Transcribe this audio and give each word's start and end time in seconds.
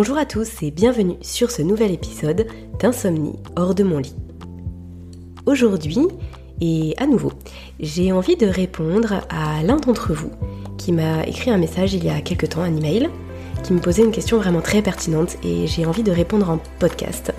Bonjour 0.00 0.16
à 0.16 0.26
tous 0.26 0.62
et 0.62 0.70
bienvenue 0.70 1.16
sur 1.22 1.50
ce 1.50 1.60
nouvel 1.60 1.90
épisode 1.90 2.46
d'Insomnie 2.78 3.34
hors 3.56 3.74
de 3.74 3.82
mon 3.82 3.98
lit. 3.98 4.14
Aujourd'hui, 5.44 5.98
et 6.60 6.94
à 6.98 7.06
nouveau, 7.08 7.32
j'ai 7.80 8.12
envie 8.12 8.36
de 8.36 8.46
répondre 8.46 9.26
à 9.28 9.60
l'un 9.64 9.74
d'entre 9.74 10.12
vous 10.12 10.30
qui 10.76 10.92
m'a 10.92 11.24
écrit 11.24 11.50
un 11.50 11.56
message 11.56 11.94
il 11.94 12.04
y 12.04 12.10
a 12.10 12.20
quelques 12.20 12.50
temps, 12.50 12.62
un 12.62 12.76
email, 12.76 13.10
qui 13.64 13.72
me 13.72 13.80
posait 13.80 14.04
une 14.04 14.12
question 14.12 14.36
vraiment 14.38 14.60
très 14.60 14.82
pertinente 14.82 15.36
et 15.42 15.66
j'ai 15.66 15.84
envie 15.84 16.04
de 16.04 16.12
répondre 16.12 16.48
en 16.48 16.60
podcast 16.78 17.32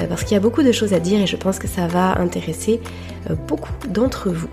euh, 0.00 0.06
parce 0.08 0.24
qu'il 0.24 0.32
y 0.32 0.36
a 0.36 0.40
beaucoup 0.40 0.64
de 0.64 0.72
choses 0.72 0.92
à 0.94 0.98
dire 0.98 1.20
et 1.20 1.28
je 1.28 1.36
pense 1.36 1.60
que 1.60 1.68
ça 1.68 1.86
va 1.86 2.20
intéresser 2.20 2.80
euh, 3.30 3.36
beaucoup 3.46 3.70
d'entre 3.88 4.30
vous. 4.30 4.50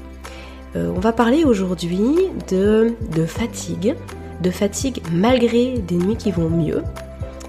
Euh, 0.75 0.94
on 0.95 0.99
va 0.99 1.11
parler 1.11 1.44
aujourd'hui 1.44 2.05
de, 2.52 2.94
de 3.16 3.25
fatigue, 3.25 3.95
de 4.44 4.52
fatigue 4.52 5.02
malgré 5.11 5.80
des 5.80 5.95
nuits 5.95 6.17
qui 6.17 6.30
vont 6.30 6.52
mieux, 6.52 6.83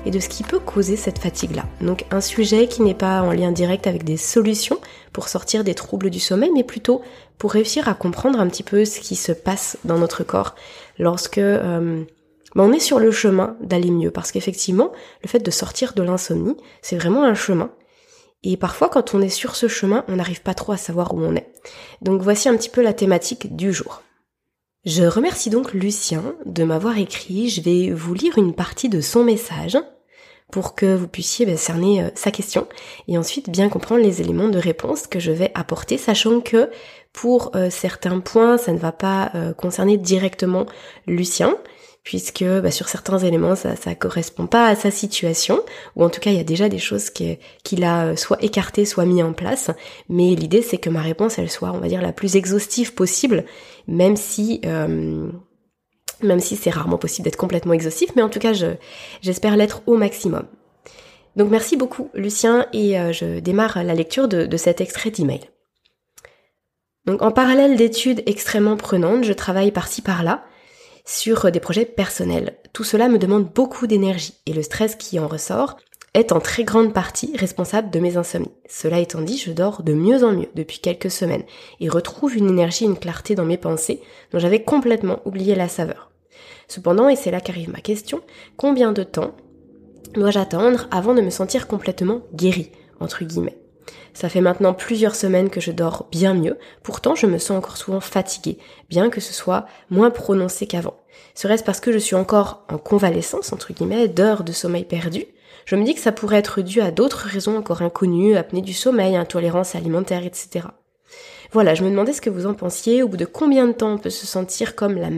et 0.07 0.11
de 0.11 0.21
ce 0.21 0.29
qui 0.29 0.43
peut 0.43 0.59
causer 0.59 0.97
cette 0.97 1.19
fatigue-là. 1.19 1.65
Donc 1.81 2.05
un 2.11 2.21
sujet 2.21 2.67
qui 2.69 2.83
n'est 2.83 2.95
pas 2.95 3.23
en 3.23 3.33
lien 3.33 3.53
direct 3.53 3.87
avec 3.87 4.05
des 4.05 4.17
solutions 4.17 4.79
pour 5.13 5.29
sortir 5.29 5.65
des 5.65 5.75
troubles 5.75 6.11
du 6.11 6.21
sommeil, 6.21 6.51
mais 6.55 6.65
plutôt 6.65 7.03
pour 7.39 7.53
réussir 7.53 7.89
à 7.89 7.95
comprendre 7.95 8.41
un 8.41 8.49
petit 8.49 8.63
peu 8.63 8.85
ce 8.85 9.01
qui 9.01 9.17
se 9.17 9.33
passe 9.33 9.79
dans 9.85 9.99
notre 9.99 10.25
corps 10.25 10.55
lorsque 10.99 11.39
euh, 11.39 12.05
ben, 12.55 12.65
on 12.65 12.73
est 12.73 12.81
sur 12.81 12.99
le 12.99 13.11
chemin 13.11 13.57
d'aller 13.61 13.91
mieux. 13.91 14.11
Parce 14.11 14.33
qu'effectivement, 14.33 14.93
le 15.23 15.29
fait 15.29 15.41
de 15.41 15.51
sortir 15.51 15.93
de 15.95 16.03
l'insomnie, 16.03 16.57
c'est 16.83 16.97
vraiment 16.97 17.25
un 17.25 17.35
chemin. 17.35 17.71
Et 18.45 18.57
parfois, 18.57 18.89
quand 18.89 19.15
on 19.15 19.21
est 19.21 19.29
sur 19.29 19.57
ce 19.57 19.69
chemin, 19.69 20.05
on 20.09 20.17
n'arrive 20.17 20.43
pas 20.43 20.55
trop 20.55 20.73
à 20.73 20.77
savoir 20.77 21.15
où 21.15 21.21
on 21.21 21.35
est. 21.35 21.53
Donc 22.03 22.23
voici 22.23 22.49
un 22.49 22.57
petit 22.57 22.71
peu 22.71 22.83
la 22.83 22.93
thématique 22.93 23.57
du 23.57 23.73
jour. 23.73 24.03
Je 24.85 25.03
remercie 25.03 25.51
donc 25.51 25.73
Lucien 25.75 26.37
de 26.47 26.63
m'avoir 26.63 26.99
écrit. 26.99 27.49
Je 27.49 27.61
vais 27.61 27.91
vous 27.91 28.15
lire 28.15 28.39
une 28.39 28.55
partie 28.55 28.89
de 28.89 29.01
son 29.01 29.25
message 29.25 29.77
pour 30.53 30.75
que 30.75 30.95
vous 30.95 31.09
puissiez 31.09 31.45
ben, 31.47 31.57
cerner 31.57 32.03
euh, 32.03 32.11
sa 32.15 32.31
question 32.31 32.67
et 33.07 33.19
ensuite 33.19 33.51
bien 33.51 33.69
comprendre 33.69 34.03
les 34.03 34.21
éléments 34.21 34.49
de 34.49 34.59
réponse 34.59 35.07
que 35.07 35.19
je 35.19 35.33
vais 35.33 35.51
apporter, 35.55 35.99
sachant 35.99 36.41
que 36.41 36.71
pour 37.13 37.55
euh, 37.55 37.71
certains 37.71 38.21
points, 38.21 38.57
ça 38.57 38.73
ne 38.73 38.79
va 38.79 38.93
pas 38.93 39.33
euh, 39.35 39.53
concerner 39.53 39.99
directement 39.99 40.65
Lucien, 41.07 41.57
puisque 42.09 42.43
bah, 42.43 42.71
sur 42.71 42.89
certains 42.89 43.19
éléments, 43.19 43.55
ça 43.55 43.75
ne 43.85 43.93
correspond 43.93 44.47
pas 44.47 44.67
à 44.67 44.75
sa 44.75 44.91
situation, 44.91 45.61
ou 45.95 46.03
en 46.03 46.09
tout 46.09 46.21
cas, 46.21 46.31
il 46.31 46.39
y 46.39 46.41
a 46.41 46.45
déjà 46.45 46.71
des 46.71 46.79
choses 46.79 47.11
qu'il 47.11 47.85
a 47.85 48.17
soit 48.17 48.43
écartées, 48.43 48.87
soit 48.87 49.05
mis 49.05 49.23
en 49.23 49.35
place, 49.35 49.71
mais 50.09 50.35
l'idée, 50.35 50.63
c'est 50.63 50.79
que 50.79 50.89
ma 50.89 51.03
réponse, 51.03 51.39
elle 51.39 51.51
soit, 51.51 51.71
on 51.71 51.81
va 51.81 51.89
dire, 51.89 52.01
la 52.01 52.15
plus 52.15 52.35
exhaustive 52.35 52.95
possible, 52.95 53.45
même 53.89 54.17
si 54.17 54.63
même 56.23 56.41
si 56.41 56.57
c'est 56.57 56.71
rarement 56.71 56.97
possible 56.97 57.27
d'être 57.27 57.37
complètement 57.37 57.75
exhaustif, 57.75 58.09
mais 58.17 58.23
en 58.23 58.31
tout 58.31 58.41
cas, 58.41 58.55
j'espère 59.21 59.59
l'être 59.59 59.83
au 59.85 59.95
maximum. 59.95 60.45
Donc 61.37 61.51
merci 61.51 61.77
beaucoup 61.77 62.09
Lucien 62.15 62.67
et 62.73 62.99
euh, 62.99 63.13
je 63.13 63.39
démarre 63.39 63.85
la 63.85 63.95
lecture 63.95 64.29
de, 64.29 64.47
de 64.47 64.57
cet 64.57 64.81
extrait 64.81 65.11
d'email. 65.11 65.43
Donc 67.05 67.21
en 67.21 67.31
parallèle 67.33 67.77
d'études 67.77 68.23
extrêmement 68.25 68.79
prenantes, 68.79 69.25
je 69.25 69.35
travaille 69.35 69.71
par-ci 69.71 70.01
par-là 70.01 70.43
sur 71.09 71.51
des 71.51 71.59
projets 71.59 71.87
personnels. 71.87 72.59
Tout 72.75 72.85
cela 72.85 73.09
me 73.09 73.19
demande 73.19 73.51
beaucoup 73.51 73.87
d'énergie 73.87 74.35
et 74.45 74.53
le 74.53 74.63
stress 74.63 74.95
qui 74.95 75.19
en 75.19 75.27
ressort 75.27 75.79
est 76.13 76.33
en 76.33 76.39
très 76.39 76.65
grande 76.65 76.93
partie 76.93 77.35
responsable 77.35 77.91
de 77.91 77.99
mes 77.99 78.19
insomnies. 78.19 78.53
Cela 78.69 78.99
étant 78.99 79.23
dit, 79.23 79.39
je 79.39 79.53
dors 79.53 79.83
de 79.83 79.95
mieux 79.95 80.23
en 80.23 80.33
mieux 80.33 80.51
depuis 80.55 80.81
quelques 80.81 81.11
semaines 81.11 81.45
et 81.81 81.89
retrouve 81.89 82.37
une 82.37 82.51
énergie, 82.51 82.85
une 82.85 82.99
clarté 82.99 83.35
dans 83.35 83.47
mes 83.47 83.57
pensées 83.57 84.03
dont 84.33 84.39
j'avais 84.39 84.63
complètement 84.63 85.21
oublié 85.25 85.55
la 85.55 85.69
saveur. 85.69 86.11
Cependant, 86.69 87.09
et 87.09 87.17
c'est 87.17 87.31
là 87.31 87.41
qu'arrive 87.41 87.71
ma 87.71 87.81
question, 87.81 88.21
combien 88.59 88.93
de 88.93 89.03
temps 89.03 89.35
dois-je 90.13 90.39
attendre 90.39 90.89
avant 90.91 91.15
de 91.15 91.23
me 91.23 91.31
sentir 91.31 91.69
complètement 91.69 92.21
guéri, 92.35 92.71
entre 93.01 93.25
guillemets? 93.25 93.59
Ça 94.19 94.29
fait 94.29 94.41
maintenant 94.41 94.75
plusieurs 94.75 95.15
semaines 95.15 95.49
que 95.49 95.61
je 95.61 95.71
dors 95.71 96.09
bien 96.11 96.35
mieux, 96.35 96.59
pourtant 96.83 97.15
je 97.15 97.27
me 97.27 97.39
sens 97.39 97.57
encore 97.57 97.77
souvent 97.77 98.01
fatiguée, 98.01 98.59
bien 98.89 99.11
que 99.11 99.21
ce 99.21 99.33
soit 99.33 99.67
moins 99.91 100.11
prononcé 100.11 100.67
qu'avant. 100.67 100.97
Serait-ce 101.37 101.63
parce 101.63 101.79
que 101.79 101.93
je 101.93 101.99
suis 101.99 102.17
encore 102.17 102.65
en 102.69 102.79
convalescence, 102.79 103.53
entre 103.53 103.73
guillemets, 103.73 104.09
d'heures 104.09 104.43
de 104.43 104.51
sommeil 104.51 104.85
perdu? 104.85 105.27
Je 105.67 105.77
me 105.77 105.85
dis 105.85 105.95
que 105.95 106.01
ça 106.01 106.11
pourrait 106.11 106.39
être 106.39 106.63
dû 106.63 106.81
à 106.81 106.91
d'autres 106.91 107.29
raisons 107.29 107.57
encore 107.57 107.81
inconnues, 107.81 108.37
apnée 108.37 108.61
du 108.61 108.73
sommeil, 108.73 109.15
intolérance 109.15 109.77
alimentaire, 109.77 110.27
etc. 110.27 110.67
Voilà, 111.53 111.77
je 111.77 111.85
me 111.85 111.91
demandais 111.91 112.13
ce 112.13 112.21
que 112.21 112.29
vous 112.29 112.47
en 112.47 112.55
pensiez, 112.55 113.05
au 113.05 113.09
bout 113.09 113.19
de 113.19 113.25
combien 113.25 113.69
de 113.69 113.73
temps 113.73 113.93
on 113.93 113.99
peut 113.99 114.11
se 114.11 114.27
sentir 114.27 114.75
comme 114.75 114.97
la, 114.97 115.11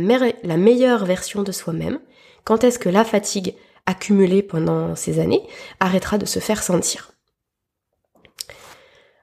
la 0.43 0.57
meilleure 0.59 1.07
version 1.07 1.43
de 1.43 1.53
soi-même, 1.53 2.01
quand 2.45 2.65
est-ce 2.65 2.79
que 2.79 2.91
la 2.91 3.05
fatigue 3.05 3.55
accumulée 3.87 4.43
pendant 4.43 4.95
ces 4.95 5.21
années 5.21 5.47
arrêtera 5.81 6.19
de 6.19 6.27
se 6.27 6.39
faire 6.39 6.63
sentir? 6.63 7.13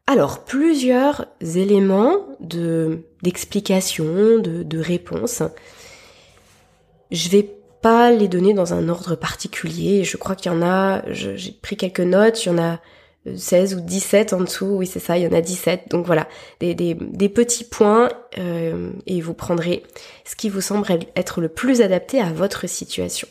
Alors, 0.09 0.45
plusieurs 0.45 1.25
éléments 1.41 2.25
de 2.39 3.03
d'explication, 3.23 4.39
de, 4.39 4.63
de 4.63 4.79
réponse. 4.79 5.43
Je 7.11 7.29
vais 7.29 7.57
pas 7.81 8.11
les 8.11 8.27
donner 8.29 8.53
dans 8.53 8.73
un 8.73 8.87
ordre 8.87 9.15
particulier. 9.15 10.05
Je 10.05 10.15
crois 10.15 10.35
qu'il 10.35 10.51
y 10.51 10.55
en 10.55 10.61
a, 10.61 11.03
j'ai 11.11 11.51
pris 11.51 11.75
quelques 11.75 11.99
notes, 11.99 12.45
il 12.45 12.49
y 12.49 12.51
en 12.51 12.57
a 12.57 12.79
16 13.35 13.75
ou 13.75 13.81
17 13.81 14.33
en 14.33 14.41
dessous, 14.41 14.65
oui 14.65 14.87
c'est 14.87 14.99
ça, 14.99 15.17
il 15.17 15.23
y 15.23 15.27
en 15.27 15.33
a 15.33 15.41
17. 15.41 15.89
Donc 15.89 16.05
voilà, 16.05 16.27
des, 16.59 16.73
des, 16.73 16.93
des 16.93 17.29
petits 17.29 17.63
points 17.65 18.09
euh, 18.37 18.91
et 19.05 19.19
vous 19.21 19.33
prendrez 19.33 19.83
ce 20.25 20.35
qui 20.35 20.49
vous 20.49 20.61
semble 20.61 20.87
être 21.15 21.41
le 21.41 21.49
plus 21.49 21.81
adapté 21.81 22.21
à 22.21 22.31
votre 22.31 22.67
situation. 22.67 23.27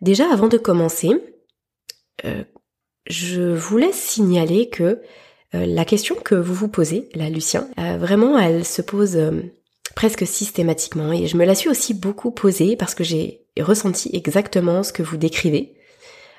Déjà 0.00 0.32
avant 0.32 0.48
de 0.48 0.58
commencer, 0.58 1.12
euh, 2.24 2.42
je 3.06 3.54
voulais 3.54 3.92
signaler 3.92 4.68
que 4.68 4.82
euh, 4.84 4.96
la 5.52 5.84
question 5.84 6.14
que 6.14 6.34
vous 6.34 6.54
vous 6.54 6.68
posez, 6.68 7.08
là 7.14 7.28
Lucien, 7.28 7.68
vraiment 7.76 8.38
elle 8.38 8.64
se 8.64 8.82
pose 8.82 9.18
presque 9.94 10.26
systématiquement 10.26 11.12
et 11.12 11.26
je 11.26 11.36
me 11.36 11.44
la 11.44 11.54
suis 11.54 11.68
aussi 11.68 11.92
beaucoup 11.94 12.30
posée 12.30 12.76
parce 12.76 12.94
que 12.94 13.04
j'ai 13.04 13.42
ressenti 13.60 14.10
exactement 14.14 14.82
ce 14.82 14.92
que 14.92 15.02
vous 15.02 15.16
décrivez 15.16 15.74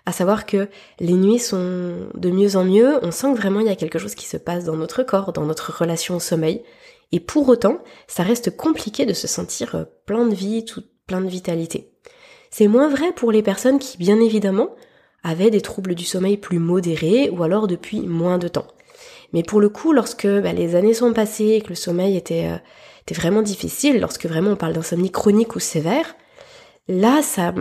à 0.06 0.12
savoir 0.12 0.46
que 0.46 0.68
les 1.00 1.14
nuits 1.14 1.40
sont 1.40 2.10
de 2.14 2.30
mieux 2.30 2.56
en 2.56 2.66
mieux, 2.66 3.00
on 3.04 3.12
sent 3.12 3.34
que 3.34 3.38
vraiment 3.38 3.62
il 3.62 3.68
y 3.68 3.72
a 3.72 3.76
quelque 3.76 4.00
chose 4.00 4.16
qui 4.16 4.26
se 4.26 4.38
passe 4.38 4.66
dans 4.66 4.76
notre 4.76 5.04
corps, 5.04 5.32
dans 5.32 5.46
notre 5.46 5.72
relation 5.72 6.18
au 6.18 6.20
sommeil, 6.20 6.62
et 7.12 7.20
pour 7.20 7.48
autant, 7.48 7.80
ça 8.08 8.24
reste 8.24 8.56
compliqué 8.56 9.06
de 9.06 9.14
se 9.14 9.28
sentir 9.28 9.76
euh, 9.76 9.84
plein 10.06 10.26
de 10.26 10.36
vie, 10.36 10.66
tout 10.66 10.84
plein 11.08 11.22
de 11.22 11.30
vitalité. 11.30 11.92
C'est 12.50 12.68
moins 12.68 12.90
vrai 12.90 13.14
pour 13.14 13.32
les 13.32 13.44
personnes 13.44 13.80
qui, 13.80 13.98
bien 13.98 14.20
évidemment, 14.20 14.76
avaient 15.24 15.52
des 15.52 15.62
troubles 15.62 15.96
du 15.96 16.06
sommeil 16.06 16.38
plus 16.38 16.60
modérés 16.60 17.30
ou 17.30 17.44
alors 17.44 17.68
depuis 17.68 18.02
moins 18.02 18.38
de 18.38 18.48
temps. 18.48 18.68
Mais 19.34 19.44
pour 19.44 19.60
le 19.60 19.70
coup, 19.70 19.94
lorsque 19.94 20.28
bah, 20.28 20.54
les 20.54 20.76
années 20.76 20.94
sont 20.94 21.12
passées 21.12 21.50
et 21.50 21.62
que 21.62 21.70
le 21.70 21.76
sommeil 21.76 22.16
était, 22.16 22.48
euh, 22.48 22.58
était 23.02 23.16
vraiment 23.16 23.42
difficile, 23.42 24.00
lorsque 24.00 24.28
vraiment 24.28 24.52
on 24.52 24.56
parle 24.56 24.74
d'insomnie 24.74 25.12
chronique 25.12 25.56
ou 25.56 25.60
sévère, 25.60 26.16
là, 26.88 27.22
ça, 27.22 27.54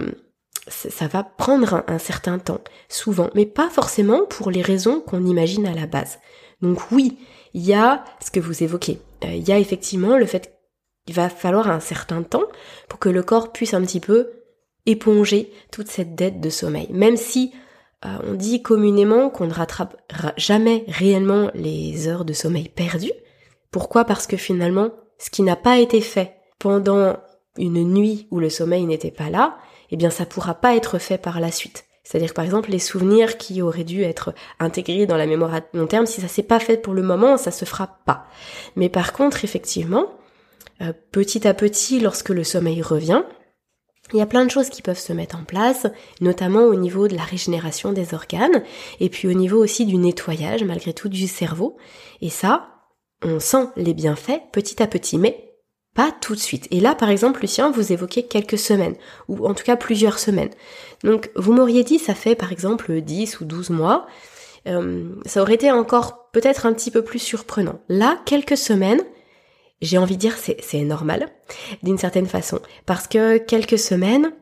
ça 0.69 1.09
va 1.09 1.25
prendre 1.25 1.83
un, 1.87 1.99
certain 1.99 2.39
temps, 2.39 2.61
souvent, 2.89 3.31
mais 3.35 3.47
pas 3.47 3.71
forcément 3.71 4.25
pour 4.27 4.51
les 4.51 4.63
raisons 4.63 5.01
qu'on 5.01 5.25
imagine 5.25 5.67
à 5.67 5.75
la 5.75 5.87
base. 5.87 6.19
Donc 6.61 6.93
oui, 6.93 7.19
il 7.55 7.63
y 7.63 7.75
a 7.75 8.05
ce 8.25 8.31
que 8.31 8.41
vous 8.41 8.63
évoquez. 8.63 9.01
Euh, 9.25 9.33
il 9.35 9.49
y 9.49 9.53
a 9.53 9.59
effectivement 9.59 10.17
le 10.17 10.27
fait 10.27 10.59
qu'il 11.07 11.17
va 11.17 11.29
falloir 11.29 11.69
un 11.69 11.81
certain 11.81 12.23
temps 12.23 12.45
pour 12.89 12.99
que 12.99 13.09
le 13.09 13.23
corps 13.23 13.51
puisse 13.51 13.75
un 13.75 13.83
petit 13.83 14.01
peu 14.01 14.31
éponger 14.87 15.53
toute 15.71 15.89
cette 15.89 16.15
dette 16.15 16.41
de 16.41 16.51
sommeil. 16.51 16.89
Même 16.91 17.17
si 17.17 17.53
euh, 18.05 18.09
on 18.27 18.35
dit 18.35 18.63
communément 18.63 19.31
qu'on 19.31 19.47
ne 19.47 19.53
rattrape 19.53 19.97
jamais 20.37 20.85
réellement 20.89 21.51
les 21.55 22.09
heures 22.09 22.25
de 22.25 22.33
sommeil 22.33 22.69
perdues. 22.69 23.13
Pourquoi? 23.71 24.05
Parce 24.05 24.27
que 24.27 24.37
finalement, 24.37 24.91
ce 25.19 25.31
qui 25.31 25.43
n'a 25.43 25.57
pas 25.57 25.79
été 25.79 26.01
fait 26.01 26.37
pendant 26.59 27.17
une 27.59 27.85
nuit 27.85 28.27
où 28.31 28.41
le 28.41 28.51
sommeil 28.51 28.85
n'était 28.85 29.11
pas 29.11 29.31
là, 29.31 29.57
eh 29.91 29.97
bien 29.97 30.11
ça 30.11 30.27
pourra 30.27 30.55
pas 30.55 30.75
être 30.75 30.99
fait 30.99 31.19
par 31.19 31.39
la 31.39 31.51
suite. 31.51 31.85
C'est-à-dire 32.03 32.35
par 32.35 32.45
exemple 32.45 32.71
les 32.71 32.81
souvenirs 32.81 33.39
qui 33.39 33.63
auraient 33.63 33.85
dû 33.85 34.03
être 34.03 34.35
intégrés 34.59 35.07
dans 35.07 35.17
la 35.17 35.27
mémoire 35.27 35.55
à 35.55 35.61
long 35.73 35.87
terme, 35.87 36.07
si 36.07 36.21
ça 36.21 36.29
s'est 36.29 36.43
pas 36.43 36.59
fait 36.59 36.77
pour 36.77 36.95
le 36.95 37.03
moment, 37.03 37.37
ça 37.37 37.51
se 37.53 37.65
fera 37.65 37.99
pas. 38.05 38.27
Mais 38.75 38.89
par 38.89 39.13
contre, 39.13 39.45
effectivement, 39.45 40.07
euh, 40.81 40.93
petit 41.13 41.47
à 41.47 41.55
petit, 41.55 42.01
lorsque 42.01 42.31
le 42.31 42.43
sommeil 42.43 42.83
revient, 42.83 43.23
il 44.13 44.19
y 44.19 44.23
a 44.23 44.27
plein 44.27 44.45
de 44.45 44.51
choses 44.51 44.69
qui 44.69 44.83
peuvent 44.83 44.99
se 44.99 45.13
mettre 45.13 45.37
en 45.37 45.45
place, 45.45 45.87
notamment 46.21 46.63
au 46.63 46.75
niveau 46.75 47.09
de 47.09 47.17
la 47.17 47.23
régénération 47.23 47.93
des 47.93 48.15
organes, 48.15 48.63
et 49.01 49.09
puis 49.09 49.29
au 49.29 49.33
niveau 49.33 49.63
aussi 49.63 49.87
du 49.87 49.97
nettoyage, 49.97 50.65
malgré 50.65 50.93
tout, 50.93 51.09
du 51.09 51.27
cerveau. 51.27 51.77
Et 52.21 52.29
ça, 52.29 52.69
on 53.23 53.41
sent 53.41 53.69
les 53.77 53.95
bienfaits 53.95 54.51
petit 54.53 54.83
à 54.83 54.87
petit, 54.87 55.19
mais 55.19 55.53
pas 55.95 56.11
tout 56.21 56.35
de 56.35 56.41
suite. 56.41 56.69
Et 56.71 56.81
là, 56.81 56.95
par 56.95 57.11
exemple, 57.11 57.41
Lucien, 57.41 57.71
vous 57.71 57.93
évoquez 57.93 58.27
quelques 58.27 58.59
semaines, 58.59 58.97
ou 59.29 59.47
en 59.47 59.55
tout 59.55 59.65
cas 59.65 59.77
plusieurs 59.77 60.19
semaines. 60.19 60.51
Donc, 61.05 61.31
vous 61.37 61.53
m'auriez 61.53 61.85
dit, 61.85 61.99
ça 61.99 62.15
fait 62.15 62.35
par 62.35 62.53
exemple 62.53 63.01
10 63.01 63.41
ou 63.41 63.45
12 63.45 63.71
mois. 63.71 64.07
Euh, 64.69 65.11
ça 65.27 65.43
aurait 65.43 65.55
été 65.55 65.71
encore 65.71 66.31
peut-être 66.33 66.67
un 66.67 66.73
petit 66.73 66.91
peu 66.91 67.03
plus 67.03 67.19
surprenant. 67.19 67.81
Là, 67.89 68.19
quelques 68.25 68.57
semaines, 68.57 69.03
j'ai 69.83 69.99
envie 69.99 70.17
de 70.17 70.21
dire 70.21 70.37
c'est, 70.39 70.83
normal, 70.83 71.29
d'une 71.83 71.99
certaine 71.99 72.27
façon. 72.27 72.61
Parce 72.87 73.07
que 73.07 73.39
quelques 73.39 73.79
semaines, 73.79 74.33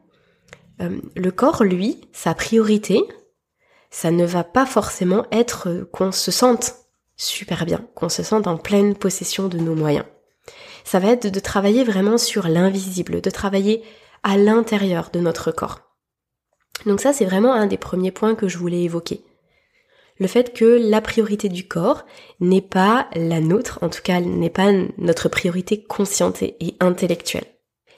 euh, 0.80 1.00
le 1.16 1.30
corps, 1.30 1.64
lui, 1.64 2.00
sa 2.12 2.34
priorité, 2.34 3.02
ça 3.90 4.10
ne 4.10 4.24
va 4.24 4.44
pas 4.44 4.66
forcément 4.66 5.26
être 5.32 5.88
qu'on 5.92 6.12
se 6.12 6.30
sente 6.30 6.74
super 7.16 7.66
bien, 7.66 7.84
qu'on 7.94 8.08
se 8.08 8.22
sente 8.22 8.46
en 8.46 8.56
pleine 8.56 8.94
possession 8.94 9.48
de 9.48 9.58
nos 9.58 9.74
moyens. 9.74 10.04
Ça 10.84 10.98
va 10.98 11.08
être 11.08 11.26
de 11.26 11.40
travailler 11.40 11.84
vraiment 11.84 12.18
sur 12.18 12.48
l'invisible, 12.48 13.20
de 13.20 13.30
travailler 13.30 13.82
à 14.22 14.36
l'intérieur 14.36 15.10
de 15.12 15.20
notre 15.20 15.52
corps. 15.52 15.80
Donc 16.86 17.00
ça, 17.00 17.12
c'est 17.12 17.24
vraiment 17.24 17.52
un 17.52 17.66
des 17.66 17.76
premiers 17.76 18.10
points 18.10 18.34
que 18.34 18.48
je 18.48 18.58
voulais 18.58 18.82
évoquer. 18.82 19.22
Le 20.20 20.26
fait 20.26 20.52
que 20.52 20.64
la 20.64 21.00
priorité 21.00 21.48
du 21.48 21.66
corps 21.66 22.04
n'est 22.38 22.60
pas 22.60 23.08
la 23.16 23.40
nôtre, 23.40 23.78
en 23.82 23.88
tout 23.88 24.02
cas 24.02 24.20
n'est 24.20 24.50
pas 24.50 24.70
notre 24.98 25.28
priorité 25.28 25.82
consciente 25.82 26.42
et 26.42 26.76
intellectuelle. 26.78 27.46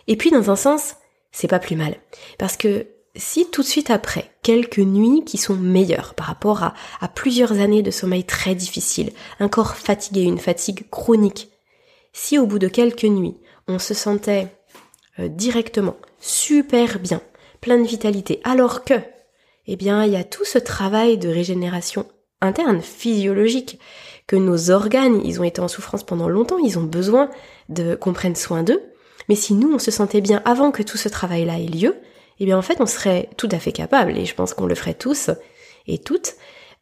Et 0.06 0.16
puis 0.16 0.30
dans 0.30 0.50
un 0.50 0.56
sens, 0.56 0.94
c'est 1.32 1.48
pas 1.48 1.58
plus 1.58 1.76
mal. 1.76 1.96
Parce 2.38 2.56
que 2.56 2.86
si 3.16 3.50
tout 3.50 3.62
de 3.62 3.66
suite 3.66 3.90
après, 3.90 4.30
quelques 4.42 4.78
nuits 4.78 5.24
qui 5.24 5.36
sont 5.36 5.56
meilleures 5.56 6.14
par 6.14 6.26
rapport 6.26 6.62
à, 6.62 6.74
plusieurs 7.08 7.52
années 7.52 7.82
de 7.82 7.90
sommeil 7.90 8.24
très 8.24 8.54
difficile, 8.54 9.12
un 9.40 9.48
corps 9.48 9.76
fatigué, 9.76 10.22
une 10.22 10.38
fatigue 10.38 10.88
chronique, 10.90 11.50
si 12.12 12.38
au 12.38 12.46
bout 12.46 12.58
de 12.58 12.68
quelques 12.68 13.04
nuits, 13.04 13.36
on 13.68 13.78
se 13.78 13.94
sentait 13.94 14.48
euh, 15.18 15.28
directement 15.28 15.96
super 16.20 16.98
bien, 17.00 17.20
plein 17.60 17.78
de 17.78 17.86
vitalité, 17.86 18.40
alors 18.44 18.84
que, 18.84 18.94
eh 19.66 19.76
bien, 19.76 20.04
il 20.04 20.12
y 20.12 20.16
a 20.16 20.24
tout 20.24 20.44
ce 20.44 20.58
travail 20.58 21.18
de 21.18 21.28
régénération 21.28 22.06
interne, 22.40 22.80
physiologique, 22.80 23.78
que 24.26 24.36
nos 24.36 24.70
organes, 24.70 25.20
ils 25.24 25.40
ont 25.40 25.44
été 25.44 25.60
en 25.60 25.68
souffrance 25.68 26.04
pendant 26.04 26.28
longtemps, 26.28 26.58
ils 26.58 26.78
ont 26.78 26.84
besoin 26.84 27.30
de 27.68 27.94
qu'on 27.94 28.12
prenne 28.12 28.36
soin 28.36 28.62
d'eux. 28.62 28.82
Mais 29.28 29.34
si 29.34 29.54
nous, 29.54 29.72
on 29.72 29.78
se 29.78 29.90
sentait 29.90 30.20
bien 30.20 30.42
avant 30.44 30.70
que 30.70 30.82
tout 30.82 30.96
ce 30.96 31.08
travail-là 31.08 31.58
ait 31.58 31.66
lieu, 31.66 31.96
eh 32.40 32.44
bien, 32.44 32.58
en 32.58 32.62
fait, 32.62 32.80
on 32.80 32.86
serait 32.86 33.28
tout 33.36 33.48
à 33.52 33.58
fait 33.58 33.72
capable, 33.72 34.16
et 34.16 34.24
je 34.24 34.34
pense 34.34 34.54
qu'on 34.54 34.66
le 34.66 34.74
ferait 34.74 34.94
tous 34.94 35.30
et 35.86 35.98
toutes, 35.98 36.34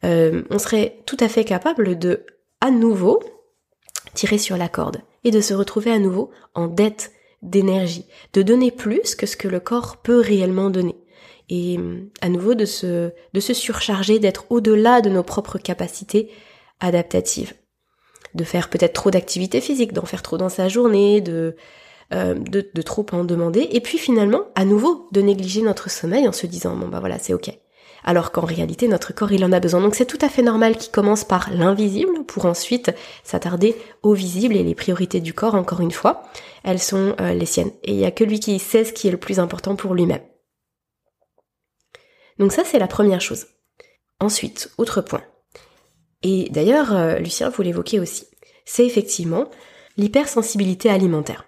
euh, 0.03 0.43
on 0.49 0.59
serait 0.59 0.97
tout 1.05 1.17
à 1.19 1.27
fait 1.27 1.43
capable 1.43 1.97
de, 1.99 2.25
à 2.59 2.71
nouveau, 2.71 3.21
tirer 4.13 4.37
sur 4.37 4.57
la 4.57 4.69
corde 4.69 5.01
et 5.23 5.31
de 5.31 5.41
se 5.41 5.53
retrouver 5.53 5.91
à 5.91 5.99
nouveau 5.99 6.31
en 6.55 6.67
dette 6.67 7.11
d'énergie, 7.41 8.05
de 8.33 8.41
donner 8.41 8.71
plus 8.71 9.15
que 9.15 9.25
ce 9.25 9.37
que 9.37 9.47
le 9.47 9.59
corps 9.59 9.97
peut 9.97 10.19
réellement 10.19 10.69
donner. 10.69 10.95
Et 11.53 11.77
à 12.21 12.29
nouveau 12.29 12.55
de 12.55 12.65
se, 12.65 13.11
surcharger, 13.35 14.19
d'être 14.19 14.45
au-delà 14.49 15.01
de 15.01 15.09
nos 15.09 15.21
propres 15.21 15.57
capacités 15.57 16.29
adaptatives. 16.79 17.53
De 18.33 18.45
faire 18.45 18.69
peut-être 18.69 18.93
trop 18.93 19.11
d'activités 19.11 19.59
physiques, 19.59 19.91
d'en 19.91 20.05
faire 20.05 20.23
trop 20.23 20.37
dans 20.37 20.49
sa 20.49 20.69
journée, 20.69 21.19
de, 21.19 21.57
euh, 22.13 22.35
de 22.35 22.81
trop 22.81 23.05
en 23.11 23.25
demander, 23.25 23.67
et 23.71 23.81
puis 23.81 23.97
finalement, 23.97 24.43
à 24.55 24.63
nouveau, 24.63 25.09
de 25.11 25.21
négliger 25.21 25.61
notre 25.61 25.89
sommeil 25.89 26.25
en 26.25 26.31
se 26.31 26.47
disant, 26.47 26.75
bon 26.77 26.87
bah 26.87 27.01
voilà, 27.01 27.19
c'est 27.19 27.33
ok 27.33 27.51
alors 28.03 28.31
qu'en 28.31 28.45
réalité 28.45 28.87
notre 28.87 29.13
corps 29.13 29.31
il 29.31 29.45
en 29.45 29.51
a 29.51 29.59
besoin. 29.59 29.81
Donc 29.81 29.95
c'est 29.95 30.05
tout 30.05 30.17
à 30.21 30.29
fait 30.29 30.41
normal 30.41 30.77
qu'il 30.77 30.91
commence 30.91 31.23
par 31.23 31.49
l'invisible 31.51 32.23
pour 32.25 32.45
ensuite 32.45 32.91
s'attarder 33.23 33.75
au 34.03 34.13
visible 34.13 34.55
et 34.55 34.63
les 34.63 34.75
priorités 34.75 35.19
du 35.19 35.33
corps, 35.33 35.55
encore 35.55 35.81
une 35.81 35.91
fois, 35.91 36.23
elles 36.63 36.79
sont 36.79 37.15
euh, 37.19 37.33
les 37.33 37.45
siennes. 37.45 37.71
Et 37.83 37.91
il 37.91 37.97
n'y 37.97 38.05
a 38.05 38.11
que 38.11 38.23
lui 38.23 38.39
qui 38.39 38.57
sait 38.59 38.85
ce 38.85 38.93
qui 38.93 39.07
est 39.07 39.11
le 39.11 39.17
plus 39.17 39.39
important 39.39 39.75
pour 39.75 39.93
lui-même. 39.93 40.21
Donc 42.41 42.51
ça 42.51 42.63
c'est 42.65 42.79
la 42.79 42.87
première 42.87 43.21
chose. 43.21 43.45
Ensuite, 44.19 44.71
autre 44.79 45.01
point. 45.01 45.21
Et 46.23 46.49
d'ailleurs, 46.49 46.95
euh, 46.95 47.19
Lucien, 47.19 47.49
vous 47.49 47.61
l'évoquez 47.61 47.99
aussi, 47.99 48.25
c'est 48.65 48.83
effectivement 48.83 49.45
l'hypersensibilité 49.95 50.89
alimentaire. 50.89 51.45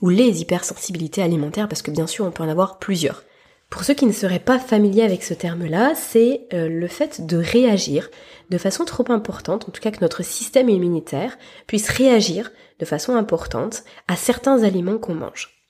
Ou 0.00 0.08
les 0.08 0.40
hypersensibilités 0.40 1.20
alimentaires, 1.20 1.66
parce 1.66 1.82
que 1.82 1.90
bien 1.90 2.06
sûr 2.06 2.24
on 2.24 2.30
peut 2.30 2.44
en 2.44 2.48
avoir 2.48 2.78
plusieurs. 2.78 3.24
Pour 3.70 3.82
ceux 3.82 3.94
qui 3.94 4.06
ne 4.06 4.12
seraient 4.12 4.38
pas 4.38 4.60
familiers 4.60 5.02
avec 5.02 5.24
ce 5.24 5.34
terme-là, 5.34 5.96
c'est 5.96 6.46
euh, 6.52 6.68
le 6.68 6.86
fait 6.86 7.26
de 7.26 7.38
réagir 7.38 8.08
de 8.50 8.58
façon 8.58 8.84
trop 8.84 9.10
importante, 9.10 9.68
en 9.68 9.72
tout 9.72 9.80
cas 9.80 9.90
que 9.90 10.00
notre 10.00 10.22
système 10.22 10.68
immunitaire 10.68 11.36
puisse 11.66 11.88
réagir 11.88 12.52
de 12.78 12.84
façon 12.84 13.16
importante 13.16 13.82
à 14.06 14.14
certains 14.14 14.62
aliments 14.62 14.98
qu'on 14.98 15.14
mange. 15.14 15.61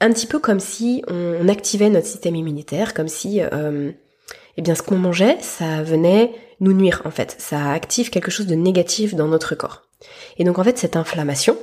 Un 0.00 0.12
petit 0.12 0.26
peu 0.26 0.38
comme 0.38 0.60
si 0.60 1.02
on 1.08 1.48
activait 1.48 1.90
notre 1.90 2.06
système 2.06 2.34
immunitaire, 2.34 2.94
comme 2.94 3.08
si 3.08 3.40
euh, 3.42 3.92
eh 4.56 4.62
bien 4.62 4.74
ce 4.74 4.82
qu'on 4.82 4.96
mangeait, 4.96 5.36
ça 5.40 5.82
venait 5.82 6.32
nous 6.60 6.72
nuire 6.72 7.02
en 7.04 7.10
fait, 7.10 7.36
ça 7.38 7.70
active 7.72 8.10
quelque 8.10 8.30
chose 8.30 8.46
de 8.46 8.54
négatif 8.54 9.14
dans 9.14 9.28
notre 9.28 9.54
corps. 9.54 9.82
Et 10.38 10.44
donc 10.44 10.58
en 10.58 10.64
fait 10.64 10.78
cette 10.78 10.96
inflammation, 10.96 11.56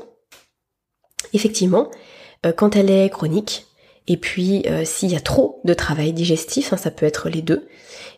effectivement, 1.34 1.90
euh, 2.46 2.52
quand 2.52 2.76
elle 2.76 2.90
est 2.90 3.10
chronique, 3.10 3.66
et 4.08 4.18
puis 4.18 4.64
euh, 4.68 4.86
s'il 4.86 5.12
y 5.12 5.16
a 5.16 5.20
trop 5.20 5.62
de 5.66 5.74
travail 5.74 6.14
digestif, 6.14 6.74
hein, 6.74 6.78
ça 6.78 6.92
peut 6.92 7.06
être 7.06 7.30
les 7.30 7.42
deux, 7.42 7.68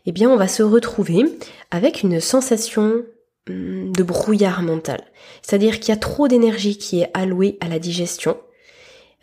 eh 0.05 0.11
bien 0.11 0.29
on 0.29 0.37
va 0.37 0.47
se 0.47 0.63
retrouver 0.63 1.23
avec 1.71 2.03
une 2.03 2.19
sensation 2.19 3.03
hum, 3.49 3.91
de 3.91 4.03
brouillard 4.03 4.61
mental. 4.61 5.01
C'est-à-dire 5.41 5.79
qu'il 5.79 5.89
y 5.89 5.97
a 5.97 5.99
trop 5.99 6.27
d'énergie 6.27 6.77
qui 6.77 7.01
est 7.01 7.09
allouée 7.13 7.57
à 7.61 7.67
la 7.67 7.79
digestion. 7.79 8.37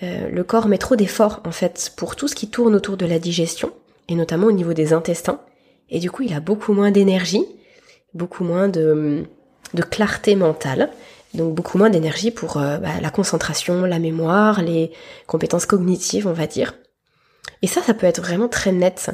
Euh, 0.02 0.28
le 0.28 0.44
corps 0.44 0.68
met 0.68 0.78
trop 0.78 0.96
d'efforts 0.96 1.40
en 1.44 1.52
fait 1.52 1.92
pour 1.96 2.16
tout 2.16 2.28
ce 2.28 2.34
qui 2.34 2.48
tourne 2.50 2.74
autour 2.74 2.96
de 2.96 3.06
la 3.06 3.18
digestion, 3.18 3.72
et 4.08 4.14
notamment 4.14 4.46
au 4.46 4.52
niveau 4.52 4.74
des 4.74 4.92
intestins. 4.92 5.40
Et 5.88 6.00
du 6.00 6.10
coup 6.10 6.22
il 6.22 6.34
a 6.34 6.40
beaucoup 6.40 6.72
moins 6.72 6.90
d'énergie, 6.90 7.44
beaucoup 8.14 8.44
moins 8.44 8.68
de, 8.68 9.24
de 9.74 9.82
clarté 9.82 10.36
mentale 10.36 10.90
donc 11.36 11.54
beaucoup 11.54 11.78
moins 11.78 11.90
d'énergie 11.90 12.30
pour 12.30 12.56
euh, 12.56 12.78
bah, 12.78 13.00
la 13.00 13.10
concentration, 13.10 13.82
la 13.84 13.98
mémoire, 13.98 14.62
les 14.62 14.90
compétences 15.26 15.66
cognitives, 15.66 16.26
on 16.26 16.32
va 16.32 16.46
dire. 16.46 16.74
Et 17.62 17.66
ça, 17.66 17.82
ça 17.82 17.94
peut 17.94 18.06
être 18.06 18.20
vraiment 18.20 18.48
très 18.48 18.72
net. 18.72 19.10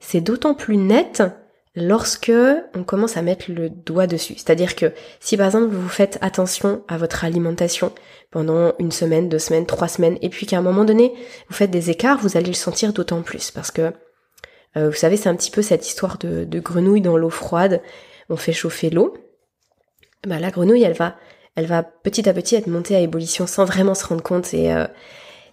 C'est 0.00 0.20
d'autant 0.20 0.54
plus 0.54 0.76
net 0.76 1.22
lorsque 1.76 2.32
on 2.74 2.82
commence 2.82 3.16
à 3.16 3.22
mettre 3.22 3.50
le 3.50 3.68
doigt 3.70 4.06
dessus. 4.06 4.34
C'est-à-dire 4.36 4.74
que 4.74 4.92
si 5.20 5.36
par 5.36 5.46
exemple 5.46 5.66
vous 5.66 5.88
faites 5.88 6.18
attention 6.22 6.82
à 6.88 6.96
votre 6.96 7.24
alimentation 7.24 7.92
pendant 8.30 8.72
une 8.78 8.90
semaine, 8.90 9.28
deux 9.28 9.38
semaines, 9.38 9.66
trois 9.66 9.88
semaines, 9.88 10.18
et 10.22 10.30
puis 10.30 10.46
qu'à 10.46 10.58
un 10.58 10.62
moment 10.62 10.84
donné 10.84 11.12
vous 11.48 11.54
faites 11.54 11.70
des 11.70 11.90
écarts, 11.90 12.18
vous 12.18 12.36
allez 12.36 12.48
le 12.48 12.54
sentir 12.54 12.92
d'autant 12.92 13.22
plus. 13.22 13.50
Parce 13.50 13.70
que 13.70 13.92
euh, 14.76 14.88
vous 14.88 14.96
savez, 14.96 15.16
c'est 15.16 15.28
un 15.28 15.36
petit 15.36 15.50
peu 15.50 15.62
cette 15.62 15.86
histoire 15.86 16.18
de, 16.18 16.44
de 16.44 16.60
grenouille 16.60 17.02
dans 17.02 17.16
l'eau 17.16 17.30
froide. 17.30 17.82
On 18.28 18.36
fait 18.36 18.52
chauffer 18.52 18.90
l'eau. 18.90 19.14
Bah, 20.26 20.38
la 20.40 20.50
grenouille, 20.50 20.82
elle 20.82 20.94
va 20.94 21.16
elle 21.56 21.66
va 21.66 21.82
petit 21.82 22.28
à 22.28 22.34
petit 22.34 22.54
être 22.54 22.66
montée 22.66 22.94
à 22.94 23.00
ébullition 23.00 23.46
sans 23.46 23.64
vraiment 23.64 23.94
se 23.94 24.06
rendre 24.06 24.22
compte 24.22 24.52
et, 24.52 24.72
euh, 24.72 24.86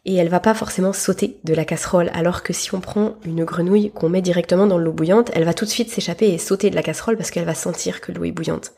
et 0.06 0.16
elle 0.16 0.28
va 0.28 0.40
pas 0.40 0.54
forcément 0.54 0.92
sauter 0.92 1.40
de 1.44 1.54
la 1.54 1.64
casserole. 1.64 2.10
Alors 2.14 2.44
que 2.44 2.52
si 2.52 2.74
on 2.76 2.82
prend 2.82 3.16
une 3.26 3.46
grenouille 3.46 3.92
qu'on 3.92 4.10
met 4.10 4.22
directement 4.22 4.68
dans 4.68 4.78
l'eau 4.78 4.92
bouillante, 4.92 5.32
elle 5.34 5.46
va 5.46 5.54
tout 5.54 5.66
de 5.66 5.70
suite 5.70 5.90
s'échapper 5.90 6.28
et 6.30 6.38
sauter 6.38 6.70
de 6.70 6.76
la 6.76 6.84
casserole 6.84 7.16
parce 7.16 7.32
qu'elle 7.32 7.46
va 7.46 7.56
sentir 7.56 8.02
que 8.02 8.12
l'eau 8.12 8.26
est 8.26 8.32
bouillante. 8.32 8.74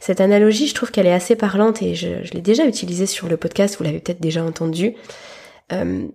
Cette 0.00 0.20
analogie, 0.20 0.66
je 0.66 0.74
trouve 0.74 0.90
qu'elle 0.90 1.06
est 1.06 1.12
assez 1.12 1.36
parlante 1.36 1.82
et 1.82 1.94
je, 1.94 2.32
l'ai 2.32 2.40
déjà 2.40 2.66
utilisée 2.66 3.06
sur 3.06 3.28
le 3.28 3.36
podcast, 3.36 3.76
vous 3.78 3.84
l'avez 3.84 4.00
peut-être 4.00 4.20
déjà 4.20 4.42
entendu. 4.42 4.94
Euh, 5.72 6.06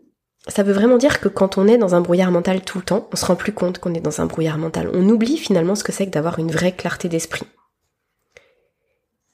ça 0.47 0.63
veut 0.63 0.73
vraiment 0.73 0.97
dire 0.97 1.19
que 1.19 1.27
quand 1.27 1.57
on 1.57 1.67
est 1.67 1.77
dans 1.77 1.95
un 1.95 2.01
brouillard 2.01 2.31
mental 2.31 2.61
tout 2.61 2.79
le 2.79 2.83
temps, 2.83 3.07
on 3.13 3.15
se 3.15 3.25
rend 3.25 3.35
plus 3.35 3.53
compte 3.53 3.77
qu'on 3.77 3.93
est 3.93 3.99
dans 3.99 4.21
un 4.21 4.25
brouillard 4.25 4.57
mental. 4.57 4.89
On 4.93 5.07
oublie 5.09 5.37
finalement 5.37 5.75
ce 5.75 5.83
que 5.83 5.91
c'est 5.91 6.05
que 6.05 6.11
d'avoir 6.11 6.39
une 6.39 6.51
vraie 6.51 6.71
clarté 6.71 7.07
d'esprit. 7.07 7.45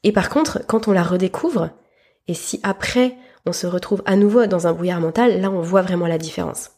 Et 0.03 0.11
par 0.11 0.29
contre, 0.29 0.65
quand 0.67 0.87
on 0.87 0.91
la 0.91 1.03
redécouvre, 1.03 1.69
et 2.27 2.33
si 2.33 2.59
après 2.63 3.15
on 3.45 3.53
se 3.53 3.67
retrouve 3.67 4.01
à 4.05 4.15
nouveau 4.15 4.45
dans 4.47 4.67
un 4.67 4.73
brouillard 4.73 5.01
mental, 5.01 5.41
là 5.41 5.49
on 5.51 5.61
voit 5.61 5.81
vraiment 5.81 6.07
la 6.07 6.17
différence. 6.17 6.71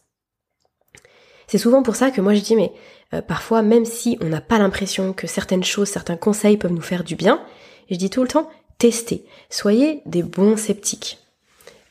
C'est 1.46 1.58
souvent 1.58 1.82
pour 1.82 1.96
ça 1.96 2.10
que 2.10 2.20
moi 2.20 2.34
je 2.34 2.40
dis, 2.40 2.56
mais 2.56 2.72
euh, 3.14 3.22
parfois 3.22 3.62
même 3.62 3.84
si 3.84 4.18
on 4.20 4.26
n'a 4.26 4.40
pas 4.40 4.58
l'impression 4.58 5.12
que 5.12 5.26
certaines 5.26 5.64
choses, 5.64 5.88
certains 5.88 6.16
conseils 6.16 6.56
peuvent 6.56 6.72
nous 6.72 6.80
faire 6.80 7.04
du 7.04 7.16
bien, 7.16 7.42
je 7.90 7.96
dis 7.96 8.10
tout 8.10 8.22
le 8.22 8.28
temps, 8.28 8.50
testez, 8.76 9.24
soyez 9.50 10.02
des 10.06 10.22
bons 10.22 10.56
sceptiques. 10.56 11.18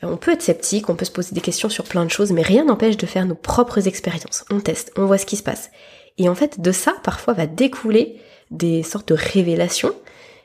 Euh, 0.04 0.08
on 0.08 0.16
peut 0.16 0.32
être 0.32 0.42
sceptique, 0.42 0.88
on 0.88 0.94
peut 0.94 1.04
se 1.04 1.10
poser 1.10 1.34
des 1.34 1.40
questions 1.40 1.68
sur 1.68 1.84
plein 1.84 2.04
de 2.04 2.10
choses, 2.10 2.32
mais 2.32 2.42
rien 2.42 2.64
n'empêche 2.64 2.96
de 2.96 3.06
faire 3.06 3.26
nos 3.26 3.34
propres 3.34 3.88
expériences. 3.88 4.44
On 4.50 4.60
teste, 4.60 4.92
on 4.96 5.06
voit 5.06 5.18
ce 5.18 5.26
qui 5.26 5.36
se 5.36 5.42
passe. 5.42 5.70
Et 6.18 6.28
en 6.28 6.34
fait, 6.34 6.60
de 6.60 6.72
ça, 6.72 6.94
parfois, 7.02 7.34
va 7.34 7.46
découler 7.46 8.20
des 8.50 8.82
sortes 8.82 9.08
de 9.08 9.14
révélations 9.14 9.94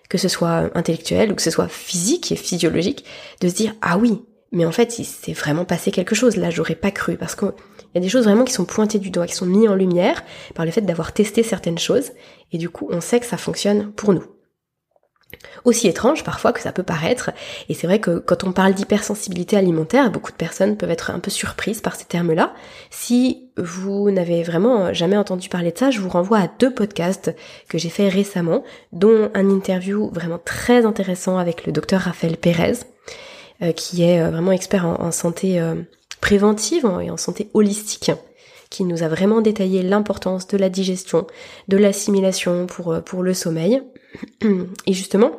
que 0.10 0.18
ce 0.18 0.28
soit 0.28 0.70
intellectuel 0.76 1.32
ou 1.32 1.36
que 1.36 1.42
ce 1.42 1.52
soit 1.52 1.68
physique 1.68 2.32
et 2.32 2.36
physiologique, 2.36 3.06
de 3.42 3.50
se 3.50 3.56
dire 3.56 3.74
ah 3.82 3.98
oui, 3.98 4.22
mais 4.52 4.66
en 4.66 4.72
fait 4.72 5.00
il 5.00 5.06
s'est 5.06 5.34
vraiment 5.34 5.66
passé 5.66 5.92
quelque 5.92 6.16
chose. 6.16 6.36
Là, 6.36 6.50
j'aurais 6.50 6.76
pas 6.76 6.92
cru 6.92 7.18
parce 7.18 7.36
qu'il 7.36 7.52
y 7.96 7.98
a 7.98 8.02
des 8.02 8.10
choses 8.10 8.26
vraiment 8.26 8.46
qui 8.46 8.54
sont 8.54 8.66
pointées 8.66 9.00
du 9.00 9.10
doigt, 9.10 9.28
qui 9.28 9.36
sont 9.36 9.46
mises 9.46 9.70
en 9.70 9.76
lumière 9.76 10.24
par 10.56 10.66
le 10.66 10.72
fait 10.72 10.82
d'avoir 10.82 11.14
testé 11.14 11.44
certaines 11.44 11.80
choses. 11.80 12.12
Et 12.52 12.58
du 12.58 12.70
coup 12.70 12.88
on 12.92 13.02
sait 13.02 13.20
que 13.20 13.26
ça 13.26 13.38
fonctionne 13.38 13.92
pour 13.92 14.14
nous. 14.14 14.24
Aussi 15.66 15.88
étrange 15.88 16.24
parfois 16.24 16.52
que 16.52 16.60
ça 16.60 16.72
peut 16.72 16.84
paraître, 16.84 17.32
et 17.70 17.74
c'est 17.74 17.88
vrai 17.88 18.00
que 18.00 18.20
quand 18.20 18.44
on 18.44 18.52
parle 18.52 18.74
d'hypersensibilité 18.74 19.58
alimentaire, 19.58 20.12
beaucoup 20.12 20.32
de 20.32 20.38
personnes 20.38 20.78
peuvent 20.78 20.92
être 20.92 21.12
un 21.12 21.20
peu 21.20 21.32
surprises 21.32 21.82
par 21.82 21.96
ces 21.96 22.06
termes-là. 22.06 22.54
Si 22.90 23.50
vous 23.58 24.12
n'avez 24.12 24.44
vraiment 24.44 24.94
jamais 24.94 25.18
entendu 25.18 25.50
parler 25.50 25.72
de 25.72 25.78
ça, 25.78 25.92
je 25.92 26.00
vous 26.00 26.10
renvoie 26.10 26.40
à 26.40 26.50
deux 26.60 26.74
podcasts 26.74 27.36
que 27.70 27.78
j'ai 27.78 27.90
fait 27.90 28.10
récemment, 28.10 28.64
dont 28.92 29.30
un 29.34 29.50
interview 29.50 30.10
vraiment 30.12 30.40
très 30.44 30.86
intéressant 30.86 31.38
avec 31.38 31.66
le 31.66 31.72
docteur 31.72 32.02
Raphaël 32.02 32.38
Pérez, 32.38 32.74
euh, 33.62 33.72
qui 33.72 34.04
est 34.04 34.20
euh, 34.20 34.32
vraiment 34.32 34.52
expert 34.52 34.86
en, 34.86 35.12
santé 35.12 35.62
euh, 35.62 35.76
préventive 36.22 36.90
et 37.02 37.12
en 37.12 37.18
santé 37.18 37.50
holistique. 37.54 38.12
qui 38.70 38.84
nous 38.84 39.04
a 39.04 39.08
vraiment 39.08 39.42
détaillé 39.42 39.84
l'importance 39.84 40.48
de 40.48 40.58
la 40.58 40.68
digestion, 40.68 41.28
de 41.68 41.78
l'assimilation 41.78 42.66
pour, 42.66 43.04
pour 43.06 43.22
le 43.22 43.36
sommeil. 43.36 43.84
Et 44.88 44.94
justement, 44.94 45.32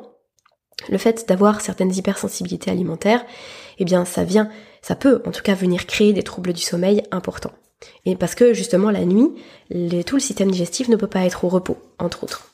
le 0.88 0.98
fait 0.98 1.28
d'avoir 1.28 1.60
certaines 1.60 1.94
hypersensibilités 1.94 2.70
alimentaires, 2.70 3.24
eh 3.78 3.84
bien 3.84 4.04
ça 4.04 4.24
vient, 4.24 4.48
ça 4.82 4.96
peut 4.96 5.22
en 5.24 5.30
tout 5.30 5.42
cas 5.42 5.54
venir 5.54 5.86
créer 5.86 6.12
des 6.12 6.22
troubles 6.22 6.52
du 6.52 6.62
sommeil 6.62 7.02
importants. 7.10 7.52
Et 8.04 8.16
parce 8.16 8.34
que 8.34 8.54
justement 8.54 8.90
la 8.90 9.04
nuit, 9.04 9.30
tout 10.06 10.16
le 10.16 10.20
système 10.20 10.50
digestif 10.50 10.88
ne 10.88 10.96
peut 10.96 11.06
pas 11.06 11.24
être 11.24 11.44
au 11.44 11.48
repos, 11.48 11.78
entre 11.98 12.24
autres. 12.24 12.50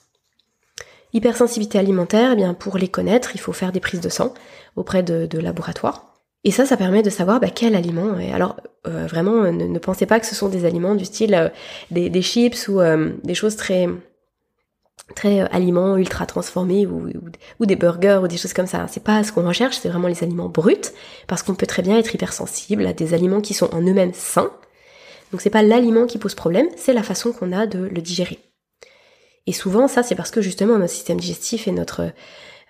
Hypersensibilité 1.12 1.78
alimentaire, 1.78 2.32
eh 2.32 2.36
bien 2.36 2.54
pour 2.54 2.78
les 2.78 2.88
connaître, 2.88 3.30
il 3.34 3.40
faut 3.40 3.52
faire 3.52 3.72
des 3.72 3.80
prises 3.80 4.00
de 4.00 4.08
sang 4.08 4.32
auprès 4.76 5.02
de, 5.02 5.38
laboratoires. 5.38 6.06
Et 6.44 6.52
ça, 6.52 6.64
ça 6.64 6.76
permet 6.76 7.02
de 7.02 7.10
savoir 7.10 7.38
bah, 7.38 7.50
quel 7.54 7.74
aliment. 7.74 8.14
Alors, 8.32 8.56
euh, 8.86 9.06
vraiment, 9.06 9.52
ne, 9.52 9.78
pensez 9.78 10.06
pas 10.06 10.20
que 10.20 10.26
ce 10.26 10.34
sont 10.34 10.48
des 10.48 10.64
aliments 10.64 10.94
du 10.94 11.04
style 11.04 11.34
euh, 11.34 11.48
des, 11.90 12.22
chips 12.22 12.68
ou 12.68 12.80
euh, 12.80 13.12
des 13.24 13.34
choses 13.34 13.56
très 13.56 13.88
très 15.14 15.40
aliments 15.50 15.96
ultra 15.96 16.26
transformés 16.26 16.86
ou, 16.86 17.08
ou, 17.58 17.66
des 17.66 17.76
burgers 17.76 18.20
ou 18.22 18.28
des 18.28 18.36
choses 18.36 18.52
comme 18.52 18.66
ça. 18.66 18.86
C'est 18.88 19.02
pas 19.02 19.22
ce 19.24 19.32
qu'on 19.32 19.46
recherche, 19.46 19.78
c'est 19.78 19.88
vraiment 19.88 20.08
les 20.08 20.22
aliments 20.22 20.48
bruts, 20.48 20.92
parce 21.26 21.42
qu'on 21.42 21.54
peut 21.54 21.66
très 21.66 21.82
bien 21.82 21.98
être 21.98 22.14
hypersensible 22.14 22.86
à 22.86 22.92
des 22.92 23.14
aliments 23.14 23.40
qui 23.40 23.54
sont 23.54 23.72
en 23.74 23.80
eux-mêmes 23.80 24.14
sains. 24.14 24.52
Donc 25.32 25.40
c'est 25.40 25.50
pas 25.50 25.62
l'aliment 25.62 26.06
qui 26.06 26.18
pose 26.18 26.34
problème, 26.34 26.66
c'est 26.76 26.92
la 26.92 27.02
façon 27.02 27.32
qu'on 27.32 27.52
a 27.52 27.66
de 27.66 27.78
le 27.78 28.00
digérer. 28.00 28.38
Et 29.46 29.52
souvent, 29.52 29.88
ça, 29.88 30.02
c'est 30.02 30.14
parce 30.14 30.30
que 30.30 30.42
justement 30.42 30.78
notre 30.78 30.92
système 30.92 31.18
digestif 31.18 31.66
et 31.66 31.72
notre, 31.72 32.12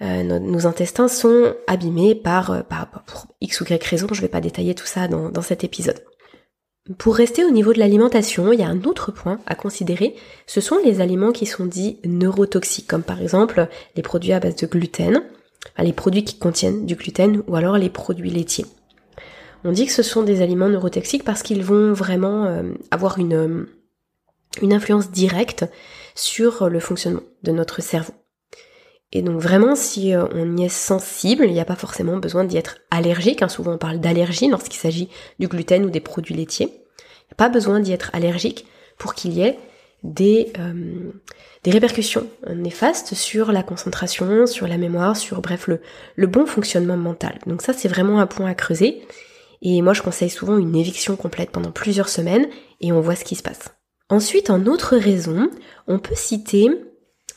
euh, 0.02 0.22
nos, 0.22 0.66
intestins 0.66 1.08
sont 1.08 1.54
abîmés 1.66 2.14
par, 2.14 2.50
euh, 2.50 2.60
par, 2.62 2.88
pour 3.06 3.26
x 3.40 3.60
ou 3.60 3.64
y 3.64 3.82
raison. 3.82 4.06
Je 4.12 4.20
vais 4.20 4.28
pas 4.28 4.40
détailler 4.40 4.74
tout 4.74 4.86
ça 4.86 5.08
dans, 5.08 5.30
dans 5.30 5.42
cet 5.42 5.64
épisode. 5.64 6.02
Pour 6.98 7.14
rester 7.14 7.44
au 7.44 7.50
niveau 7.50 7.72
de 7.72 7.78
l'alimentation, 7.78 8.52
il 8.52 8.58
y 8.58 8.64
a 8.64 8.68
un 8.68 8.82
autre 8.82 9.12
point 9.12 9.38
à 9.46 9.54
considérer, 9.54 10.16
ce 10.46 10.60
sont 10.60 10.78
les 10.84 11.00
aliments 11.00 11.30
qui 11.30 11.46
sont 11.46 11.66
dits 11.66 11.98
neurotoxiques, 12.04 12.88
comme 12.88 13.04
par 13.04 13.20
exemple 13.20 13.68
les 13.94 14.02
produits 14.02 14.32
à 14.32 14.40
base 14.40 14.56
de 14.56 14.66
gluten, 14.66 15.22
les 15.78 15.92
produits 15.92 16.24
qui 16.24 16.38
contiennent 16.38 16.86
du 16.86 16.96
gluten 16.96 17.42
ou 17.46 17.54
alors 17.54 17.78
les 17.78 17.90
produits 17.90 18.30
laitiers. 18.30 18.66
On 19.62 19.72
dit 19.72 19.86
que 19.86 19.92
ce 19.92 20.02
sont 20.02 20.22
des 20.22 20.42
aliments 20.42 20.68
neurotoxiques 20.68 21.22
parce 21.22 21.42
qu'ils 21.42 21.62
vont 21.62 21.92
vraiment 21.92 22.46
euh, 22.46 22.62
avoir 22.90 23.18
une, 23.18 23.66
une 24.60 24.72
influence 24.72 25.10
directe 25.10 25.66
sur 26.14 26.68
le 26.68 26.80
fonctionnement 26.80 27.22
de 27.42 27.52
notre 27.52 27.82
cerveau. 27.82 28.14
Et 29.12 29.22
donc 29.22 29.40
vraiment, 29.40 29.76
si 29.76 30.14
euh, 30.14 30.24
on 30.32 30.56
y 30.56 30.64
est 30.64 30.68
sensible, 30.68 31.44
il 31.44 31.52
n'y 31.52 31.60
a 31.60 31.64
pas 31.64 31.76
forcément 31.76 32.16
besoin 32.16 32.44
d'y 32.44 32.56
être 32.56 32.78
allergique. 32.90 33.42
Hein. 33.42 33.48
Souvent 33.48 33.74
on 33.74 33.78
parle 33.78 34.00
d'allergie 34.00 34.48
lorsqu'il 34.48 34.80
s'agit 34.80 35.08
du 35.38 35.46
gluten 35.46 35.84
ou 35.84 35.90
des 35.90 36.00
produits 36.00 36.34
laitiers. 36.34 36.79
Pas 37.36 37.48
besoin 37.48 37.80
d'y 37.80 37.92
être 37.92 38.10
allergique 38.12 38.66
pour 38.98 39.14
qu'il 39.14 39.32
y 39.32 39.42
ait 39.42 39.58
des, 40.02 40.52
euh, 40.58 41.10
des 41.64 41.70
répercussions 41.70 42.26
néfastes 42.54 43.14
sur 43.14 43.52
la 43.52 43.62
concentration, 43.62 44.46
sur 44.46 44.66
la 44.66 44.78
mémoire, 44.78 45.16
sur 45.16 45.40
bref 45.40 45.66
le, 45.66 45.80
le 46.16 46.26
bon 46.26 46.46
fonctionnement 46.46 46.96
mental. 46.96 47.38
Donc 47.46 47.62
ça 47.62 47.72
c'est 47.72 47.88
vraiment 47.88 48.20
un 48.20 48.26
point 48.26 48.50
à 48.50 48.54
creuser. 48.54 49.02
Et 49.62 49.82
moi 49.82 49.92
je 49.92 50.02
conseille 50.02 50.30
souvent 50.30 50.56
une 50.58 50.74
éviction 50.74 51.16
complète 51.16 51.50
pendant 51.50 51.70
plusieurs 51.70 52.08
semaines 52.08 52.46
et 52.80 52.92
on 52.92 53.00
voit 53.00 53.16
ce 53.16 53.24
qui 53.24 53.36
se 53.36 53.42
passe. 53.42 53.70
Ensuite, 54.10 54.50
en 54.50 54.66
autre 54.66 54.96
raison, 54.96 55.50
on 55.86 56.00
peut 56.00 56.16
citer 56.16 56.68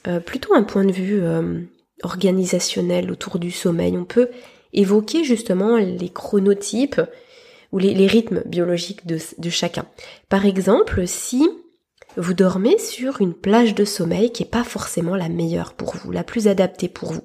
euh, 0.07 0.19
plutôt 0.19 0.55
un 0.55 0.63
point 0.63 0.83
de 0.83 0.91
vue 0.91 1.21
euh, 1.21 1.59
organisationnel 2.01 3.11
autour 3.11 3.37
du 3.37 3.51
sommeil. 3.51 3.95
On 3.95 4.05
peut 4.05 4.29
évoquer 4.73 5.23
justement 5.23 5.77
les 5.77 6.09
chronotypes 6.09 6.99
ou 7.73 7.79
les, 7.79 8.07
rythmes 8.07 8.43
biologiques 8.45 9.05
de, 9.05 9.49
chacun. 9.49 9.85
Par 10.29 10.45
exemple, 10.45 11.05
si 11.05 11.45
vous 12.15 12.33
dormez 12.33 12.77
sur 12.77 13.19
une 13.19 13.33
plage 13.33 13.75
de 13.75 13.83
sommeil 13.83 14.31
qui 14.31 14.43
n'est 14.43 14.49
pas 14.49 14.63
forcément 14.63 15.15
la 15.15 15.27
meilleure 15.27 15.73
pour 15.73 15.95
vous, 15.97 16.11
la 16.11 16.23
plus 16.23 16.47
adaptée 16.47 16.87
pour 16.87 17.11
vous. 17.11 17.23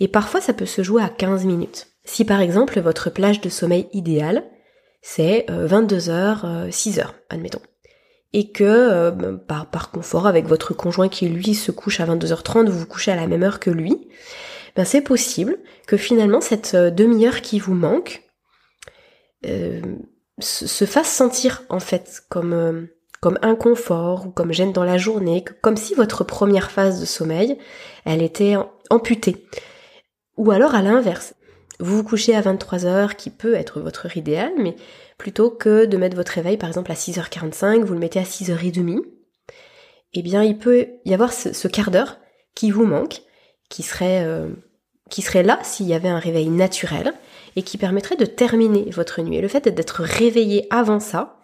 Et 0.00 0.08
parfois 0.08 0.40
ça 0.40 0.54
peut 0.54 0.66
se 0.66 0.82
jouer 0.82 1.02
à 1.02 1.08
15 1.08 1.44
minutes. 1.44 1.88
Si 2.04 2.24
par 2.24 2.40
exemple 2.40 2.80
votre 2.80 3.10
plage 3.10 3.40
de 3.40 3.48
sommeil 3.48 3.88
idéale, 3.92 4.44
c'est 5.02 5.46
22h, 5.48 6.40
euh, 6.44 6.68
6h, 6.68 7.04
admettons 7.28 7.60
et 8.36 8.50
que 8.50 8.64
euh, 8.64 9.36
par, 9.36 9.70
par 9.70 9.90
confort 9.90 10.26
avec 10.26 10.46
votre 10.46 10.74
conjoint 10.74 11.08
qui 11.08 11.26
lui 11.26 11.54
se 11.54 11.72
couche 11.72 12.00
à 12.00 12.06
22h30, 12.06 12.66
vous 12.66 12.80
vous 12.80 12.86
couchez 12.86 13.10
à 13.10 13.16
la 13.16 13.26
même 13.26 13.42
heure 13.42 13.60
que 13.60 13.70
lui, 13.70 14.08
ben 14.76 14.84
c'est 14.84 15.00
possible 15.00 15.58
que 15.86 15.96
finalement 15.96 16.42
cette 16.42 16.74
euh, 16.74 16.90
demi-heure 16.90 17.40
qui 17.40 17.58
vous 17.58 17.72
manque 17.72 18.25
euh, 19.46 19.80
se 20.38 20.84
fasse 20.84 21.10
sentir 21.10 21.62
en 21.68 21.80
fait 21.80 22.22
comme 22.28 22.88
comme 23.20 23.38
inconfort 23.42 24.26
ou 24.26 24.30
comme 24.30 24.52
gêne 24.52 24.72
dans 24.72 24.84
la 24.84 24.98
journée, 24.98 25.44
comme 25.62 25.76
si 25.76 25.94
votre 25.94 26.24
première 26.24 26.70
phase 26.70 27.00
de 27.00 27.06
sommeil, 27.06 27.58
elle 28.04 28.22
était 28.22 28.54
amputée. 28.90 29.46
Ou 30.36 30.50
alors 30.50 30.74
à 30.74 30.82
l'inverse, 30.82 31.34
vous 31.80 31.96
vous 31.96 32.04
couchez 32.04 32.34
à 32.34 32.42
23h 32.42 33.16
qui 33.16 33.30
peut 33.30 33.54
être 33.54 33.80
votre 33.80 34.06
heure 34.06 34.16
idéale, 34.16 34.52
mais 34.58 34.76
plutôt 35.18 35.50
que 35.50 35.86
de 35.86 35.96
mettre 35.96 36.16
votre 36.16 36.32
réveil 36.32 36.56
par 36.56 36.68
exemple 36.68 36.92
à 36.92 36.94
6h45, 36.94 37.82
vous 37.82 37.94
le 37.94 37.98
mettez 37.98 38.18
à 38.18 38.24
6h30, 38.24 39.02
eh 40.14 40.22
bien 40.22 40.42
il 40.42 40.58
peut 40.58 40.86
y 41.04 41.14
avoir 41.14 41.32
ce, 41.32 41.68
quart 41.68 41.90
d'heure 41.90 42.18
qui 42.54 42.70
vous 42.70 42.86
manque, 42.86 43.22
qui 43.68 43.82
serait, 43.82 44.24
euh, 44.24 44.48
qui 45.10 45.22
serait 45.22 45.42
là 45.42 45.58
s'il 45.62 45.86
y 45.86 45.94
avait 45.94 46.08
un 46.08 46.18
réveil 46.18 46.48
naturel 46.48 47.12
et 47.56 47.62
qui 47.62 47.78
permettrait 47.78 48.16
de 48.16 48.26
terminer 48.26 48.90
votre 48.90 49.22
nuit. 49.22 49.38
Et 49.38 49.40
le 49.40 49.48
fait 49.48 49.68
d'être 49.68 50.02
réveillé 50.02 50.66
avant 50.70 51.00
ça, 51.00 51.40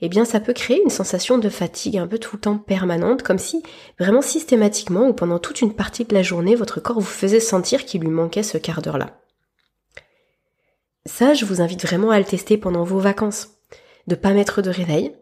eh 0.00 0.08
bien 0.08 0.24
ça 0.24 0.40
peut 0.40 0.52
créer 0.52 0.82
une 0.82 0.90
sensation 0.90 1.38
de 1.38 1.48
fatigue 1.48 1.96
un 1.96 2.06
peu 2.06 2.18
tout 2.18 2.36
le 2.36 2.40
temps 2.40 2.58
permanente, 2.58 3.22
comme 3.22 3.38
si 3.38 3.62
vraiment 3.98 4.22
systématiquement 4.22 5.08
ou 5.08 5.14
pendant 5.14 5.38
toute 5.38 5.62
une 5.62 5.74
partie 5.74 6.04
de 6.04 6.14
la 6.14 6.22
journée, 6.22 6.54
votre 6.54 6.80
corps 6.80 7.00
vous 7.00 7.06
faisait 7.06 7.40
sentir 7.40 7.84
qu'il 7.84 8.02
lui 8.02 8.10
manquait 8.10 8.42
ce 8.42 8.58
quart 8.58 8.82
d'heure-là. 8.82 9.18
Ça, 11.06 11.34
je 11.34 11.44
vous 11.44 11.60
invite 11.60 11.82
vraiment 11.82 12.10
à 12.10 12.18
le 12.18 12.24
tester 12.24 12.56
pendant 12.56 12.84
vos 12.84 12.98
vacances. 12.98 13.50
De 14.06 14.14
pas 14.14 14.32
mettre 14.32 14.60
de 14.60 14.70
réveil 14.70 15.14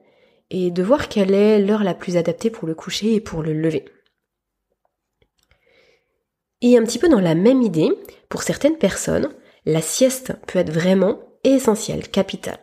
et 0.51 0.71
de 0.71 0.83
voir 0.83 1.09
quelle 1.09 1.35
est 1.35 1.61
l'heure 1.61 1.85
la 1.85 1.95
plus 1.95 2.17
adaptée 2.17 2.51
pour 2.51 2.67
le 2.67 2.75
coucher 2.75 3.15
et 3.15 3.21
pour 3.21 3.43
le 3.43 3.53
lever. 3.53 3.85
Et 6.61 6.77
un 6.77 6.83
petit 6.85 6.99
peu 6.99 7.09
dans 7.09 7.21
la 7.21 7.35
même 7.35 7.63
idée, 7.63 7.91
pour 8.29 8.43
certaines 8.43 8.79
personnes, 8.79 9.33
la 9.64 9.83
sieste 9.83 10.35
peut 10.47 10.59
être 10.59 10.73
vraiment 10.73 11.21
essentielle, 11.45 12.09
capitale. 12.09 12.61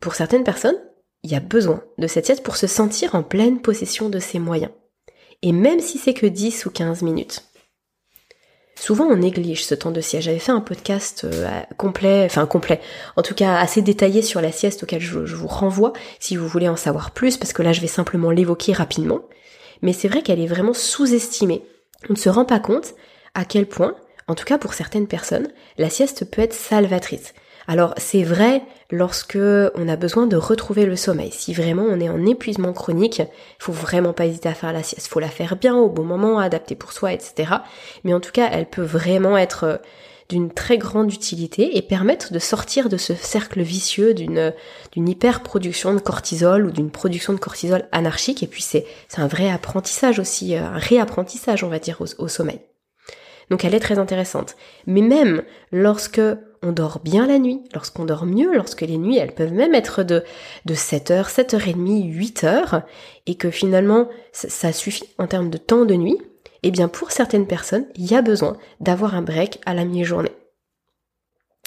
Pour 0.00 0.14
certaines 0.14 0.44
personnes, 0.44 0.78
il 1.22 1.30
y 1.30 1.34
a 1.34 1.40
besoin 1.40 1.82
de 1.98 2.06
cette 2.06 2.26
sieste 2.26 2.42
pour 2.42 2.56
se 2.56 2.66
sentir 2.66 3.14
en 3.14 3.22
pleine 3.22 3.60
possession 3.60 4.10
de 4.10 4.18
ses 4.18 4.38
moyens. 4.38 4.72
Et 5.42 5.52
même 5.52 5.80
si 5.80 5.98
c'est 5.98 6.14
que 6.14 6.26
10 6.26 6.66
ou 6.66 6.70
15 6.70 7.02
minutes. 7.02 7.44
Souvent 8.76 9.06
on 9.06 9.16
néglige 9.16 9.64
ce 9.64 9.74
temps 9.74 9.92
de 9.92 10.00
sieste. 10.00 10.24
J'avais 10.24 10.38
fait 10.38 10.52
un 10.52 10.60
podcast 10.60 11.24
euh, 11.24 11.48
complet, 11.78 12.24
enfin 12.26 12.44
complet, 12.46 12.80
en 13.16 13.22
tout 13.22 13.34
cas 13.34 13.56
assez 13.56 13.82
détaillé 13.82 14.20
sur 14.20 14.40
la 14.40 14.52
sieste 14.52 14.82
auquel 14.82 15.00
je, 15.00 15.18
vous 15.18 15.46
renvoie 15.46 15.92
si 16.18 16.36
vous 16.36 16.48
voulez 16.48 16.68
en 16.68 16.76
savoir 16.76 17.12
plus, 17.12 17.36
parce 17.36 17.52
que 17.52 17.62
là 17.62 17.72
je 17.72 17.80
vais 17.80 17.86
simplement 17.86 18.30
l'évoquer 18.30 18.72
rapidement. 18.72 19.22
Mais 19.80 19.92
c'est 19.92 20.08
vrai 20.08 20.22
qu'elle 20.22 20.40
est 20.40 20.46
vraiment 20.46 20.74
sous-estimée. 20.74 21.62
On 22.10 22.14
ne 22.14 22.18
se 22.18 22.28
rend 22.28 22.44
pas 22.44 22.60
compte 22.60 22.94
à 23.34 23.44
quel 23.44 23.66
point, 23.66 23.94
en 24.28 24.34
tout 24.34 24.44
cas 24.44 24.58
pour 24.58 24.74
certaines 24.74 25.06
personnes, 25.06 25.48
la 25.78 25.90
sieste 25.90 26.30
peut 26.30 26.42
être 26.42 26.54
salvatrice. 26.54 27.34
Alors 27.66 27.94
c'est 27.96 28.22
vrai 28.22 28.62
lorsque 28.90 29.38
on 29.74 29.88
a 29.88 29.96
besoin 29.96 30.26
de 30.26 30.36
retrouver 30.36 30.86
le 30.86 30.96
sommeil. 30.96 31.30
Si 31.32 31.54
vraiment 31.54 31.84
on 31.88 32.00
est 32.00 32.08
en 32.08 32.24
épuisement 32.26 32.72
chronique, 32.72 33.18
il 33.18 33.62
faut 33.62 33.72
vraiment 33.72 34.12
pas 34.12 34.26
hésiter 34.26 34.48
à 34.48 34.54
faire 34.54 34.72
la 34.72 34.82
sieste. 34.82 35.08
Faut 35.08 35.20
la 35.20 35.28
faire 35.28 35.56
bien 35.56 35.74
au 35.74 35.88
bon 35.88 36.04
moment, 36.04 36.38
adapter 36.38 36.74
pour 36.74 36.92
soi, 36.92 37.12
etc. 37.12 37.52
Mais 38.04 38.14
en 38.14 38.20
tout 38.20 38.32
cas, 38.32 38.48
elle 38.52 38.66
peut 38.66 38.82
vraiment 38.82 39.38
être 39.38 39.64
euh, 39.64 39.76
d'une 40.28 40.50
très 40.50 40.78
grande 40.78 41.12
utilité 41.12 41.76
et 41.76 41.82
permettre 41.82 42.32
de 42.32 42.38
sortir 42.38 42.88
de 42.88 42.96
ce 42.96 43.14
cercle 43.14 43.60
vicieux 43.62 44.14
d'une 44.14 44.52
d'une 44.92 45.08
hyperproduction 45.08 45.94
de 45.94 46.00
cortisol 46.00 46.66
ou 46.66 46.70
d'une 46.70 46.90
production 46.90 47.32
de 47.32 47.38
cortisol 47.38 47.86
anarchique. 47.92 48.42
Et 48.42 48.46
puis 48.46 48.62
c'est 48.62 48.86
c'est 49.08 49.20
un 49.20 49.26
vrai 49.28 49.50
apprentissage 49.50 50.18
aussi, 50.18 50.56
euh, 50.56 50.62
un 50.62 50.78
réapprentissage 50.78 51.64
on 51.64 51.68
va 51.68 51.78
dire 51.78 52.02
au 52.18 52.28
sommeil. 52.28 52.60
Donc 53.50 53.64
elle 53.64 53.74
est 53.74 53.80
très 53.80 53.98
intéressante. 53.98 54.56
Mais 54.86 55.02
même 55.02 55.42
lorsque 55.72 56.20
on 56.62 56.72
dort 56.72 57.00
bien 57.00 57.26
la 57.26 57.38
nuit, 57.38 57.62
lorsqu'on 57.74 58.04
dort 58.04 58.26
mieux, 58.26 58.54
lorsque 58.54 58.80
les 58.80 58.96
nuits 58.96 59.18
elles 59.18 59.34
peuvent 59.34 59.52
même 59.52 59.74
être 59.74 60.02
de, 60.02 60.24
de 60.64 60.74
7h, 60.74 61.30
7h30, 61.30 62.10
8h, 62.10 62.82
et 63.26 63.34
que 63.34 63.50
finalement 63.50 64.08
ça, 64.32 64.72
suffit 64.72 65.08
en 65.18 65.26
termes 65.26 65.50
de 65.50 65.58
temps 65.58 65.84
de 65.84 65.94
nuit, 65.94 66.18
eh 66.62 66.70
bien 66.70 66.88
pour 66.88 67.10
certaines 67.10 67.46
personnes, 67.46 67.86
il 67.96 68.10
y 68.10 68.14
a 68.14 68.22
besoin 68.22 68.56
d'avoir 68.80 69.14
un 69.14 69.22
break 69.22 69.60
à 69.66 69.74
la 69.74 69.84
mi-journée. 69.84 70.32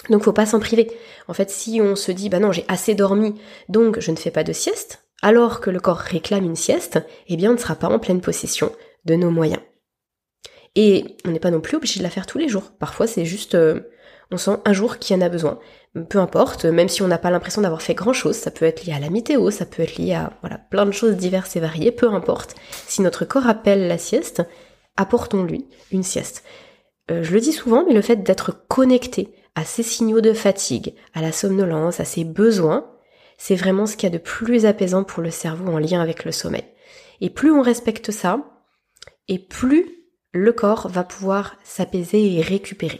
Donc 0.09 0.23
faut 0.23 0.33
pas 0.33 0.45
s'en 0.45 0.59
priver. 0.59 0.91
En 1.27 1.33
fait, 1.33 1.49
si 1.49 1.79
on 1.81 1.95
se 1.95 2.11
dit 2.11 2.29
bah 2.29 2.39
non, 2.39 2.51
j'ai 2.51 2.65
assez 2.67 2.95
dormi, 2.95 3.35
donc 3.69 3.99
je 3.99 4.11
ne 4.11 4.15
fais 4.15 4.31
pas 4.31 4.43
de 4.43 4.53
sieste, 4.53 5.03
alors 5.21 5.61
que 5.61 5.69
le 5.69 5.79
corps 5.79 5.97
réclame 5.97 6.45
une 6.45 6.55
sieste, 6.55 6.99
eh 7.27 7.37
bien 7.37 7.51
on 7.51 7.53
ne 7.53 7.59
sera 7.59 7.75
pas 7.75 7.89
en 7.89 7.99
pleine 7.99 8.21
possession 8.21 8.71
de 9.05 9.15
nos 9.15 9.31
moyens. 9.31 9.61
Et 10.77 11.17
on 11.25 11.31
n'est 11.31 11.39
pas 11.39 11.49
non 11.49 11.59
plus 11.59 11.75
obligé 11.75 11.99
de 11.99 12.03
la 12.03 12.11
faire 12.11 12.27
tous 12.27 12.37
les 12.37 12.47
jours. 12.47 12.71
Parfois 12.79 13.07
c'est 13.07 13.25
juste 13.25 13.55
euh, 13.55 13.81
On 14.31 14.37
sent 14.37 14.59
un 14.63 14.73
jour 14.73 14.99
qu'il 14.99 15.17
y 15.17 15.19
en 15.19 15.25
a 15.25 15.29
besoin. 15.29 15.59
Peu 16.07 16.19
importe, 16.19 16.65
même 16.65 16.87
si 16.87 17.01
on 17.01 17.07
n'a 17.07 17.17
pas 17.17 17.31
l'impression 17.31 17.63
d'avoir 17.63 17.81
fait 17.81 17.95
grand 17.95 18.13
chose, 18.13 18.35
ça 18.35 18.51
peut 18.51 18.65
être 18.65 18.85
lié 18.85 18.93
à 18.93 18.99
la 18.99 19.09
météo, 19.09 19.49
ça 19.49 19.65
peut 19.65 19.81
être 19.81 19.97
lié 19.97 20.13
à 20.13 20.33
voilà, 20.41 20.59
plein 20.59 20.85
de 20.85 20.91
choses 20.91 21.15
diverses 21.15 21.55
et 21.55 21.59
variées, 21.59 21.91
peu 21.91 22.07
importe. 22.13 22.55
Si 22.87 23.01
notre 23.01 23.25
corps 23.25 23.47
appelle 23.47 23.87
la 23.87 23.97
sieste, 23.97 24.43
apportons-lui 24.97 25.65
une 25.91 26.03
sieste. 26.03 26.43
Euh, 27.09 27.23
je 27.23 27.33
le 27.33 27.39
dis 27.39 27.53
souvent, 27.53 27.83
mais 27.87 27.95
le 27.95 28.01
fait 28.03 28.17
d'être 28.17 28.67
connecté 28.67 29.33
à 29.55 29.65
ces 29.65 29.81
signaux 29.81 30.21
de 30.21 30.33
fatigue, 30.33 30.93
à 31.15 31.23
la 31.23 31.31
somnolence, 31.31 31.99
à 31.99 32.05
ses 32.05 32.23
besoins, 32.23 32.91
c'est 33.39 33.55
vraiment 33.55 33.87
ce 33.87 33.97
qu'il 33.97 34.07
y 34.07 34.13
a 34.13 34.17
de 34.17 34.21
plus 34.21 34.67
apaisant 34.67 35.03
pour 35.03 35.23
le 35.23 35.31
cerveau 35.31 35.71
en 35.71 35.79
lien 35.79 36.01
avec 36.01 36.23
le 36.23 36.31
sommeil. 36.31 36.65
Et 37.21 37.31
plus 37.31 37.51
on 37.51 37.63
respecte 37.63 38.11
ça, 38.11 38.45
et 39.27 39.39
plus 39.39 39.97
le 40.33 40.51
corps 40.51 40.87
va 40.89 41.03
pouvoir 41.03 41.55
s'apaiser 41.63 42.35
et 42.35 42.41
récupérer. 42.41 42.99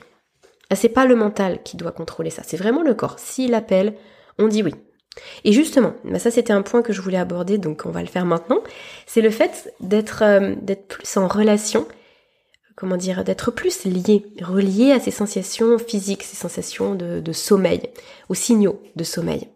Ah, 0.69 0.75
c'est 0.75 0.89
pas 0.89 1.05
le 1.05 1.15
mental 1.15 1.61
qui 1.63 1.77
doit 1.77 1.91
contrôler 1.91 2.29
ça, 2.29 2.43
c'est 2.45 2.57
vraiment 2.57 2.83
le 2.83 2.93
corps. 2.93 3.19
S'il 3.19 3.53
appelle, 3.53 3.93
on 4.37 4.47
dit 4.47 4.63
oui. 4.63 4.73
Et 5.43 5.51
justement, 5.51 5.95
bah, 6.03 6.19
ça 6.19 6.31
c'était 6.31 6.53
un 6.53 6.61
point 6.61 6.81
que 6.81 6.93
je 6.93 7.01
voulais 7.01 7.17
aborder, 7.17 7.57
donc 7.57 7.83
on 7.85 7.91
va 7.91 8.01
le 8.01 8.07
faire 8.07 8.25
maintenant. 8.25 8.59
C'est 9.05 9.21
le 9.21 9.29
fait 9.29 9.73
d'être 9.79 10.23
euh, 10.23 10.55
d'être 10.61 10.87
plus 10.87 11.17
en 11.17 11.27
relation, 11.27 11.87
comment 12.75 12.97
dire, 12.97 13.23
d'être 13.23 13.51
plus 13.51 13.85
lié, 13.85 14.25
relié 14.41 14.91
à 14.91 14.99
ces 14.99 15.11
sensations 15.11 15.77
physiques, 15.79 16.23
ces 16.23 16.35
sensations 16.35 16.95
de 16.95 17.31
sommeil, 17.31 17.81
aux 18.29 18.35
signaux 18.35 18.81
de 18.95 19.03
sommeil. 19.03 19.47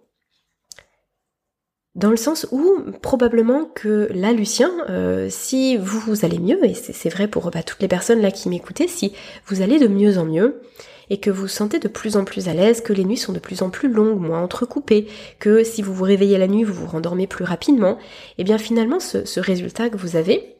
Dans 1.94 2.10
le 2.10 2.16
sens 2.16 2.48
où 2.52 2.78
probablement 3.02 3.66
que 3.66 4.08
là, 4.14 4.32
Lucien, 4.32 4.72
euh, 4.90 5.28
si 5.30 5.76
vous, 5.76 6.00
vous 6.00 6.24
allez 6.24 6.40
mieux, 6.40 6.64
et 6.66 6.74
c'est 6.74 7.10
vrai 7.10 7.28
pour 7.28 7.52
bah, 7.52 7.64
toutes 7.64 7.82
les 7.82 7.90
personnes 7.90 8.22
là 8.22 8.32
qui 8.32 8.48
m'écoutaient, 8.48 8.88
si 8.88 9.12
vous 9.48 9.62
allez 9.62 9.78
de 9.78 9.88
mieux 9.88 10.18
en 10.18 10.24
mieux, 10.24 10.62
et 11.10 11.20
que 11.20 11.30
vous 11.30 11.50
sentez 11.50 11.80
de 11.80 11.90
plus 11.90 12.16
en 12.16 12.24
plus 12.24 12.48
à 12.48 12.54
l'aise, 12.54 12.80
que 12.80 12.94
les 12.94 13.04
nuits 13.04 13.18
sont 13.18 13.34
de 13.34 13.40
plus 13.40 13.62
en 13.62 13.70
plus 13.70 13.92
longues, 13.92 14.22
moins 14.22 14.42
entrecoupées, 14.42 15.08
que 15.40 15.66
si 15.66 15.82
vous 15.82 15.94
vous 15.94 16.06
réveillez 16.06 16.38
la 16.38 16.48
nuit, 16.48 16.64
vous 16.64 16.74
vous 16.74 16.88
rendormez 16.88 17.28
plus 17.28 17.44
rapidement, 17.44 17.98
et 17.98 17.98
eh 18.40 18.44
bien 18.46 18.58
finalement 18.58 19.02
ce 19.02 19.40
résultat 19.42 19.90
que 19.90 19.98
vous 19.98 20.16
avez, 20.16 20.56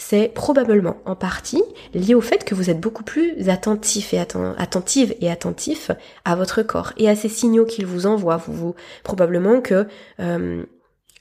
c'est 0.00 0.28
probablement 0.28 0.96
en 1.04 1.14
partie 1.14 1.62
lié 1.92 2.14
au 2.14 2.22
fait 2.22 2.44
que 2.44 2.54
vous 2.54 2.70
êtes 2.70 2.80
beaucoup 2.80 3.04
plus 3.04 3.50
attentif 3.50 4.14
et 4.14 4.18
attentive 4.18 5.14
et 5.20 5.30
attentif 5.30 5.90
à 6.24 6.36
votre 6.36 6.62
corps 6.62 6.94
et 6.96 7.08
à 7.08 7.14
ces 7.14 7.28
signaux 7.28 7.66
qu'il 7.66 7.84
vous 7.84 8.06
envoie. 8.06 8.38
Vous, 8.38 8.54
vous 8.54 8.74
probablement 9.04 9.60
que 9.60 9.86
euh, 10.18 10.64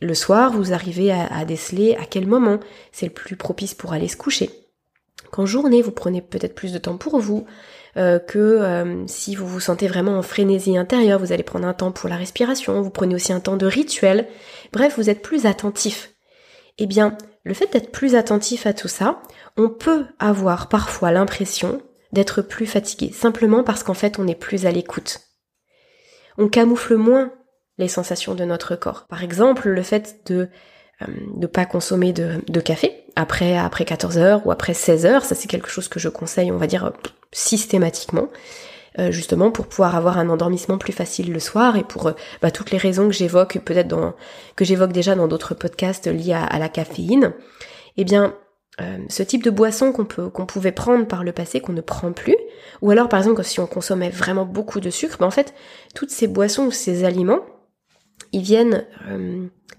le 0.01 0.13
soir, 0.13 0.53
vous 0.53 0.71
arrivez 0.71 1.11
à, 1.11 1.43
déceler 1.43 1.97
à 1.99 2.05
quel 2.05 2.25
moment 2.25 2.59
c'est 2.93 3.05
le 3.05 3.11
plus 3.11 3.35
propice 3.35 3.73
pour 3.73 3.91
aller 3.91 4.07
se 4.07 4.15
coucher. 4.15 4.49
Qu'en 5.29 5.45
journée, 5.45 5.81
vous 5.81 5.91
prenez 5.91 6.21
peut-être 6.21 6.55
plus 6.55 6.71
de 6.71 6.77
temps 6.77 6.95
pour 6.95 7.19
vous, 7.19 7.45
euh, 7.97 8.17
que 8.17 8.39
euh, 8.39 9.05
si 9.07 9.35
vous 9.35 9.45
vous 9.45 9.59
sentez 9.59 9.89
vraiment 9.89 10.17
en 10.17 10.21
frénésie 10.21 10.77
intérieure, 10.77 11.19
vous 11.19 11.33
allez 11.33 11.43
prendre 11.43 11.67
un 11.67 11.73
temps 11.73 11.91
pour 11.91 12.07
la 12.07 12.15
respiration, 12.15 12.81
vous 12.81 12.89
prenez 12.91 13.13
aussi 13.13 13.33
un 13.33 13.41
temps 13.41 13.57
de 13.57 13.65
rituel. 13.65 14.27
Bref, 14.71 14.93
vous 14.95 15.09
êtes 15.09 15.21
plus 15.21 15.45
attentif. 15.45 16.13
Eh 16.79 16.87
bien, 16.87 17.17
le 17.43 17.53
fait 17.53 17.71
d'être 17.71 17.91
plus 17.91 18.15
attentif 18.15 18.65
à 18.65 18.73
tout 18.73 18.87
ça, 18.87 19.21
on 19.57 19.69
peut 19.69 20.05
avoir 20.17 20.69
parfois 20.69 21.11
l'impression 21.11 21.81
d'être 22.13 22.41
plus 22.41 22.65
fatigué, 22.65 23.11
simplement 23.11 23.63
parce 23.63 23.83
qu'en 23.83 23.93
fait 23.93 24.17
on 24.17 24.27
est 24.27 24.35
plus 24.35 24.65
à 24.65 24.71
l'écoute. 24.71 25.19
On 26.37 26.47
camoufle 26.47 26.95
moins 26.95 27.31
les 27.77 27.87
sensations 27.87 28.33
de 28.33 28.45
notre 28.45 28.75
corps. 28.75 29.05
Par 29.07 29.23
exemple, 29.23 29.69
le 29.69 29.83
fait 29.83 30.21
de 30.25 30.49
ne 31.01 31.45
euh, 31.45 31.49
pas 31.49 31.65
consommer 31.65 32.13
de, 32.13 32.61
café 32.61 33.03
après 33.15 33.57
après 33.57 33.85
14 33.85 34.17
heures 34.17 34.47
ou 34.47 34.51
après 34.51 34.73
16 34.73 35.05
heures, 35.05 35.25
ça 35.25 35.35
c'est 35.35 35.47
quelque 35.47 35.69
chose 35.69 35.87
que 35.87 35.99
je 35.99 36.09
conseille, 36.09 36.51
on 36.51 36.57
va 36.57 36.67
dire 36.67 36.93
systématiquement. 37.31 38.29
Euh, 38.97 39.11
justement 39.11 39.51
pour 39.51 39.67
pouvoir 39.67 39.95
avoir 39.95 40.17
un 40.17 40.29
endormissement 40.29 40.79
plus 40.79 40.93
facile 40.93 41.31
le 41.31 41.39
soir 41.39 41.77
et 41.77 41.83
pour 41.83 42.07
euh, 42.07 42.13
bah, 42.41 42.49
toutes 42.49 42.71
les 42.71 42.79
raisons 42.79 43.07
que 43.07 43.13
j'évoque 43.13 43.59
peut-être 43.59 44.15
que 44.55 44.65
j'évoque 44.65 44.91
déjà 44.91 45.13
dans 45.13 45.27
d'autres 45.27 45.53
podcasts 45.53 46.07
liés 46.07 46.33
à, 46.33 46.57
la 46.57 46.69
caféine. 46.69 47.33
Eh 47.97 48.03
bien, 48.03 48.33
euh, 48.81 48.97
ce 49.07 49.21
type 49.21 49.43
de 49.43 49.51
boisson 49.51 49.93
qu'on 49.93 50.45
pouvait 50.47 50.71
prendre 50.71 51.05
par 51.05 51.23
le 51.23 51.31
passé 51.33 51.59
qu'on 51.59 51.73
ne 51.73 51.81
prend 51.81 52.13
plus, 52.13 52.35
ou 52.81 52.89
alors 52.89 53.09
par 53.09 53.19
exemple 53.19 53.43
si 53.43 53.59
on 53.59 53.67
consommait 53.67 54.09
vraiment 54.09 54.45
beaucoup 54.45 54.79
de 54.79 54.89
sucre, 54.89 55.17
ben 55.19 55.27
en 55.27 55.31
fait 55.31 55.53
toutes 55.93 56.09
ces 56.09 56.27
boissons 56.27 56.65
ou 56.65 56.71
ces 56.71 57.03
aliments, 57.03 57.41
ils 58.31 58.41
viennent 58.41 58.85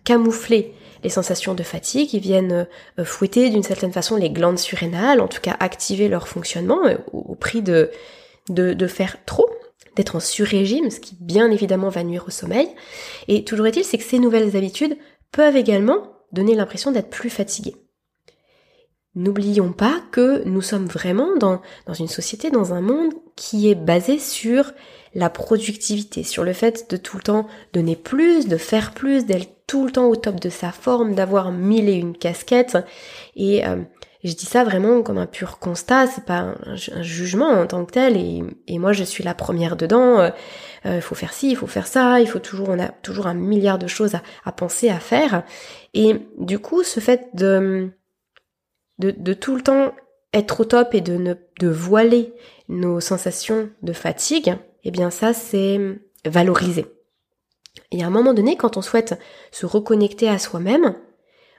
camoufler 0.04 0.74
les 1.02 1.10
sensations 1.10 1.54
de 1.54 1.62
fatigue, 1.62 2.14
ils 2.14 2.20
viennent 2.20 2.68
fouetter 3.02 3.50
d'une 3.50 3.62
certaine 3.62 3.92
façon 3.92 4.16
les 4.16 4.30
glandes 4.30 4.58
surrénales, 4.58 5.20
en 5.20 5.28
tout 5.28 5.40
cas 5.40 5.56
activer 5.58 6.08
leur 6.08 6.28
fonctionnement 6.28 6.80
au 7.12 7.34
prix 7.34 7.62
de 7.62 7.90
de, 8.50 8.86
faire 8.86 9.24
trop, 9.24 9.48
d'être 9.96 10.16
en 10.16 10.20
sur-régime, 10.20 10.90
ce 10.90 11.00
qui 11.00 11.16
bien 11.20 11.50
évidemment 11.50 11.88
va 11.88 12.04
nuire 12.04 12.24
au 12.26 12.30
sommeil. 12.30 12.68
Et 13.28 13.44
toujours 13.44 13.66
est-il, 13.66 13.84
c'est 13.84 13.98
que 13.98 14.04
ces 14.04 14.18
nouvelles 14.18 14.56
habitudes 14.56 14.96
peuvent 15.32 15.56
également 15.56 16.12
donner 16.32 16.54
l'impression 16.54 16.92
d'être 16.92 17.10
plus 17.10 17.30
fatigué. 17.30 17.74
N'oublions 19.16 19.72
pas 19.72 20.00
que 20.12 20.44
nous 20.44 20.62
sommes 20.62 20.86
vraiment 20.86 21.36
dans, 21.36 21.60
dans 21.86 21.94
une 21.94 22.08
société, 22.08 22.50
dans 22.50 22.74
un 22.74 22.80
monde 22.80 23.12
qui 23.34 23.68
est 23.68 23.74
basé 23.74 24.20
sur 24.20 24.72
la 25.14 25.30
productivité, 25.30 26.22
sur 26.22 26.44
le 26.44 26.52
fait 26.52 26.88
de 26.90 26.96
tout 26.96 27.16
le 27.16 27.22
temps 27.24 27.48
donner 27.72 27.96
plus, 27.96 28.46
de 28.46 28.56
faire 28.56 28.92
plus, 28.92 29.26
d'être 29.26 29.50
tout 29.66 29.84
le 29.84 29.92
temps 29.92 30.06
au 30.06 30.16
top 30.16 30.40
de 30.40 30.48
sa 30.48 30.72
forme, 30.72 31.14
d'avoir 31.14 31.52
mille 31.52 31.88
et 31.88 31.94
une 31.94 32.16
casquettes. 32.16 32.78
Et 33.36 33.66
euh, 33.66 33.76
je 34.22 34.34
dis 34.34 34.46
ça 34.46 34.64
vraiment 34.64 35.02
comme 35.02 35.18
un 35.18 35.26
pur 35.26 35.58
constat, 35.58 36.06
c'est 36.06 36.24
pas 36.24 36.54
un, 36.66 36.76
jugement 37.02 37.48
en 37.48 37.66
tant 37.66 37.84
que 37.84 37.92
tel, 37.92 38.16
et, 38.16 38.78
moi 38.78 38.92
je 38.92 39.04
suis 39.04 39.24
la 39.24 39.34
première 39.34 39.76
dedans. 39.76 40.20
Euh, 40.20 40.30
euh, 40.86 40.96
il 40.96 41.02
faut 41.02 41.14
faire 41.14 41.32
ci, 41.32 41.50
il 41.50 41.56
faut 41.56 41.66
faire 41.66 41.86
ça, 41.86 42.20
il 42.20 42.26
faut 42.26 42.38
toujours, 42.38 42.68
on 42.70 42.78
a 42.78 42.88
toujours 42.88 43.26
un 43.26 43.34
milliard 43.34 43.78
de 43.78 43.86
choses 43.86 44.16
à, 44.44 44.52
penser, 44.52 44.88
à 44.88 44.98
faire. 44.98 45.42
Et 45.94 46.16
du 46.38 46.58
coup, 46.58 46.82
ce 46.82 47.00
fait 47.00 47.28
de, 47.34 47.90
de, 48.98 49.32
tout 49.34 49.56
le 49.56 49.62
temps 49.62 49.92
être 50.32 50.60
au 50.60 50.64
top 50.64 50.94
et 50.94 51.00
de 51.00 51.16
ne 51.16 51.34
de 51.58 51.68
voiler 51.68 52.32
nos 52.68 53.00
sensations 53.00 53.70
de 53.82 53.92
fatigue, 53.92 54.54
eh 54.84 54.90
bien 54.90 55.10
ça 55.10 55.32
c'est 55.32 55.80
valoriser. 56.24 56.86
Et 57.90 58.02
à 58.02 58.06
un 58.06 58.10
moment 58.10 58.34
donné, 58.34 58.56
quand 58.56 58.76
on 58.76 58.82
souhaite 58.82 59.18
se 59.50 59.66
reconnecter 59.66 60.28
à 60.28 60.38
soi-même, 60.38 60.94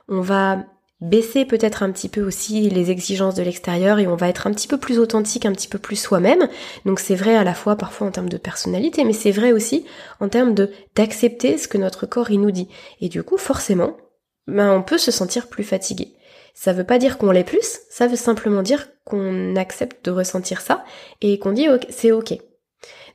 on 0.08 0.22
va 0.22 0.66
baisser 1.02 1.46
peut-être 1.46 1.82
un 1.82 1.92
petit 1.92 2.10
peu 2.10 2.22
aussi 2.22 2.70
les 2.70 2.92
exigences 2.92 3.36
de 3.36 3.42
l'extérieur 3.42 4.00
et 4.00 4.08
on 4.08 4.16
va 4.16 4.30
être 4.30 4.46
un 4.48 4.52
petit 4.52 4.68
peu 4.68 4.78
plus 4.78 5.00
authentique, 5.00 5.46
un 5.46 5.52
petit 5.52 5.68
peu 5.68 5.80
plus 5.80 5.96
soi-même. 5.96 6.48
Donc 6.86 7.00
c'est 7.00 7.16
vrai 7.16 7.36
à 7.36 7.44
la 7.44 7.56
fois 7.56 7.76
parfois 7.76 8.08
en 8.08 8.12
termes 8.12 8.30
de 8.30 8.38
personnalité, 8.38 9.04
mais 9.04 9.14
c'est 9.14 9.32
vrai 9.32 9.52
aussi 9.52 9.86
en 10.20 10.30
termes 10.30 10.54
de 10.54 10.72
d'accepter 10.96 11.58
ce 11.58 11.68
que 11.68 11.80
notre 11.80 12.06
corps 12.06 12.32
il 12.32 12.42
nous 12.42 12.52
dit. 12.52 12.70
Et 13.02 13.10
du 13.10 13.24
coup, 13.24 13.38
forcément, 13.38 13.98
ben 14.48 14.72
on 14.72 14.84
peut 14.84 15.00
se 15.00 15.12
sentir 15.12 15.48
plus 15.48 15.64
fatigué. 15.64 16.14
Ça 16.54 16.74
veut 16.74 16.84
pas 16.84 17.00
dire 17.00 17.18
qu'on 17.18 17.32
l'est 17.32 17.44
plus, 17.44 17.80
ça 17.90 18.08
veut 18.08 18.18
simplement 18.18 18.62
dire 18.62 18.90
qu'on 19.06 19.56
accepte 19.56 20.06
de 20.06 20.12
ressentir 20.12 20.62
ça 20.62 20.84
et 21.22 21.40
qu'on 21.40 21.54
dit 21.54 21.68
c'est 21.90 22.12
ok. 22.12 22.38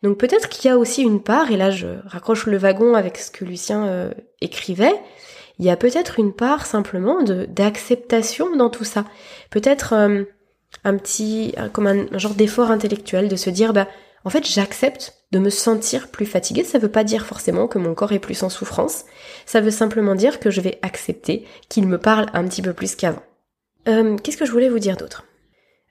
Donc 0.02 0.18
peut-être 0.18 0.48
qu'il 0.48 0.68
y 0.68 0.72
a 0.72 0.78
aussi 0.78 1.02
une 1.02 1.22
part, 1.22 1.50
et 1.50 1.56
là 1.56 1.70
je 1.70 1.86
raccroche 2.06 2.46
le 2.46 2.58
wagon 2.58 2.94
avec 2.94 3.18
ce 3.18 3.30
que 3.30 3.44
Lucien 3.44 3.86
euh, 3.86 4.10
écrivait, 4.40 4.94
il 5.58 5.64
y 5.64 5.70
a 5.70 5.76
peut-être 5.76 6.18
une 6.18 6.32
part 6.32 6.66
simplement 6.66 7.22
d'acceptation 7.22 8.56
dans 8.56 8.70
tout 8.70 8.84
ça. 8.84 9.04
Peut-être 9.50 9.94
euh, 9.94 10.24
un 10.84 10.96
petit 10.96 11.54
comme 11.72 11.86
un, 11.86 12.18
genre 12.18 12.34
d'effort 12.34 12.70
intellectuel 12.70 13.28
de 13.28 13.36
se 13.36 13.50
dire 13.50 13.72
bah 13.72 13.88
en 14.24 14.30
fait 14.30 14.46
j'accepte 14.46 15.14
de 15.32 15.38
me 15.38 15.50
sentir 15.50 16.08
plus 16.08 16.26
fatiguée. 16.26 16.64
Ça 16.64 16.78
veut 16.78 16.90
pas 16.90 17.04
dire 17.04 17.26
forcément 17.26 17.66
que 17.68 17.78
mon 17.78 17.94
corps 17.94 18.12
est 18.12 18.18
plus 18.18 18.42
en 18.42 18.48
souffrance. 18.48 19.04
Ça 19.44 19.60
veut 19.60 19.70
simplement 19.70 20.14
dire 20.14 20.40
que 20.40 20.50
je 20.50 20.60
vais 20.60 20.78
accepter 20.82 21.46
qu'il 21.68 21.88
me 21.88 21.98
parle 21.98 22.26
un 22.32 22.46
petit 22.46 22.62
peu 22.62 22.72
plus 22.72 22.94
qu'avant. 22.94 23.22
Euh, 23.88 24.16
Qu'est-ce 24.16 24.36
que 24.36 24.46
je 24.46 24.52
voulais 24.52 24.68
vous 24.68 24.78
dire 24.78 24.96
d'autre? 24.96 25.24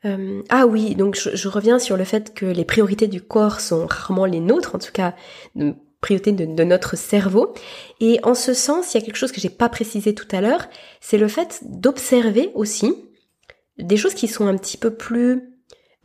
Euh, 0.06 0.44
ah 0.50 0.68
oui, 0.68 0.96
donc 0.96 1.16
je, 1.16 1.48
reviens 1.48 1.80
sur 1.80 1.98
le 1.98 2.04
fait 2.04 2.34
que 2.34 2.46
les 2.46 2.66
priorités 2.66 3.08
du 3.08 3.22
corps 3.22 3.60
sont 3.60 3.88
rarement 3.88 4.26
les 4.26 4.40
nôtres, 4.40 4.76
en 4.76 4.80
tout 4.80 4.92
cas 4.92 5.16
priorité 6.06 6.32
de, 6.32 6.64
notre 6.64 6.96
cerveau. 6.96 7.56
Et 8.00 8.20
en 8.22 8.36
ce 8.36 8.54
sens, 8.54 8.94
il 8.94 9.00
y 9.00 9.02
a 9.02 9.06
quelque 9.06 9.18
chose 9.18 9.32
que 9.32 9.42
j'ai 9.42 9.50
pas 9.50 9.70
précisé 9.70 10.14
tout 10.14 10.28
à 10.32 10.40
l'heure, 10.40 10.68
c'est 11.02 11.18
le 11.18 11.28
fait 11.28 11.62
d'observer 11.64 12.52
aussi 12.54 12.94
des 13.80 13.98
choses 13.98 14.14
qui 14.14 14.28
sont 14.28 14.46
un 14.46 14.56
petit 14.56 14.78
peu 14.78 14.92
plus 14.92 15.56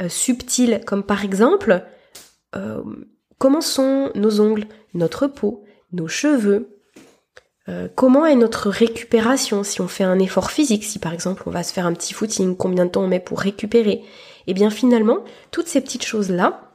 euh, 0.01 0.09
subtiles, 0.09 0.81
comme 0.87 1.03
par 1.03 1.23
exemple 1.23 1.85
euh, 2.57 2.83
comment 3.37 3.61
sont 3.61 4.11
nos 4.15 4.41
ongles, 4.41 4.67
notre 4.95 5.27
peau, 5.27 5.65
nos 5.93 6.09
cheveux, 6.09 6.81
euh, 7.69 7.89
comment 7.95 8.25
est 8.25 8.37
notre 8.37 8.71
récupération 8.71 9.63
si 9.65 9.83
on 9.83 9.89
fait 9.89 10.05
un 10.05 10.19
effort 10.19 10.51
physique, 10.51 10.85
si 10.85 10.99
par 10.99 11.13
exemple 11.13 11.43
on 11.45 11.51
va 11.51 11.63
se 11.63 11.75
faire 11.75 11.85
un 11.85 11.93
petit 11.93 12.15
footing, 12.15 12.57
combien 12.57 12.87
de 12.87 12.91
temps 12.91 13.03
on 13.03 13.09
met 13.09 13.21
pour 13.21 13.39
récupérer. 13.39 14.03
Et 14.47 14.53
eh 14.53 14.55
bien 14.55 14.71
finalement, 14.71 15.19
toutes 15.51 15.69
ces 15.69 15.83
petites 15.83 16.07
choses-là, 16.07 16.70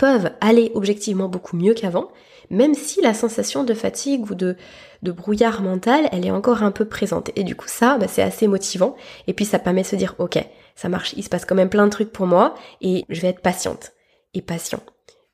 peuvent 0.00 0.30
aller 0.40 0.72
objectivement 0.74 1.28
beaucoup 1.28 1.58
mieux 1.58 1.74
qu'avant, 1.74 2.08
même 2.48 2.72
si 2.72 3.02
la 3.02 3.12
sensation 3.12 3.64
de 3.64 3.74
fatigue 3.74 4.30
ou 4.30 4.34
de, 4.34 4.56
brouillard 5.02 5.60
mental, 5.60 6.08
elle 6.10 6.24
est 6.24 6.30
encore 6.30 6.62
un 6.62 6.70
peu 6.70 6.86
présente. 6.86 7.30
Et 7.36 7.44
du 7.44 7.54
coup, 7.54 7.68
ça, 7.68 7.98
bah, 7.98 8.06
c'est 8.08 8.22
assez 8.22 8.46
motivant. 8.46 8.96
Et 9.26 9.34
puis, 9.34 9.44
ça 9.44 9.58
permet 9.58 9.82
de 9.82 9.86
se 9.86 9.96
dire, 9.96 10.14
ok, 10.16 10.42
ça 10.74 10.88
marche, 10.88 11.12
il 11.18 11.22
se 11.22 11.28
passe 11.28 11.44
quand 11.44 11.54
même 11.54 11.68
plein 11.68 11.84
de 11.84 11.90
trucs 11.90 12.12
pour 12.12 12.26
moi, 12.26 12.54
et 12.80 13.04
je 13.10 13.20
vais 13.20 13.28
être 13.28 13.42
patiente 13.42 13.92
et 14.32 14.40
patient. 14.40 14.80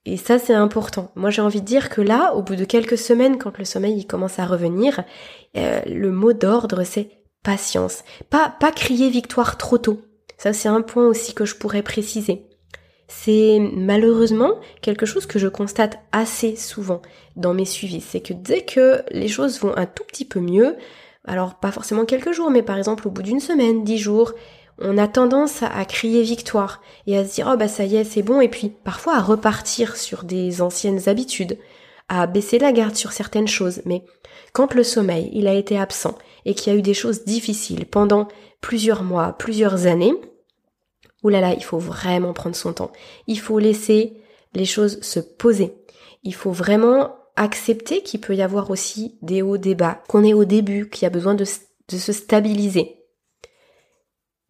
Et 0.05 0.17
ça, 0.17 0.41
c'est 0.41 0.53
important. 0.53 1.13
Moi, 1.15 1.31
j'ai 1.31 1.43
envie 1.43 1.61
de 1.61 1.67
dire 1.67 1.89
que 1.89 2.01
là, 2.01 2.35
au 2.35 2.43
bout 2.43 2.57
de 2.57 2.65
quelques 2.65 2.99
semaines, 2.99 3.39
quand 3.39 3.59
le 3.59 3.65
sommeil 3.65 3.97
il 3.97 4.07
commence 4.09 4.41
à 4.41 4.47
revenir, 4.47 5.05
euh, 5.57 5.81
le 5.87 6.11
mot 6.11 6.33
d'ordre, 6.33 6.83
c'est 6.83 7.11
patience. 7.45 8.03
Pas, 8.31 8.53
pas 8.59 8.73
crier 8.73 9.11
victoire 9.11 9.59
trop 9.59 9.79
tôt. 9.79 10.01
Ça, 10.39 10.53
c'est 10.53 10.69
un 10.69 10.83
point 10.83 11.07
aussi 11.07 11.35
que 11.35 11.45
je 11.45 11.55
pourrais 11.55 11.83
préciser. 11.83 12.47
C'est 13.09 13.59
malheureusement 13.73 14.55
quelque 14.81 15.07
chose 15.07 15.27
que 15.27 15.39
je 15.39 15.49
constate 15.49 15.99
assez 16.13 16.57
souvent 16.57 17.03
dans 17.37 17.55
mes 17.55 17.65
suivis. 17.65 18.01
C'est 18.01 18.21
que 18.21 18.33
dès 18.33 18.63
que 18.63 19.03
les 19.11 19.29
choses 19.29 19.61
vont 19.61 19.77
un 19.77 19.87
tout 19.87 20.05
petit 20.05 20.25
peu 20.25 20.41
mieux, 20.41 20.77
alors 21.25 21.55
pas 21.55 21.73
forcément 21.73 22.05
quelques 22.05 22.33
jours, 22.33 22.51
mais 22.51 22.63
par 22.63 22.79
exemple 22.79 23.07
au 23.07 23.11
bout 23.11 23.23
d'une 23.23 23.41
semaine, 23.41 23.85
dix 23.85 23.99
jours, 23.99 24.33
on 24.79 24.99
a 24.99 25.09
tendance 25.09 25.63
à, 25.63 25.85
crier 25.85 26.23
victoire 26.23 26.83
et 27.07 27.17
à 27.17 27.25
se 27.25 27.35
dire 27.35 27.49
oh 27.51 27.57
bah 27.57 27.69
ça 27.69 27.85
y 27.85 27.97
est 27.97 28.05
c'est 28.05 28.23
bon 28.23 28.41
et 28.41 28.49
puis 28.49 28.69
parfois 28.69 29.17
à 29.17 29.23
repartir 29.23 29.97
sur 29.97 30.25
des 30.25 30.61
anciennes 30.61 31.09
habitudes, 31.09 31.59
à 32.09 32.27
baisser 32.27 32.59
la 32.59 32.73
garde 32.73 32.95
sur 32.95 33.13
certaines 33.13 33.49
choses. 33.49 33.83
Mais 33.87 34.05
quand 34.53 34.75
le 34.75 34.83
sommeil 34.83 35.31
il 35.33 35.47
a 35.47 35.55
été 35.55 35.79
absent 35.79 36.17
et 36.45 36.55
qu'il 36.55 36.73
y 36.73 36.77
a 36.77 36.79
eu 36.79 36.83
des 36.83 36.95
choses 36.95 37.25
difficiles 37.25 37.87
pendant 37.87 38.29
plusieurs 38.61 39.03
mois, 39.03 39.33
plusieurs 39.33 39.87
années, 39.87 40.15
oulala 41.27 41.55
il 41.55 41.65
faut 41.65 41.79
vraiment 41.79 42.33
prendre 42.33 42.57
son 42.57 42.73
temps. 42.73 42.93
Il 43.27 43.39
faut 43.39 43.59
laisser 43.59 44.15
les 44.55 44.65
choses 44.65 45.01
se 45.03 45.21
poser. 45.21 45.75
Il 46.23 46.35
faut 46.35 46.51
vraiment 46.51 47.17
accepter 47.37 48.03
qu'il 48.03 48.21
peut 48.21 48.35
y 48.35 48.43
avoir 48.43 48.71
aussi 48.71 49.19
des 49.23 49.43
hauts, 49.43 49.59
des 49.59 49.75
bas, 49.75 50.03
qu'on 50.09 50.25
est 50.25 50.35
au 50.35 50.45
début, 50.45 50.89
qu'il 50.89 51.03
y 51.03 51.07
a 51.07 51.11
besoin 51.11 51.35
de, 51.35 51.45
de 51.45 51.97
se 51.97 52.13
stabiliser. 52.13 52.97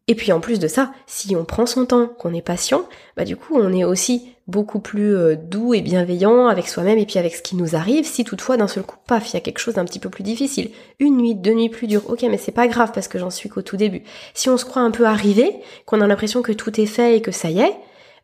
Et 0.07 0.15
puis 0.15 0.31
en 0.33 0.41
plus 0.41 0.61
de 0.61 0.69
ça, 0.69 0.93
si 1.07 1.35
on 1.35 1.45
prend 1.45 1.67
son 1.67 1.85
temps, 1.85 2.07
qu'on 2.07 2.33
est 2.33 2.43
patient, 2.43 2.89
bah 3.17 3.25
du 3.25 3.37
coup 3.37 3.57
on 3.57 3.73
est 3.73 3.85
aussi 3.85 4.36
beaucoup 4.47 4.79
plus 4.79 5.15
euh, 5.15 5.37
doux 5.37 5.75
et 5.75 5.81
bienveillant 5.81 6.47
avec 6.47 6.69
soi-même 6.69 6.99
et 6.99 7.07
puis 7.07 7.19
avec 7.19 7.35
ce 7.35 7.43
qui 7.43 7.57
nous 7.57 7.75
arrive. 7.75 8.05
Si 8.07 8.25
toutefois 8.25 8.57
d'un 8.57 8.69
seul 8.69 8.85
coup, 8.85 8.97
paf, 9.07 9.31
il 9.31 9.35
y 9.35 9.37
a 9.37 9.41
quelque 9.41 9.59
chose 9.59 9.75
d'un 9.75 9.85
petit 9.85 9.99
peu 9.99 10.09
plus 10.09 10.23
difficile, 10.23 10.71
une 11.01 11.17
nuit, 11.17 11.35
deux 11.35 11.53
nuits 11.53 11.69
plus 11.69 11.87
dures, 11.87 12.09
ok, 12.09 12.23
mais 12.23 12.39
c'est 12.39 12.53
pas 12.53 12.69
grave 12.69 12.93
parce 12.93 13.09
que 13.09 13.19
j'en 13.19 13.31
suis 13.31 13.49
qu'au 13.49 13.63
tout 13.63 13.77
début. 13.77 14.03
Si 14.35 14.49
on 14.49 14.57
se 14.57 14.65
croit 14.65 14.83
un 14.83 14.91
peu 14.91 15.05
arrivé, 15.05 15.61
qu'on 15.85 16.01
a 16.01 16.07
l'impression 16.07 16.43
que 16.43 16.53
tout 16.53 16.81
est 16.81 16.87
fait 16.87 17.17
et 17.17 17.23
que 17.23 17.33
ça 17.33 17.51
y 17.51 17.61
est, 17.61 17.77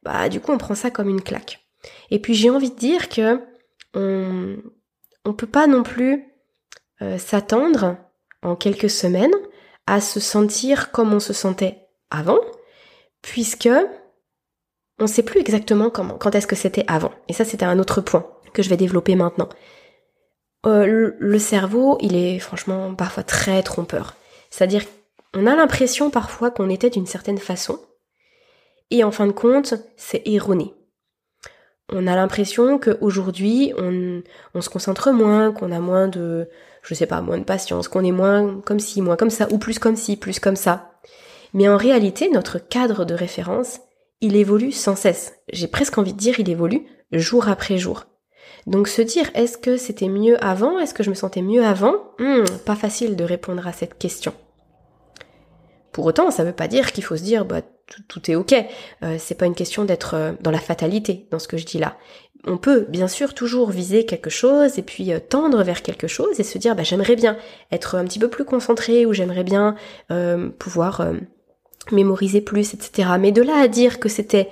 bah 0.03 0.29
du 0.29 0.41
coup 0.41 0.53
on 0.53 0.59
prend 0.59 0.75
ça 0.75 0.91
comme 0.91 1.09
une 1.09 1.23
claque. 1.23 1.61
Et 2.11 2.21
puis 2.21 2.35
j'ai 2.35 2.51
envie 2.51 2.71
de 2.71 2.77
dire 2.77 3.09
que 3.09 3.41
on 3.95 4.57
on 5.25 5.35
peut 5.35 5.47
pas 5.47 5.67
non 5.67 5.83
plus 5.83 6.25
euh, 7.01 7.19
s'attendre 7.19 7.97
en 8.43 8.57
quelques 8.57 8.91
semaines 8.91 9.35
à 9.87 10.01
se 10.01 10.21
sentir 10.21 10.91
comme 10.93 11.13
on 11.13 11.21
se 11.21 11.33
sentait 11.33 11.87
avant, 12.11 12.39
puisque 13.23 13.69
on 15.03 15.07
ne 15.07 15.11
sait 15.11 15.23
plus 15.23 15.41
exactement 15.41 15.91
quand 15.91 16.35
est-ce 16.35 16.47
que 16.47 16.57
c'était 16.57 16.85
avant. 16.87 17.13
Et 17.29 17.33
ça, 17.33 17.45
c'était 17.45 17.65
un 17.65 17.79
autre 17.79 18.01
point 18.01 18.27
que 18.53 18.63
je 18.63 18.71
vais 18.71 18.77
développer 18.77 19.15
maintenant. 19.17 19.49
Euh, 20.65 21.13
le 21.19 21.39
cerveau, 21.39 21.99
il 22.01 22.17
est 22.17 22.39
franchement 22.39 22.95
parfois 22.95 23.25
très 23.25 23.63
trompeur. 23.63 24.15
C'est-à-dire, 24.51 24.85
on 25.35 25.47
a 25.47 25.57
l'impression 25.57 26.11
parfois 26.11 26.51
qu'on 26.51 26.71
était 26.71 26.91
d'une 26.91 27.07
certaine 27.07 27.39
façon, 27.39 27.79
et 28.91 29.05
en 29.05 29.11
fin 29.11 29.27
de 29.27 29.33
compte, 29.33 29.75
c'est 29.97 30.23
erroné 30.27 30.75
on 31.93 32.07
a 32.07 32.17
l'impression 32.17 32.79
qu'aujourd'hui, 32.79 33.73
on, 33.79 34.23
on 34.55 34.61
se 34.61 34.71
concentre 34.71 35.13
moins, 35.13 35.53
qu'on 35.53 35.73
a 35.73 35.81
moins 35.81 36.09
de, 36.09 36.49
je 36.83 36.95
sais 36.95 37.07
pas, 37.07 37.21
moins 37.21 37.39
de 37.39 37.45
patience, 37.45 37.89
qu'on 37.89 38.05
est 38.05 38.13
moins 38.13 38.61
comme 38.65 38.81
ci, 38.81 39.03
moins 39.03 39.17
comme 39.17 39.31
ça, 39.31 39.47
ou 39.51 39.59
plus 39.59 39.79
comme 39.79 39.97
ci, 39.97 40.17
plus 40.17 40.41
comme 40.41 40.57
ça. 40.57 40.91
Mais 41.55 41.69
en 41.69 41.77
réalité, 41.77 42.31
notre 42.31 42.59
cadre 42.59 43.05
de 43.05 43.15
référence, 43.15 43.81
il 44.23 44.37
évolue 44.37 44.73
sans 44.73 44.97
cesse. 44.97 45.35
J'ai 45.53 45.69
presque 45.69 45.99
envie 45.99 46.15
de 46.15 46.19
dire, 46.19 46.41
il 46.41 46.49
évolue 46.49 46.87
jour 47.13 47.49
après 47.49 47.77
jour. 47.77 48.07
Donc 48.67 48.89
se 48.89 49.03
dire, 49.03 49.31
est-ce 49.35 49.59
que 49.59 49.77
c'était 49.77 50.09
mieux 50.09 50.43
avant? 50.43 50.79
Est-ce 50.79 50.95
que 50.95 51.03
je 51.03 51.11
me 51.11 51.15
sentais 51.15 51.43
mieux 51.43 51.65
avant? 51.65 51.95
Hmm, 52.19 52.45
Pas 52.65 52.77
facile 52.77 53.17
de 53.17 53.25
répondre 53.25 53.67
à 53.67 53.73
cette 53.73 53.99
question. 53.99 54.33
Pour 55.91 56.07
autant, 56.07 56.31
ça 56.31 56.43
ne 56.43 56.49
veut 56.49 56.55
pas 56.55 56.69
dire 56.69 56.93
qu'il 56.93 57.05
faut 57.05 57.17
se 57.17 57.23
dire, 57.23 57.45
bah, 57.45 57.61
tout, 58.09 58.31
est 58.31 58.35
ok. 58.35 58.55
Euh, 59.03 59.17
c'est 59.19 59.35
pas 59.35 59.47
une 59.47 59.55
question 59.55 59.85
d'être 59.85 60.15
euh, 60.15 60.33
dans 60.41 60.51
la 60.51 60.59
fatalité 60.59 61.27
dans 61.31 61.39
ce 61.39 61.49
que 61.49 61.59
je 61.59 61.67
dis 61.67 61.79
là. 61.79 61.97
On 62.45 62.57
peut 62.57 62.87
bien 62.89 63.09
sûr 63.09 63.35
toujours 63.35 63.71
viser 63.71 64.07
quelque 64.07 64.31
chose 64.31 64.79
et 64.79 64.83
puis 64.83 65.13
euh, 65.13 65.19
tendre 65.21 65.63
vers 65.63 65.83
quelque 65.83 66.07
chose 66.07 66.41
et 66.41 66.45
se 66.45 66.57
dire 66.59 66.75
bah 66.75 66.83
j'aimerais 66.83 67.15
bien 67.15 67.37
être 67.71 67.97
un 67.97 68.05
petit 68.05 68.19
peu 68.19 68.29
plus 68.29 68.45
concentré 68.45 69.05
ou 69.05 69.13
j'aimerais 69.13 69.45
bien 69.45 69.77
pouvoir 70.59 71.07
mémoriser 71.91 72.41
plus, 72.41 72.75
etc. 72.75 73.11
Mais 73.19 73.33
de 73.33 73.43
là 73.43 73.61
à 73.61 73.69
dire 73.69 73.99
que 73.99 74.09
c'était 74.09 74.51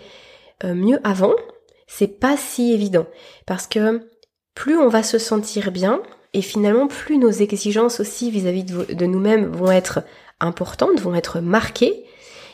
mieux 0.65 1.01
avant, 1.05 1.35
c'est 1.87 2.21
pas 2.21 2.37
si 2.37 2.73
évident 2.73 3.07
parce 3.47 3.67
que 3.67 4.03
plus 4.55 4.77
on 4.77 4.89
va 4.89 5.03
se 5.03 5.19
sentir 5.19 5.73
bien 5.73 6.03
et 6.35 6.43
finalement 6.43 6.87
plus 6.87 7.17
nos 7.17 7.31
exigences 7.31 8.01
aussi 8.01 8.31
vis-à-vis 8.31 8.65
de, 8.65 8.93
de 8.93 9.07
nous-mêmes 9.07 9.47
vont 9.47 9.71
être 9.71 10.03
importantes, 10.39 11.01
vont 11.01 11.15
être 11.15 11.41
marquées 11.41 12.05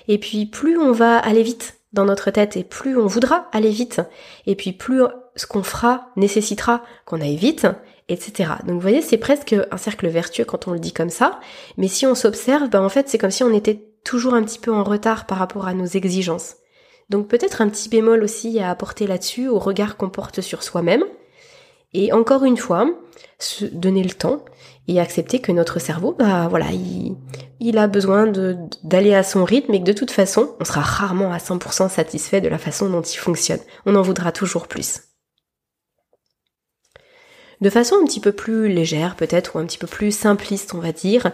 et 0.08 0.18
puis 0.18 0.46
plus 0.46 0.78
on 0.78 0.92
va 0.92 1.18
aller 1.18 1.42
vite 1.42 1.78
dans 1.92 2.04
notre 2.04 2.30
tête 2.30 2.56
et 2.56 2.64
plus 2.64 2.96
on 2.96 3.06
voudra 3.06 3.48
aller 3.52 3.70
vite. 3.70 4.00
Et 4.46 4.54
puis 4.54 4.72
plus 4.72 5.02
ce 5.34 5.46
qu'on 5.46 5.62
fera 5.62 6.10
nécessitera 6.16 6.82
qu'on 7.04 7.20
aille 7.20 7.36
vite, 7.36 7.66
etc. 8.08 8.50
Donc 8.66 8.74
vous 8.74 8.80
voyez, 8.80 9.02
c'est 9.02 9.18
presque 9.18 9.54
un 9.70 9.76
cercle 9.76 10.08
vertueux 10.08 10.44
quand 10.44 10.68
on 10.68 10.72
le 10.72 10.78
dit 10.78 10.92
comme 10.92 11.10
ça. 11.10 11.40
Mais 11.76 11.88
si 11.88 12.06
on 12.06 12.14
s'observe, 12.14 12.68
ben 12.68 12.82
en 12.82 12.88
fait 12.88 13.08
c'est 13.08 13.18
comme 13.18 13.30
si 13.30 13.42
on 13.42 13.52
était 13.52 13.86
toujours 14.06 14.34
un 14.34 14.42
petit 14.42 14.58
peu 14.58 14.72
en 14.72 14.84
retard 14.84 15.26
par 15.26 15.38
rapport 15.38 15.66
à 15.66 15.74
nos 15.74 15.84
exigences. 15.84 16.56
Donc 17.10 17.28
peut-être 17.28 17.60
un 17.60 17.68
petit 17.68 17.88
bémol 17.88 18.22
aussi 18.22 18.58
à 18.60 18.70
apporter 18.70 19.06
là-dessus 19.06 19.48
au 19.48 19.58
regard 19.58 19.96
qu'on 19.96 20.08
porte 20.08 20.40
sur 20.40 20.62
soi-même. 20.62 21.04
Et 21.92 22.12
encore 22.12 22.44
une 22.44 22.56
fois, 22.56 22.88
se 23.38 23.64
donner 23.64 24.02
le 24.02 24.10
temps 24.10 24.44
et 24.88 25.00
accepter 25.00 25.40
que 25.40 25.52
notre 25.52 25.80
cerveau, 25.80 26.14
bah 26.18 26.46
voilà, 26.48 26.70
il, 26.70 27.16
il 27.60 27.78
a 27.78 27.86
besoin 27.86 28.26
d'aller 28.82 29.14
à 29.14 29.22
son 29.22 29.44
rythme 29.44 29.74
et 29.74 29.80
que 29.80 29.86
de 29.86 29.92
toute 29.92 30.10
façon, 30.10 30.54
on 30.60 30.64
sera 30.64 30.80
rarement 30.80 31.32
à 31.32 31.38
100% 31.38 31.88
satisfait 31.88 32.40
de 32.40 32.48
la 32.48 32.58
façon 32.58 32.88
dont 32.88 33.02
il 33.02 33.16
fonctionne. 33.16 33.60
On 33.86 33.96
en 33.96 34.02
voudra 34.02 34.30
toujours 34.32 34.68
plus. 34.68 35.00
De 37.60 37.70
façon 37.70 37.96
un 38.00 38.04
petit 38.04 38.20
peu 38.20 38.32
plus 38.32 38.68
légère 38.68 39.16
peut-être 39.16 39.56
ou 39.56 39.58
un 39.58 39.64
petit 39.64 39.78
peu 39.78 39.86
plus 39.86 40.14
simpliste 40.14 40.74
on 40.74 40.78
va 40.78 40.92
dire, 40.92 41.32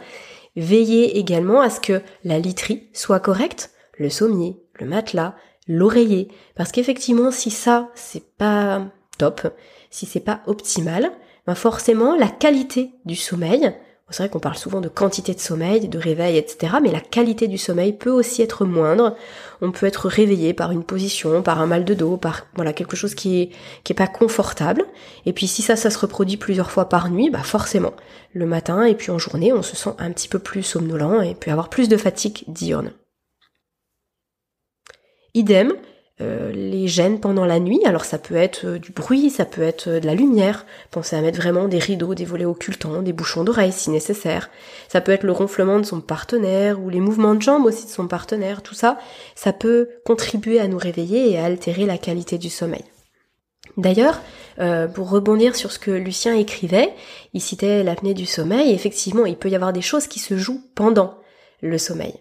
veillez 0.56 1.18
également 1.18 1.60
à 1.60 1.70
ce 1.70 1.80
que 1.80 2.02
la 2.24 2.38
literie 2.38 2.88
soit 2.92 3.20
correcte, 3.20 3.70
le 3.98 4.10
sommier, 4.10 4.60
le 4.78 4.86
matelas, 4.86 5.34
l'oreiller, 5.68 6.28
parce 6.54 6.72
qu'effectivement 6.72 7.30
si 7.30 7.50
ça 7.50 7.90
c'est 7.94 8.34
pas 8.36 8.86
top, 9.18 9.54
si 9.90 10.06
c'est 10.06 10.20
pas 10.20 10.42
optimal, 10.46 11.12
ben 11.46 11.54
forcément 11.54 12.16
la 12.16 12.28
qualité 12.28 12.90
du 13.04 13.16
sommeil, 13.16 13.72
c'est 14.12 14.22
vrai 14.22 14.30
qu'on 14.30 14.40
parle 14.40 14.56
souvent 14.56 14.80
de 14.80 14.88
quantité 14.88 15.34
de 15.34 15.40
sommeil, 15.40 15.88
de 15.88 15.98
réveil, 15.98 16.36
etc. 16.36 16.74
Mais 16.82 16.90
la 16.90 17.00
qualité 17.00 17.48
du 17.48 17.58
sommeil 17.58 17.92
peut 17.92 18.10
aussi 18.10 18.42
être 18.42 18.64
moindre. 18.64 19.16
On 19.60 19.72
peut 19.72 19.86
être 19.86 20.08
réveillé 20.08 20.54
par 20.54 20.72
une 20.72 20.84
position, 20.84 21.42
par 21.42 21.60
un 21.60 21.66
mal 21.66 21.84
de 21.84 21.94
dos, 21.94 22.16
par 22.16 22.46
voilà 22.54 22.72
quelque 22.72 22.96
chose 22.96 23.14
qui 23.14 23.40
est 23.40 23.50
qui 23.84 23.92
est 23.92 23.96
pas 23.96 24.06
confortable. 24.06 24.84
Et 25.26 25.32
puis 25.32 25.46
si 25.46 25.62
ça, 25.62 25.76
ça 25.76 25.90
se 25.90 25.98
reproduit 25.98 26.36
plusieurs 26.36 26.70
fois 26.70 26.88
par 26.88 27.10
nuit, 27.10 27.30
bah 27.30 27.42
forcément, 27.42 27.92
le 28.34 28.46
matin 28.46 28.84
et 28.84 28.94
puis 28.94 29.10
en 29.10 29.18
journée, 29.18 29.52
on 29.52 29.62
se 29.62 29.76
sent 29.76 29.94
un 29.98 30.10
petit 30.12 30.28
peu 30.28 30.38
plus 30.38 30.62
somnolent 30.62 31.22
et 31.22 31.34
peut 31.34 31.50
avoir 31.50 31.68
plus 31.68 31.88
de 31.88 31.96
fatigue 31.96 32.44
diurne. 32.48 32.92
Idem, 35.34 35.72
euh, 36.22 36.52
les 36.52 36.86
gènes 36.86 37.18
pendant 37.18 37.44
la 37.44 37.58
nuit. 37.58 37.80
Alors 37.84 38.04
ça 38.04 38.18
peut 38.18 38.36
être 38.36 38.64
euh, 38.64 38.78
du 38.78 38.92
bruit, 38.92 39.28
ça 39.28 39.44
peut 39.44 39.62
être 39.62 39.88
euh, 39.88 40.00
de 40.00 40.06
la 40.06 40.14
lumière. 40.14 40.64
Pensez 40.90 41.16
à 41.16 41.20
mettre 41.20 41.38
vraiment 41.38 41.66
des 41.66 41.78
rideaux, 41.78 42.14
des 42.14 42.24
volets 42.24 42.44
occultants, 42.44 43.02
des 43.02 43.12
bouchons 43.12 43.44
d'oreilles 43.44 43.72
si 43.72 43.90
nécessaire. 43.90 44.48
Ça 44.88 45.00
peut 45.00 45.12
être 45.12 45.24
le 45.24 45.32
ronflement 45.32 45.78
de 45.78 45.84
son 45.84 46.00
partenaire 46.00 46.80
ou 46.80 46.88
les 46.90 47.00
mouvements 47.00 47.34
de 47.34 47.42
jambes 47.42 47.66
aussi 47.66 47.86
de 47.86 47.90
son 47.90 48.06
partenaire. 48.06 48.62
Tout 48.62 48.74
ça, 48.74 48.98
ça 49.34 49.52
peut 49.52 49.88
contribuer 50.04 50.60
à 50.60 50.68
nous 50.68 50.78
réveiller 50.78 51.32
et 51.32 51.38
à 51.38 51.44
altérer 51.44 51.86
la 51.86 51.98
qualité 51.98 52.38
du 52.38 52.50
sommeil. 52.50 52.84
D'ailleurs, 53.76 54.20
pour 54.94 55.08
rebondir 55.08 55.56
sur 55.56 55.72
ce 55.72 55.78
que 55.78 55.90
Lucien 55.90 56.34
écrivait, 56.34 56.92
il 57.32 57.40
citait 57.40 57.82
l'apnée 57.82 58.12
du 58.12 58.26
sommeil. 58.26 58.72
Effectivement, 58.72 59.24
il 59.24 59.36
peut 59.36 59.48
y 59.48 59.54
avoir 59.54 59.72
des 59.72 59.80
choses 59.80 60.06
qui 60.06 60.18
se 60.18 60.36
jouent 60.36 60.62
pendant 60.74 61.18
le 61.62 61.78
sommeil. 61.78 62.12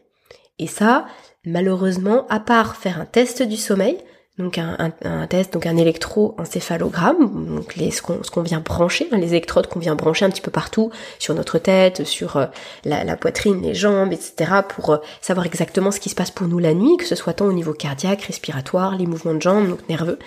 Et 0.59 0.67
ça, 0.67 1.07
Malheureusement, 1.45 2.27
à 2.30 2.39
part 2.39 2.75
faire 2.75 2.99
un 2.99 3.06
test 3.06 3.41
du 3.41 3.58
sommeil, 3.58 3.97
donc 4.38 4.58
un, 4.58 5.27
test, 5.27 5.54
donc 5.54 5.65
un 5.65 5.77
électroencéphalogramme, 5.77 7.56
donc 7.56 7.75
les, 7.75 7.91
ce 7.91 8.01
qu'on 8.01 8.41
vient 8.41 8.60
brancher, 8.60 9.08
hein, 9.12 9.17
les 9.17 9.30
électrodes 9.30 9.67
qu'on 9.67 9.80
vient 9.80 9.95
brancher 9.95 10.25
un 10.25 10.30
petit 10.30 10.41
peu 10.41 10.51
partout 10.51 10.91
sur 11.19 11.36
notre 11.36 11.60
tête, 11.60 12.06
sur 12.06 12.38
euh, 12.38 12.45
la, 12.86 13.17
poitrine, 13.17 13.62
les 13.62 13.75
jambes, 13.75 14.13
etc., 14.13 14.62
pour 14.67 14.91
euh, 14.91 14.97
savoir 15.19 15.45
exactement 15.45 15.91
ce 15.91 15.99
qui 15.99 16.10
se 16.10 16.15
passe 16.15 16.32
pour 16.32 16.47
nous 16.47 16.60
la 16.60 16.73
nuit, 16.73 16.97
que 16.97 17.06
ce 17.06 17.15
soit 17.15 17.34
tant 17.34 17.45
au 17.45 17.54
niveau 17.54 17.73
cardiaque, 17.73 18.21
respiratoire, 18.23 18.95
les 18.95 19.06
mouvements 19.06 19.34
de 19.34 19.41
jambes, 19.41 19.67
donc 19.67 19.88
nerveux. 19.89 20.17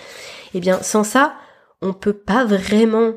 Eh 0.53 0.59
bien, 0.59 0.81
sans 0.81 1.03
ça, 1.03 1.33
on 1.81 1.91
peut 1.91 2.13
pas 2.13 2.45
vraiment 2.45 3.13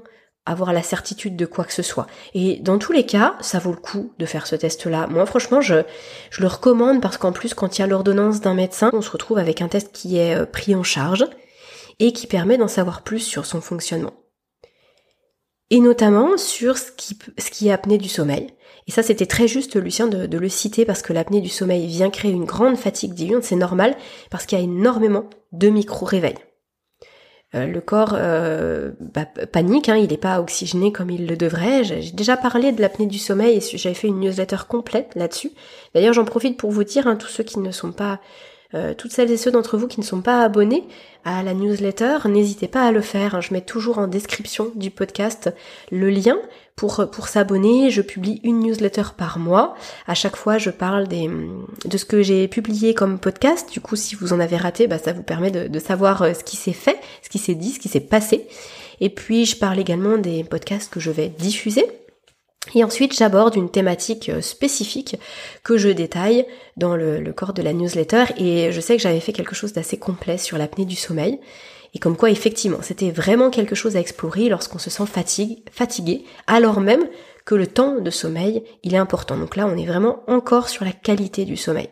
avoir 0.50 0.72
la 0.72 0.82
certitude 0.82 1.36
de 1.36 1.46
quoi 1.46 1.64
que 1.64 1.72
ce 1.72 1.82
soit. 1.82 2.06
Et 2.34 2.56
dans 2.56 2.78
tous 2.78 2.92
les 2.92 3.06
cas, 3.06 3.36
ça 3.40 3.58
vaut 3.58 3.70
le 3.70 3.76
coup 3.76 4.12
de 4.18 4.26
faire 4.26 4.46
ce 4.46 4.56
test-là. 4.56 5.06
Moi, 5.08 5.26
franchement, 5.26 5.60
je, 5.60 5.82
je 6.30 6.40
le 6.40 6.48
recommande 6.48 7.00
parce 7.00 7.18
qu'en 7.18 7.32
plus, 7.32 7.54
quand 7.54 7.78
il 7.78 7.82
y 7.82 7.84
a 7.84 7.86
l'ordonnance 7.86 8.40
d'un 8.40 8.54
médecin, 8.54 8.90
on 8.92 9.02
se 9.02 9.10
retrouve 9.10 9.38
avec 9.38 9.62
un 9.62 9.68
test 9.68 9.92
qui 9.92 10.18
est 10.18 10.34
euh, 10.34 10.46
pris 10.46 10.74
en 10.74 10.82
charge. 10.82 11.24
et 12.00 12.12
qui 12.12 12.26
permet 12.26 12.58
d'en 12.58 12.68
savoir 12.68 13.02
plus 13.02 13.18
sur 13.18 13.44
son 13.44 13.60
fonctionnement. 13.60 14.14
Et 15.70 15.80
notamment 15.80 16.36
sur 16.36 16.78
ce 16.78 16.92
qui, 16.92 17.18
ce 17.38 17.50
qui 17.50 17.68
est 17.68 17.72
apnée 17.72 17.98
du 17.98 18.08
sommeil. 18.08 18.46
Et 18.86 18.90
ça, 18.92 19.02
c'était 19.02 19.26
très 19.26 19.48
juste, 19.48 19.76
Lucien, 19.76 20.06
de, 20.06 20.26
de, 20.26 20.38
le 20.38 20.48
citer 20.48 20.84
parce 20.86 21.02
que 21.02 21.12
l'apnée 21.12 21.40
du 21.40 21.48
sommeil 21.50 21.86
vient 21.86 22.08
créer 22.08 22.30
une 22.30 22.46
grande 22.46 22.78
fatigue 22.78 23.14
diurne. 23.14 23.42
C'est 23.42 23.56
normal 23.56 23.96
parce 24.30 24.46
qu'il 24.46 24.56
y 24.58 24.60
a 24.60 24.64
énormément 24.64 25.28
de 25.52 25.68
micro-réveils. 25.68 26.38
Euh, 27.54 27.66
le 27.66 27.80
corps 27.80 28.12
euh, 28.14 28.90
bah, 29.00 29.24
panique, 29.24 29.88
hein, 29.88 29.96
il 29.96 30.10
n'est 30.10 30.18
pas 30.18 30.38
oxygéné 30.38 30.92
comme 30.92 31.08
il 31.08 31.26
le 31.26 31.36
devrait. 31.36 31.82
J'ai 31.82 32.10
déjà 32.10 32.36
parlé 32.36 32.72
de 32.72 32.82
l'apnée 32.82 33.06
du 33.06 33.18
sommeil 33.18 33.56
et 33.56 33.78
j'avais 33.78 33.94
fait 33.94 34.08
une 34.08 34.20
newsletter 34.20 34.58
complète 34.68 35.14
là-dessus. 35.14 35.52
D'ailleurs, 35.94 36.12
j'en 36.12 36.26
profite 36.26 36.58
pour 36.58 36.70
vous 36.70 36.84
dire, 36.84 37.06
hein, 37.06 37.16
tous 37.16 37.28
ceux 37.28 37.44
qui 37.44 37.58
ne 37.58 37.70
sont 37.70 37.92
pas, 37.92 38.20
euh, 38.74 38.94
toutes 38.94 39.12
celles 39.12 39.30
et 39.30 39.36
ceux 39.36 39.50
d'entre 39.50 39.78
vous 39.78 39.86
qui 39.86 40.00
ne 40.00 40.04
sont 40.04 40.20
pas 40.20 40.42
abonnés 40.42 40.86
à 41.24 41.42
la 41.42 41.54
newsletter, 41.54 42.18
n'hésitez 42.26 42.68
pas 42.68 42.86
à 42.86 42.92
le 42.92 43.00
faire. 43.00 43.34
Hein. 43.34 43.40
Je 43.40 43.52
mets 43.52 43.60
toujours 43.60 43.98
en 43.98 44.06
description 44.06 44.70
du 44.74 44.90
podcast 44.90 45.54
le 45.90 46.10
lien 46.10 46.36
pour, 46.78 47.10
pour 47.10 47.28
s'abonner, 47.28 47.90
je 47.90 48.02
publie 48.02 48.40
une 48.44 48.60
newsletter 48.60 49.02
par 49.16 49.38
mois. 49.38 49.74
À 50.06 50.14
chaque 50.14 50.36
fois, 50.36 50.58
je 50.58 50.70
parle 50.70 51.08
des, 51.08 51.28
de 51.84 51.98
ce 51.98 52.04
que 52.04 52.22
j'ai 52.22 52.46
publié 52.46 52.94
comme 52.94 53.18
podcast. 53.18 53.70
Du 53.72 53.80
coup, 53.80 53.96
si 53.96 54.14
vous 54.14 54.32
en 54.32 54.38
avez 54.38 54.56
raté, 54.56 54.86
bah, 54.86 54.98
ça 54.98 55.12
vous 55.12 55.24
permet 55.24 55.50
de, 55.50 55.78
savoir 55.80 56.22
euh, 56.22 56.34
ce 56.34 56.44
qui 56.44 56.56
s'est 56.56 56.72
fait, 56.72 56.98
ce 57.22 57.28
qui 57.28 57.38
s'est 57.38 57.56
dit, 57.56 57.72
ce 57.72 57.80
qui 57.80 57.88
s'est 57.88 58.00
passé. 58.00 58.46
Et 59.00 59.10
puis, 59.10 59.44
je 59.44 59.56
parle 59.56 59.78
également 59.78 60.18
des 60.18 60.44
podcasts 60.44 60.92
que 60.92 61.00
je 61.00 61.10
vais 61.10 61.28
diffuser. 61.28 61.84
Et 62.74 62.84
ensuite, 62.84 63.16
j'aborde 63.16 63.56
une 63.56 63.70
thématique 63.70 64.28
euh, 64.28 64.40
spécifique 64.40 65.16
que 65.64 65.76
je 65.76 65.88
détaille 65.88 66.46
dans 66.76 66.96
le, 66.96 67.32
corps 67.32 67.52
de 67.52 67.62
la 67.62 67.72
newsletter. 67.72 68.24
Et 68.36 68.72
je 68.72 68.80
sais 68.80 68.96
que 68.96 69.02
j'avais 69.02 69.20
fait 69.20 69.32
quelque 69.32 69.54
chose 69.54 69.72
d'assez 69.72 69.98
complet 69.98 70.38
sur 70.38 70.58
l'apnée 70.58 70.84
du 70.84 70.96
sommeil. 70.96 71.40
Et 71.94 71.98
comme 71.98 72.16
quoi, 72.16 72.30
effectivement, 72.30 72.78
c'était 72.82 73.10
vraiment 73.10 73.50
quelque 73.50 73.74
chose 73.74 73.96
à 73.96 74.00
explorer 74.00 74.48
lorsqu'on 74.48 74.78
se 74.78 74.90
sent 74.90 75.06
fatigué, 75.06 76.24
alors 76.46 76.80
même 76.80 77.08
que 77.46 77.54
le 77.54 77.66
temps 77.66 77.98
de 77.98 78.10
sommeil, 78.10 78.62
il 78.82 78.94
est 78.94 78.98
important. 78.98 79.38
Donc 79.38 79.56
là, 79.56 79.66
on 79.66 79.76
est 79.76 79.86
vraiment 79.86 80.22
encore 80.26 80.68
sur 80.68 80.84
la 80.84 80.92
qualité 80.92 81.46
du 81.46 81.56
sommeil. 81.56 81.88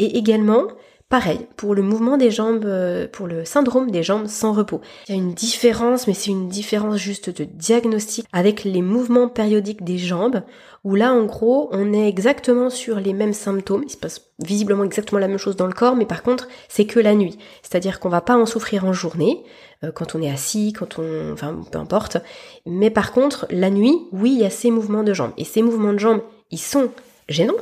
Et 0.00 0.18
également, 0.18 0.64
Pareil, 1.08 1.46
pour 1.56 1.74
le 1.74 1.80
mouvement 1.80 2.18
des 2.18 2.30
jambes, 2.30 2.66
euh, 2.66 3.08
pour 3.10 3.26
le 3.26 3.46
syndrome 3.46 3.90
des 3.90 4.02
jambes 4.02 4.26
sans 4.26 4.52
repos. 4.52 4.82
Il 5.08 5.14
y 5.14 5.18
a 5.18 5.22
une 5.22 5.32
différence, 5.32 6.06
mais 6.06 6.12
c'est 6.12 6.30
une 6.30 6.50
différence 6.50 6.98
juste 6.98 7.30
de 7.30 7.44
diagnostic 7.44 8.26
avec 8.30 8.62
les 8.62 8.82
mouvements 8.82 9.30
périodiques 9.30 9.82
des 9.84 9.96
jambes, 9.96 10.42
où 10.84 10.96
là, 10.96 11.14
en 11.14 11.24
gros, 11.24 11.70
on 11.72 11.94
est 11.94 12.06
exactement 12.06 12.68
sur 12.68 13.00
les 13.00 13.14
mêmes 13.14 13.32
symptômes. 13.32 13.84
Il 13.86 13.90
se 13.90 13.96
passe 13.96 14.28
visiblement 14.38 14.84
exactement 14.84 15.18
la 15.18 15.28
même 15.28 15.38
chose 15.38 15.56
dans 15.56 15.66
le 15.66 15.72
corps, 15.72 15.96
mais 15.96 16.04
par 16.04 16.22
contre, 16.22 16.46
c'est 16.68 16.84
que 16.84 17.00
la 17.00 17.14
nuit. 17.14 17.38
C'est-à-dire 17.62 18.00
qu'on 18.00 18.10
va 18.10 18.20
pas 18.20 18.36
en 18.36 18.44
souffrir 18.44 18.84
en 18.84 18.92
journée, 18.92 19.42
euh, 19.84 19.90
quand 19.90 20.14
on 20.14 20.20
est 20.20 20.30
assis, 20.30 20.74
quand 20.74 20.98
on, 20.98 21.32
enfin, 21.32 21.58
peu 21.72 21.78
importe. 21.78 22.18
Mais 22.66 22.90
par 22.90 23.12
contre, 23.12 23.46
la 23.48 23.70
nuit, 23.70 23.96
oui, 24.12 24.32
il 24.34 24.40
y 24.40 24.44
a 24.44 24.50
ces 24.50 24.70
mouvements 24.70 25.04
de 25.04 25.14
jambes. 25.14 25.32
Et 25.38 25.44
ces 25.44 25.62
mouvements 25.62 25.94
de 25.94 25.98
jambes, 25.98 26.20
ils 26.50 26.58
sont 26.58 26.90
gênants. 27.28 27.54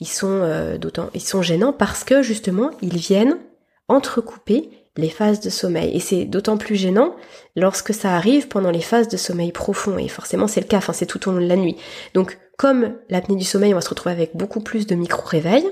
Ils 0.00 0.08
sont 0.08 0.40
euh, 0.42 0.78
d'autant, 0.78 1.10
ils 1.14 1.20
sont 1.20 1.42
gênants 1.42 1.72
parce 1.72 2.04
que 2.04 2.22
justement, 2.22 2.70
ils 2.82 2.96
viennent 2.96 3.38
entrecouper 3.88 4.70
les 4.96 5.08
phases 5.10 5.40
de 5.40 5.48
sommeil. 5.48 5.96
Et 5.96 6.00
c'est 6.00 6.24
d'autant 6.24 6.58
plus 6.58 6.76
gênant 6.76 7.14
lorsque 7.56 7.94
ça 7.94 8.14
arrive 8.14 8.48
pendant 8.48 8.70
les 8.70 8.80
phases 8.80 9.08
de 9.08 9.16
sommeil 9.16 9.52
profond. 9.52 9.96
Et 9.96 10.08
forcément, 10.08 10.48
c'est 10.48 10.60
le 10.60 10.66
cas. 10.66 10.78
Enfin, 10.78 10.92
c'est 10.92 11.06
tout 11.06 11.28
au 11.28 11.32
long 11.32 11.40
de 11.40 11.46
la 11.46 11.56
nuit. 11.56 11.76
Donc, 12.14 12.38
comme 12.56 12.94
l'apnée 13.08 13.36
du 13.36 13.44
sommeil, 13.44 13.72
on 13.72 13.76
va 13.76 13.80
se 13.80 13.90
retrouver 13.90 14.12
avec 14.12 14.36
beaucoup 14.36 14.60
plus 14.60 14.86
de 14.86 14.96
micro-réveils. 14.96 15.68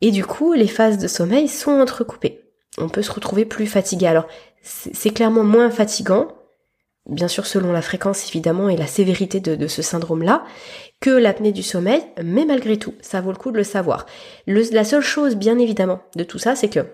Et 0.00 0.10
du 0.10 0.24
coup, 0.24 0.52
les 0.52 0.66
phases 0.66 0.98
de 0.98 1.06
sommeil 1.08 1.48
sont 1.48 1.80
entrecoupées. 1.80 2.40
On 2.78 2.88
peut 2.88 3.02
se 3.02 3.12
retrouver 3.12 3.44
plus 3.44 3.66
fatigué. 3.66 4.06
Alors, 4.06 4.26
c'est 4.62 5.10
clairement 5.10 5.44
moins 5.44 5.70
fatigant 5.70 6.28
bien 7.10 7.28
sûr 7.28 7.46
selon 7.46 7.72
la 7.72 7.82
fréquence 7.82 8.28
évidemment 8.28 8.68
et 8.68 8.76
la 8.76 8.86
sévérité 8.86 9.40
de, 9.40 9.66
ce 9.66 9.82
syndrome-là, 9.82 10.44
que 11.00 11.10
l'apnée 11.10 11.52
du 11.52 11.62
sommeil, 11.62 12.02
mais 12.22 12.44
malgré 12.44 12.78
tout, 12.78 12.94
ça 13.00 13.20
vaut 13.20 13.32
le 13.32 13.36
coup 13.36 13.50
de 13.50 13.56
le 13.56 13.64
savoir. 13.64 14.06
la 14.46 14.84
seule 14.84 15.02
chose, 15.02 15.36
bien 15.36 15.58
évidemment, 15.58 16.00
de 16.16 16.24
tout 16.24 16.38
ça, 16.38 16.56
c'est 16.56 16.68
que 16.68 16.86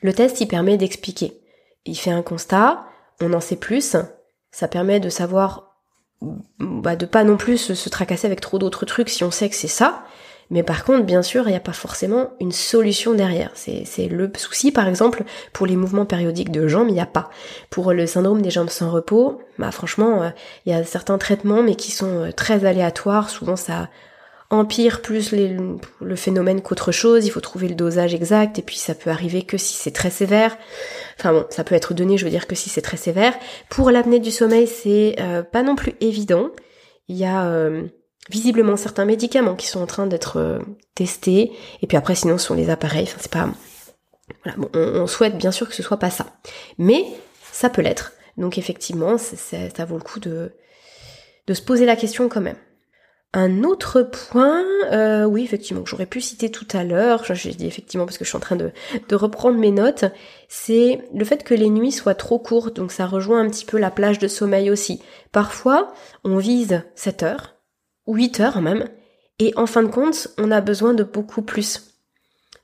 le 0.00 0.12
test, 0.12 0.40
il 0.40 0.48
permet 0.48 0.76
d'expliquer. 0.76 1.40
Il 1.84 1.96
fait 1.96 2.10
un 2.10 2.22
constat, 2.22 2.84
on 3.20 3.32
en 3.32 3.40
sait 3.40 3.56
plus, 3.56 3.96
ça 4.50 4.68
permet 4.68 4.98
de 4.98 5.08
savoir, 5.08 5.76
bah, 6.58 6.96
de 6.96 7.06
pas 7.06 7.24
non 7.24 7.36
plus 7.36 7.74
se 7.74 7.88
tracasser 7.88 8.26
avec 8.26 8.40
trop 8.40 8.58
d'autres 8.58 8.86
trucs 8.86 9.08
si 9.08 9.24
on 9.24 9.30
sait 9.30 9.48
que 9.48 9.56
c'est 9.56 9.68
ça, 9.68 10.04
mais 10.52 10.62
par 10.62 10.84
contre, 10.84 11.04
bien 11.04 11.22
sûr, 11.22 11.44
il 11.48 11.52
n'y 11.52 11.56
a 11.56 11.60
pas 11.60 11.72
forcément 11.72 12.32
une 12.38 12.52
solution 12.52 13.14
derrière. 13.14 13.50
C'est 13.54 14.06
le 14.06 14.30
souci, 14.36 14.70
par 14.70 14.86
exemple, 14.86 15.24
pour 15.54 15.66
les 15.66 15.76
mouvements 15.76 16.04
périodiques 16.04 16.52
de 16.52 16.68
jambes, 16.68 16.88
il 16.90 16.94
n'y 16.94 17.00
a 17.00 17.06
pas. 17.06 17.30
Pour 17.70 17.94
le 17.94 18.06
syndrome 18.06 18.42
des 18.42 18.50
jambes 18.50 18.68
sans 18.68 18.90
repos, 18.90 19.40
bah 19.58 19.70
franchement, 19.70 20.22
euh, 20.22 20.28
il 20.66 20.72
y 20.72 20.76
a 20.76 20.84
certains 20.84 21.16
traitements, 21.16 21.62
mais 21.62 21.74
qui 21.74 21.90
sont 21.90 22.24
euh, 22.24 22.32
très 22.32 22.66
aléatoires. 22.66 23.30
Souvent, 23.30 23.56
ça 23.56 23.88
empire 24.50 25.00
plus 25.00 25.32
le 25.32 26.16
phénomène 26.16 26.60
qu'autre 26.60 26.92
chose. 26.92 27.24
Il 27.24 27.30
faut 27.30 27.40
trouver 27.40 27.68
le 27.68 27.74
dosage 27.74 28.12
exact, 28.12 28.58
et 28.58 28.62
puis 28.62 28.76
ça 28.76 28.94
peut 28.94 29.08
arriver 29.08 29.44
que 29.44 29.56
si 29.56 29.72
c'est 29.72 29.90
très 29.90 30.10
sévère. 30.10 30.58
Enfin 31.18 31.32
bon, 31.32 31.46
ça 31.48 31.64
peut 31.64 31.74
être 31.74 31.94
donné, 31.94 32.18
je 32.18 32.26
veux 32.26 32.30
dire, 32.30 32.46
que 32.46 32.54
si 32.54 32.68
c'est 32.68 32.82
très 32.82 32.98
sévère. 32.98 33.32
Pour 33.70 33.90
l'apnée 33.90 34.18
du 34.18 34.30
sommeil, 34.30 34.66
c'est 34.66 35.16
euh, 35.18 35.42
pas 35.42 35.62
non 35.62 35.76
plus 35.76 35.94
évident. 36.02 36.50
Il 37.08 37.16
y 37.16 37.24
a 37.24 37.50
visiblement 38.30 38.76
certains 38.76 39.04
médicaments 39.04 39.56
qui 39.56 39.66
sont 39.66 39.80
en 39.80 39.86
train 39.86 40.06
d'être 40.06 40.38
euh, 40.38 40.58
testés. 40.94 41.52
Et 41.82 41.86
puis 41.86 41.96
après, 41.96 42.14
sinon, 42.14 42.38
ce 42.38 42.46
sont 42.46 42.54
les 42.54 42.70
appareils. 42.70 43.04
Enfin, 43.04 43.18
c'est 43.20 43.32
pas. 43.32 43.48
Bon, 44.56 44.68
on, 44.74 45.06
souhaite 45.06 45.36
bien 45.36 45.52
sûr 45.52 45.68
que 45.68 45.74
ce 45.74 45.82
soit 45.82 45.98
pas 45.98 46.10
ça. 46.10 46.26
Mais 46.78 47.04
ça 47.52 47.68
peut 47.68 47.82
l'être. 47.82 48.12
Donc 48.36 48.56
effectivement, 48.56 49.18
ça 49.18 49.84
vaut 49.84 49.98
le 49.98 50.02
coup 50.02 50.20
de, 50.20 50.52
de 51.46 51.54
se 51.54 51.62
poser 51.62 51.84
la 51.84 51.96
question 51.96 52.28
quand 52.28 52.40
même. 52.40 52.56
Un 53.34 53.64
autre 53.64 54.02
point, 54.02 54.62
euh, 54.92 55.24
oui 55.24 55.42
effectivement, 55.42 55.82
que 55.82 55.88
j'aurais 55.88 56.06
pu 56.06 56.20
citer 56.20 56.50
tout 56.50 56.66
à 56.72 56.84
l'heure, 56.84 57.24
j'ai 57.34 57.52
dit 57.52 57.66
effectivement 57.66 58.04
parce 58.04 58.18
que 58.18 58.24
je 58.24 58.28
suis 58.28 58.36
en 58.36 58.40
train 58.40 58.56
de, 58.56 58.72
de 59.08 59.16
reprendre 59.16 59.58
mes 59.58 59.70
notes, 59.70 60.04
c'est 60.48 61.00
le 61.14 61.24
fait 61.24 61.42
que 61.42 61.54
les 61.54 61.70
nuits 61.70 61.92
soient 61.92 62.14
trop 62.14 62.38
courtes, 62.38 62.76
donc 62.76 62.92
ça 62.92 63.06
rejoint 63.06 63.40
un 63.40 63.48
petit 63.48 63.64
peu 63.64 63.78
la 63.78 63.90
plage 63.90 64.18
de 64.18 64.28
sommeil 64.28 64.70
aussi. 64.70 65.00
Parfois, 65.32 65.94
on 66.24 66.36
vise 66.36 66.82
7 66.94 67.22
heures, 67.22 67.51
8 68.06 68.40
heures 68.40 68.60
même, 68.60 68.88
et 69.38 69.52
en 69.56 69.66
fin 69.66 69.82
de 69.82 69.88
compte, 69.88 70.28
on 70.38 70.50
a 70.50 70.60
besoin 70.60 70.94
de 70.94 71.04
beaucoup 71.04 71.42
plus. 71.42 71.92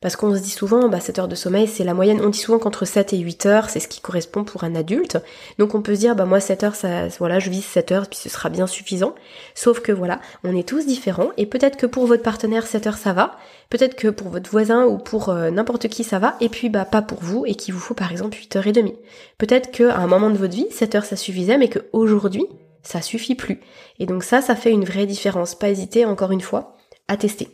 Parce 0.00 0.14
qu'on 0.14 0.32
se 0.32 0.40
dit 0.40 0.50
souvent, 0.50 0.88
bah, 0.88 1.00
7 1.00 1.18
heures 1.18 1.28
de 1.28 1.34
sommeil, 1.34 1.66
c'est 1.66 1.82
la 1.82 1.92
moyenne. 1.92 2.20
On 2.22 2.28
dit 2.28 2.38
souvent 2.38 2.60
qu'entre 2.60 2.84
7 2.84 3.14
et 3.14 3.18
8 3.18 3.46
heures, 3.46 3.68
c'est 3.68 3.80
ce 3.80 3.88
qui 3.88 4.00
correspond 4.00 4.44
pour 4.44 4.62
un 4.62 4.76
adulte. 4.76 5.18
Donc 5.58 5.74
on 5.74 5.82
peut 5.82 5.96
se 5.96 6.00
dire, 6.00 6.14
bah, 6.14 6.24
moi, 6.24 6.38
7 6.38 6.62
heures, 6.62 6.74
ça, 6.76 7.08
voilà, 7.18 7.40
je 7.40 7.50
vise 7.50 7.64
7 7.64 7.90
heures, 7.90 8.06
puis 8.06 8.18
ce 8.18 8.28
sera 8.28 8.48
bien 8.48 8.68
suffisant. 8.68 9.16
Sauf 9.56 9.80
que 9.80 9.90
voilà, 9.90 10.20
on 10.44 10.54
est 10.54 10.68
tous 10.68 10.86
différents, 10.86 11.30
et 11.36 11.46
peut-être 11.46 11.76
que 11.76 11.86
pour 11.86 12.06
votre 12.06 12.22
partenaire, 12.22 12.64
7 12.64 12.86
heures, 12.86 12.96
ça 12.96 13.12
va. 13.12 13.38
Peut-être 13.70 13.96
que 13.96 14.06
pour 14.06 14.28
votre 14.28 14.48
voisin 14.48 14.86
ou 14.86 14.98
pour 14.98 15.30
euh, 15.30 15.50
n'importe 15.50 15.88
qui, 15.88 16.04
ça 16.04 16.20
va. 16.20 16.36
Et 16.40 16.48
puis, 16.48 16.68
bah, 16.68 16.84
pas 16.84 17.02
pour 17.02 17.18
vous, 17.20 17.44
et 17.44 17.56
qu'il 17.56 17.74
vous 17.74 17.80
faut, 17.80 17.94
par 17.94 18.12
exemple, 18.12 18.36
8 18.36 18.54
heures 18.54 18.66
et 18.68 18.72
demie. 18.72 18.94
Peut-être 19.36 19.72
qu'à 19.72 19.96
un 19.96 20.06
moment 20.06 20.30
de 20.30 20.38
votre 20.38 20.54
vie, 20.54 20.68
7 20.70 20.94
heures, 20.94 21.04
ça 21.04 21.16
suffisait, 21.16 21.58
mais 21.58 21.70
qu'aujourd'hui, 21.70 22.46
ça 22.82 23.02
suffit 23.02 23.34
plus. 23.34 23.60
Et 23.98 24.06
donc 24.06 24.24
ça, 24.24 24.40
ça 24.40 24.56
fait 24.56 24.70
une 24.70 24.84
vraie 24.84 25.06
différence. 25.06 25.54
Pas 25.54 25.70
hésiter, 25.70 26.04
encore 26.04 26.32
une 26.32 26.40
fois, 26.40 26.76
à 27.08 27.16
tester. 27.16 27.48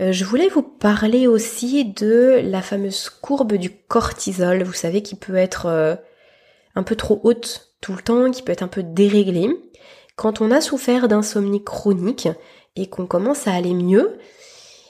Euh, 0.00 0.12
je 0.12 0.24
voulais 0.24 0.48
vous 0.48 0.62
parler 0.62 1.26
aussi 1.26 1.84
de 1.84 2.40
la 2.42 2.62
fameuse 2.62 3.10
courbe 3.10 3.54
du 3.54 3.70
cortisol, 3.70 4.62
vous 4.62 4.72
savez, 4.72 5.02
qui 5.02 5.14
peut 5.14 5.36
être 5.36 5.66
euh, 5.66 5.94
un 6.74 6.82
peu 6.82 6.96
trop 6.96 7.20
haute 7.22 7.74
tout 7.80 7.92
le 7.92 8.02
temps, 8.02 8.30
qui 8.30 8.42
peut 8.42 8.52
être 8.52 8.62
un 8.62 8.68
peu 8.68 8.82
déréglée. 8.82 9.48
Quand 10.16 10.40
on 10.40 10.50
a 10.50 10.60
souffert 10.60 11.08
d'insomnie 11.08 11.62
chronique 11.62 12.28
et 12.76 12.88
qu'on 12.88 13.06
commence 13.06 13.46
à 13.46 13.52
aller 13.52 13.74
mieux, 13.74 14.18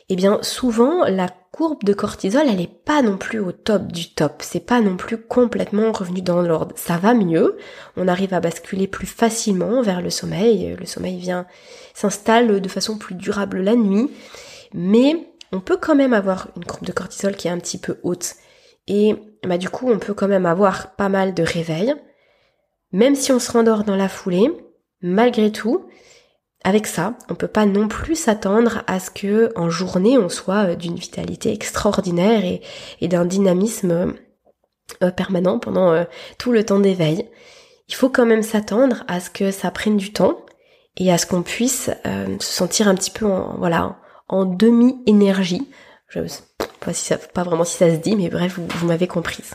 eh 0.08 0.16
bien 0.16 0.38
souvent 0.42 1.04
la 1.04 1.28
courbe 1.50 1.84
de 1.84 1.94
cortisol 1.94 2.46
elle 2.48 2.60
est 2.60 2.84
pas 2.84 3.00
non 3.00 3.16
plus 3.16 3.38
au 3.38 3.52
top 3.52 3.86
du 3.92 4.12
top, 4.12 4.42
c'est 4.42 4.64
pas 4.64 4.80
non 4.80 4.96
plus 4.96 5.18
complètement 5.18 5.92
revenu 5.92 6.20
dans 6.20 6.42
l'ordre. 6.42 6.74
Ça 6.76 6.98
va 6.98 7.14
mieux, 7.14 7.56
on 7.96 8.08
arrive 8.08 8.34
à 8.34 8.40
basculer 8.40 8.86
plus 8.86 9.06
facilement 9.06 9.82
vers 9.82 10.02
le 10.02 10.10
sommeil, 10.10 10.76
le 10.78 10.86
sommeil 10.86 11.18
vient 11.18 11.46
s'installe 11.94 12.60
de 12.60 12.68
façon 12.68 12.98
plus 12.98 13.14
durable 13.14 13.62
la 13.62 13.76
nuit, 13.76 14.10
mais 14.72 15.28
on 15.52 15.60
peut 15.60 15.78
quand 15.80 15.94
même 15.94 16.12
avoir 16.12 16.48
une 16.56 16.64
courbe 16.64 16.84
de 16.84 16.92
cortisol 16.92 17.36
qui 17.36 17.48
est 17.48 17.52
un 17.52 17.58
petit 17.58 17.78
peu 17.78 17.98
haute. 18.02 18.34
Et 18.88 19.14
bah 19.44 19.56
du 19.56 19.70
coup, 19.70 19.90
on 19.90 19.98
peut 19.98 20.14
quand 20.14 20.28
même 20.28 20.46
avoir 20.46 20.96
pas 20.96 21.08
mal 21.08 21.32
de 21.32 21.42
réveils, 21.42 21.94
même 22.92 23.14
si 23.14 23.32
on 23.32 23.38
se 23.38 23.52
rendort 23.52 23.84
dans 23.84 23.96
la 23.96 24.08
foulée, 24.08 24.50
malgré 25.00 25.52
tout, 25.52 25.86
avec 26.64 26.86
ça, 26.86 27.14
on 27.28 27.34
peut 27.34 27.46
pas 27.46 27.66
non 27.66 27.88
plus 27.88 28.16
s'attendre 28.16 28.82
à 28.86 28.98
ce 28.98 29.10
que 29.10 29.52
en 29.54 29.68
journée 29.68 30.16
on 30.16 30.30
soit 30.30 30.70
euh, 30.70 30.74
d'une 30.76 30.96
vitalité 30.96 31.52
extraordinaire 31.52 32.42
et, 33.00 33.06
d'un 33.06 33.26
dynamisme 33.26 34.14
euh, 35.02 35.10
permanent 35.10 35.58
pendant 35.58 35.92
euh, 35.92 36.04
tout 36.38 36.52
le 36.52 36.64
temps 36.64 36.80
d'éveil. 36.80 37.28
Il 37.88 37.94
faut 37.94 38.08
quand 38.08 38.24
même 38.24 38.42
s'attendre 38.42 39.04
à 39.08 39.20
ce 39.20 39.28
que 39.28 39.50
ça 39.50 39.70
prenne 39.70 39.98
du 39.98 40.14
temps 40.14 40.38
et 40.96 41.12
à 41.12 41.18
ce 41.18 41.26
qu'on 41.26 41.42
puisse 41.42 41.90
se 42.04 42.52
sentir 42.52 42.88
un 42.88 42.94
petit 42.94 43.10
peu 43.10 43.26
en, 43.26 43.58
voilà 43.58 43.98
en 44.28 44.46
demi 44.46 44.96
énergie. 45.06 45.68
Je 46.08 46.26
sais 46.26 46.44
pas 46.80 46.94
si 46.94 47.04
ça, 47.04 47.18
pas 47.18 47.42
vraiment 47.42 47.64
si 47.64 47.76
ça 47.76 47.90
se 47.90 47.96
dit, 47.96 48.16
mais 48.16 48.30
bref, 48.30 48.58
vous, 48.58 48.86
m'avez 48.86 49.06
comprise. 49.06 49.50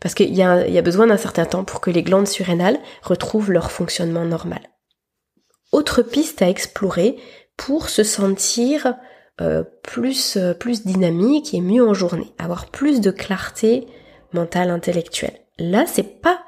Parce 0.00 0.14
qu'il 0.14 0.34
y 0.34 0.42
a 0.42 0.82
besoin 0.82 1.06
d'un 1.06 1.16
certain 1.16 1.46
temps 1.46 1.64
pour 1.64 1.80
que 1.80 1.90
les 1.90 2.02
glandes 2.02 2.28
surrénales 2.28 2.78
retrouvent 3.02 3.50
leur 3.50 3.70
fonctionnement 3.70 4.26
normal. 4.26 4.60
Autre 5.76 6.00
piste 6.00 6.40
à 6.40 6.48
explorer 6.48 7.18
pour 7.58 7.90
se 7.90 8.02
sentir 8.02 8.94
euh, 9.42 9.62
plus, 9.82 10.38
euh, 10.38 10.54
plus 10.54 10.86
dynamique 10.86 11.52
et 11.52 11.60
mieux 11.60 11.86
en 11.86 11.92
journée, 11.92 12.32
avoir 12.38 12.70
plus 12.70 13.02
de 13.02 13.10
clarté 13.10 13.86
mentale, 14.32 14.70
intellectuelle. 14.70 15.38
Là, 15.58 15.84
c'est 15.86 16.22
pas 16.22 16.40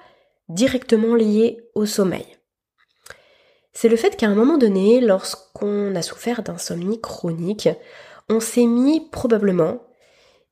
directement 0.49 1.15
lié 1.15 1.59
au 1.75 1.85
sommeil. 1.85 2.25
C'est 3.75 3.91
le 3.91 3.97
fait 3.97 4.17
qu'à 4.17 4.29
un 4.29 4.35
moment 4.35 4.57
donné, 4.57 5.03
lorsqu'on 5.03 5.95
a 5.95 6.01
souffert 6.01 6.43
d'insomnie 6.43 6.99
chronique, 6.99 7.69
on 8.31 8.41
s'est 8.41 8.65
mis 8.65 9.11
probablement, 9.11 9.83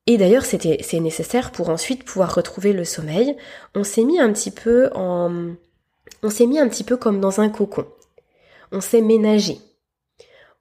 et 0.07 0.19
d'ailleurs 0.19 0.45
c'était 0.45 0.81
c'est 0.83 1.01
nécessaire 1.01 1.51
pour 1.51 1.71
ensuite 1.71 2.05
pouvoir 2.05 2.35
retrouver 2.35 2.75
le 2.75 2.85
sommeil, 2.85 3.39
on 3.75 3.85
s'est 3.85 4.05
mis 4.05 4.21
un 4.21 4.31
petit 4.35 4.51
peu 4.51 4.91
en 4.95 5.55
on 6.23 6.29
s'est 6.29 6.47
mis 6.47 6.59
un 6.59 6.69
petit 6.69 6.85
peu 6.85 6.99
comme 6.99 7.21
dans 7.21 7.41
un 7.41 7.49
cocon. 7.49 7.87
On 8.73 8.81
s'est 8.81 9.01
ménagé. 9.01 9.59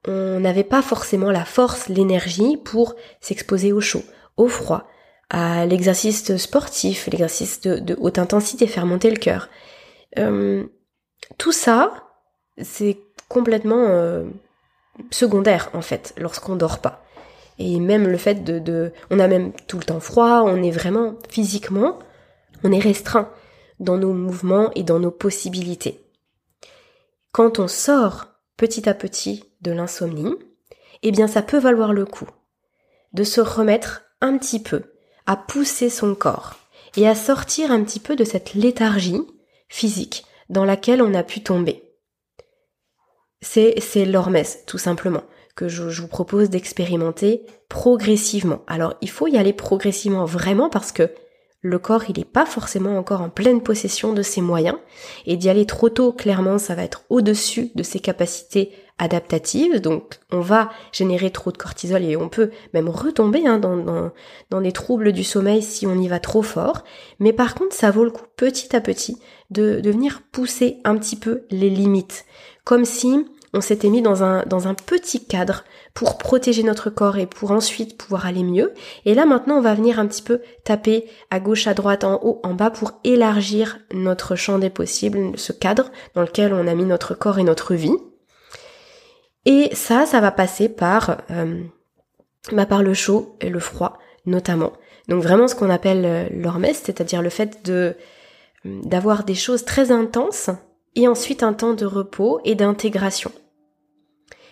On 0.06 0.40
n'avait 0.40 0.64
pas 0.64 0.82
forcément 0.82 1.30
la 1.30 1.44
force, 1.44 1.88
l'énergie 1.88 2.56
pour 2.56 2.94
s'exposer 3.20 3.72
au 3.72 3.80
chaud, 3.80 4.02
au 4.36 4.48
froid, 4.48 4.86
à 5.30 5.66
l'exercice 5.66 6.36
sportif, 6.36 7.08
l'exercice 7.08 7.60
de, 7.60 7.96
haute 7.98 8.18
intensité, 8.18 8.66
faire 8.66 8.86
monter 8.86 9.10
le 9.10 9.16
cœur. 9.16 9.48
Euh, 10.18 10.64
tout 11.38 11.52
ça, 11.52 11.92
c'est 12.62 12.98
complètement 13.28 13.84
euh, 13.88 14.24
secondaire 15.10 15.70
en 15.72 15.82
fait 15.82 16.14
lorsqu'on 16.16 16.56
dort 16.56 16.78
pas. 16.78 17.02
Et 17.58 17.80
même 17.80 18.06
le 18.06 18.18
fait 18.18 18.44
de, 18.44 18.58
de, 18.58 18.92
on 19.10 19.18
a 19.18 19.26
même 19.26 19.52
tout 19.66 19.78
le 19.78 19.84
temps 19.84 20.00
froid, 20.00 20.42
on 20.44 20.62
est 20.62 20.70
vraiment 20.70 21.16
physiquement, 21.28 21.98
on 22.62 22.70
est 22.70 22.78
restreint 22.78 23.30
dans 23.80 23.96
nos 23.96 24.12
mouvements 24.12 24.70
et 24.74 24.82
dans 24.82 25.00
nos 25.00 25.10
possibilités. 25.10 26.05
Quand 27.36 27.58
on 27.58 27.68
sort 27.68 28.28
petit 28.56 28.88
à 28.88 28.94
petit 28.94 29.44
de 29.60 29.70
l'insomnie, 29.70 30.32
eh 31.02 31.10
bien 31.10 31.26
ça 31.26 31.42
peut 31.42 31.58
valoir 31.58 31.92
le 31.92 32.06
coup 32.06 32.30
de 33.12 33.24
se 33.24 33.42
remettre 33.42 34.04
un 34.22 34.38
petit 34.38 34.58
peu 34.58 34.84
à 35.26 35.36
pousser 35.36 35.90
son 35.90 36.14
corps 36.14 36.54
et 36.96 37.06
à 37.06 37.14
sortir 37.14 37.70
un 37.70 37.84
petit 37.84 38.00
peu 38.00 38.16
de 38.16 38.24
cette 38.24 38.54
léthargie 38.54 39.20
physique 39.68 40.24
dans 40.48 40.64
laquelle 40.64 41.02
on 41.02 41.12
a 41.12 41.22
pu 41.22 41.42
tomber. 41.42 41.82
C'est, 43.42 43.80
c'est 43.80 44.10
tout 44.66 44.78
simplement, 44.78 45.24
que 45.56 45.68
je 45.68 46.00
vous 46.00 46.08
propose 46.08 46.48
d'expérimenter 46.48 47.44
progressivement. 47.68 48.62
Alors, 48.66 48.94
il 49.02 49.10
faut 49.10 49.26
y 49.26 49.36
aller 49.36 49.52
progressivement 49.52 50.24
vraiment 50.24 50.70
parce 50.70 50.90
que 50.90 51.12
le 51.66 51.78
corps, 51.78 52.04
il 52.08 52.18
n'est 52.18 52.24
pas 52.24 52.46
forcément 52.46 52.96
encore 52.96 53.20
en 53.20 53.28
pleine 53.28 53.62
possession 53.62 54.12
de 54.12 54.22
ses 54.22 54.40
moyens. 54.40 54.76
Et 55.26 55.36
d'y 55.36 55.48
aller 55.48 55.66
trop 55.66 55.88
tôt, 55.88 56.12
clairement, 56.12 56.58
ça 56.58 56.74
va 56.74 56.82
être 56.82 57.04
au-dessus 57.10 57.70
de 57.74 57.82
ses 57.82 58.00
capacités 58.00 58.72
adaptative, 58.98 59.80
donc 59.80 60.20
on 60.32 60.40
va 60.40 60.70
générer 60.90 61.30
trop 61.30 61.52
de 61.52 61.58
cortisol 61.58 62.02
et 62.02 62.16
on 62.16 62.30
peut 62.30 62.50
même 62.72 62.88
retomber 62.88 63.46
hein, 63.46 63.58
dans, 63.58 63.76
dans, 63.76 64.10
dans 64.48 64.60
les 64.60 64.72
troubles 64.72 65.12
du 65.12 65.22
sommeil 65.22 65.62
si 65.62 65.86
on 65.86 65.98
y 66.00 66.08
va 66.08 66.18
trop 66.18 66.40
fort. 66.40 66.82
Mais 67.18 67.34
par 67.34 67.54
contre, 67.54 67.74
ça 67.74 67.90
vaut 67.90 68.04
le 68.04 68.10
coup 68.10 68.24
petit 68.36 68.74
à 68.74 68.80
petit 68.80 69.18
de, 69.50 69.82
venir 69.84 70.22
pousser 70.32 70.78
un 70.84 70.96
petit 70.96 71.16
peu 71.16 71.42
les 71.50 71.68
limites, 71.68 72.24
comme 72.64 72.86
si 72.86 73.26
on 73.52 73.60
s'était 73.60 73.90
mis 73.90 74.00
dans 74.00 74.22
un 74.22 74.74
petit 74.74 75.26
cadre 75.26 75.64
pour 75.96 76.18
protéger 76.18 76.62
notre 76.62 76.90
corps 76.90 77.16
et 77.16 77.24
pour 77.24 77.52
ensuite 77.52 77.96
pouvoir 77.96 78.26
aller 78.26 78.44
mieux. 78.44 78.74
Et 79.06 79.14
là 79.14 79.24
maintenant, 79.24 79.56
on 79.56 79.62
va 79.62 79.74
venir 79.74 79.98
un 79.98 80.06
petit 80.06 80.22
peu 80.22 80.42
taper 80.62 81.06
à 81.30 81.40
gauche, 81.40 81.66
à 81.66 81.72
droite, 81.72 82.04
en 82.04 82.20
haut, 82.22 82.38
en 82.44 82.52
bas 82.52 82.70
pour 82.70 82.92
élargir 83.02 83.78
notre 83.94 84.36
champ 84.36 84.58
des 84.58 84.68
possibles, 84.68 85.32
ce 85.38 85.52
cadre 85.52 85.90
dans 86.14 86.20
lequel 86.20 86.52
on 86.52 86.66
a 86.66 86.74
mis 86.74 86.84
notre 86.84 87.14
corps 87.14 87.38
et 87.38 87.44
notre 87.44 87.74
vie. 87.74 87.96
Et 89.46 89.70
ça, 89.74 90.04
ça 90.04 90.20
va 90.20 90.30
passer 90.30 90.68
par, 90.68 91.22
euh, 91.30 91.62
bah, 92.52 92.66
par 92.66 92.82
le 92.82 92.92
chaud 92.92 93.34
et 93.40 93.48
le 93.48 93.58
froid 93.58 93.98
notamment. 94.26 94.74
Donc 95.08 95.22
vraiment 95.22 95.48
ce 95.48 95.54
qu'on 95.54 95.70
appelle 95.70 96.04
euh, 96.04 96.28
l'hormèse, 96.30 96.82
c'est-à-dire 96.84 97.22
le 97.22 97.30
fait 97.30 97.64
de 97.64 97.96
euh, 98.66 98.80
d'avoir 98.82 99.24
des 99.24 99.34
choses 99.34 99.64
très 99.64 99.92
intenses 99.92 100.50
et 100.94 101.08
ensuite 101.08 101.42
un 101.42 101.54
temps 101.54 101.72
de 101.72 101.86
repos 101.86 102.40
et 102.44 102.54
d'intégration. 102.54 103.30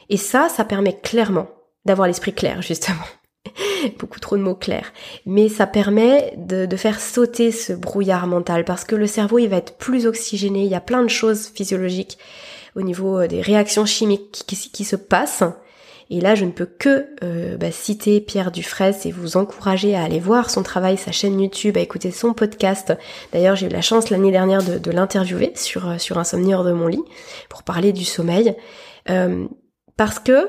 Et 0.09 0.17
ça, 0.17 0.49
ça 0.49 0.65
permet 0.65 0.99
clairement 1.01 1.49
d'avoir 1.85 2.07
l'esprit 2.07 2.33
clair, 2.33 2.63
justement. 2.63 3.05
Beaucoup 3.99 4.21
trop 4.21 4.37
de 4.37 4.43
mots 4.43 4.55
clairs. 4.55 4.93
Mais 5.27 5.49
ça 5.49 5.67
permet 5.67 6.35
de, 6.37 6.77
faire 6.77 7.01
sauter 7.01 7.53
ce 7.53 7.73
brouillard 7.73 8.27
mental 8.27 8.65
parce 8.65 8.85
que 8.85 8.97
le 8.97 9.07
cerveau, 9.07 9.39
il 9.39 9.49
va 9.49 9.57
être 9.57 9.77
plus 9.77 10.07
oxygéné. 10.07 10.65
Il 10.65 10.71
y 10.71 10.75
a 10.75 10.81
plein 10.81 11.03
de 11.03 11.09
choses 11.09 11.49
physiologiques 11.49 12.19
au 12.77 12.83
niveau 12.83 13.21
euh, 13.21 13.29
des 13.29 13.41
réactions 13.41 13.87
chimiques 13.87 14.45
qui, 14.47 14.85
se 14.85 14.97
passent. 14.97 15.45
Et 16.11 16.21
là, 16.21 16.35
je 16.35 16.45
ne 16.45 16.51
peux 16.51 16.67
que 16.67 17.07
euh, 17.23 17.57
bah, 17.57 17.71
citer 17.71 18.21
Pierre 18.21 18.51
Dufresne 18.51 18.95
et 19.05 19.13
vous 19.13 19.37
encourager 19.37 19.95
à 19.95 20.03
aller 20.03 20.19
voir 20.19 20.51
son 20.51 20.63
travail, 20.63 20.99
sa 20.99 21.13
chaîne 21.13 21.41
YouTube, 21.41 21.77
à 21.77 21.81
écouter 21.81 22.11
son 22.11 22.35
podcast. 22.35 22.93
D'ailleurs, 23.33 23.57
j'ai 23.57 23.67
eu 23.67 23.71
la 23.71 23.81
chance 23.81 24.11
l'année 24.11 24.33
dernière 24.33 24.63
de, 24.63 24.91
l'interviewer 24.91 25.53
sur, 25.55 25.89
euh, 25.89 25.99
sur 25.99 26.19
Insomnie 26.19 26.55
hors 26.55 26.65
de 26.65 26.73
mon 26.73 26.89
lit 26.89 27.03
pour 27.49 27.63
parler 27.63 27.93
du 27.93 28.05
sommeil. 28.05 28.55
Parce 29.97 30.19
que 30.19 30.49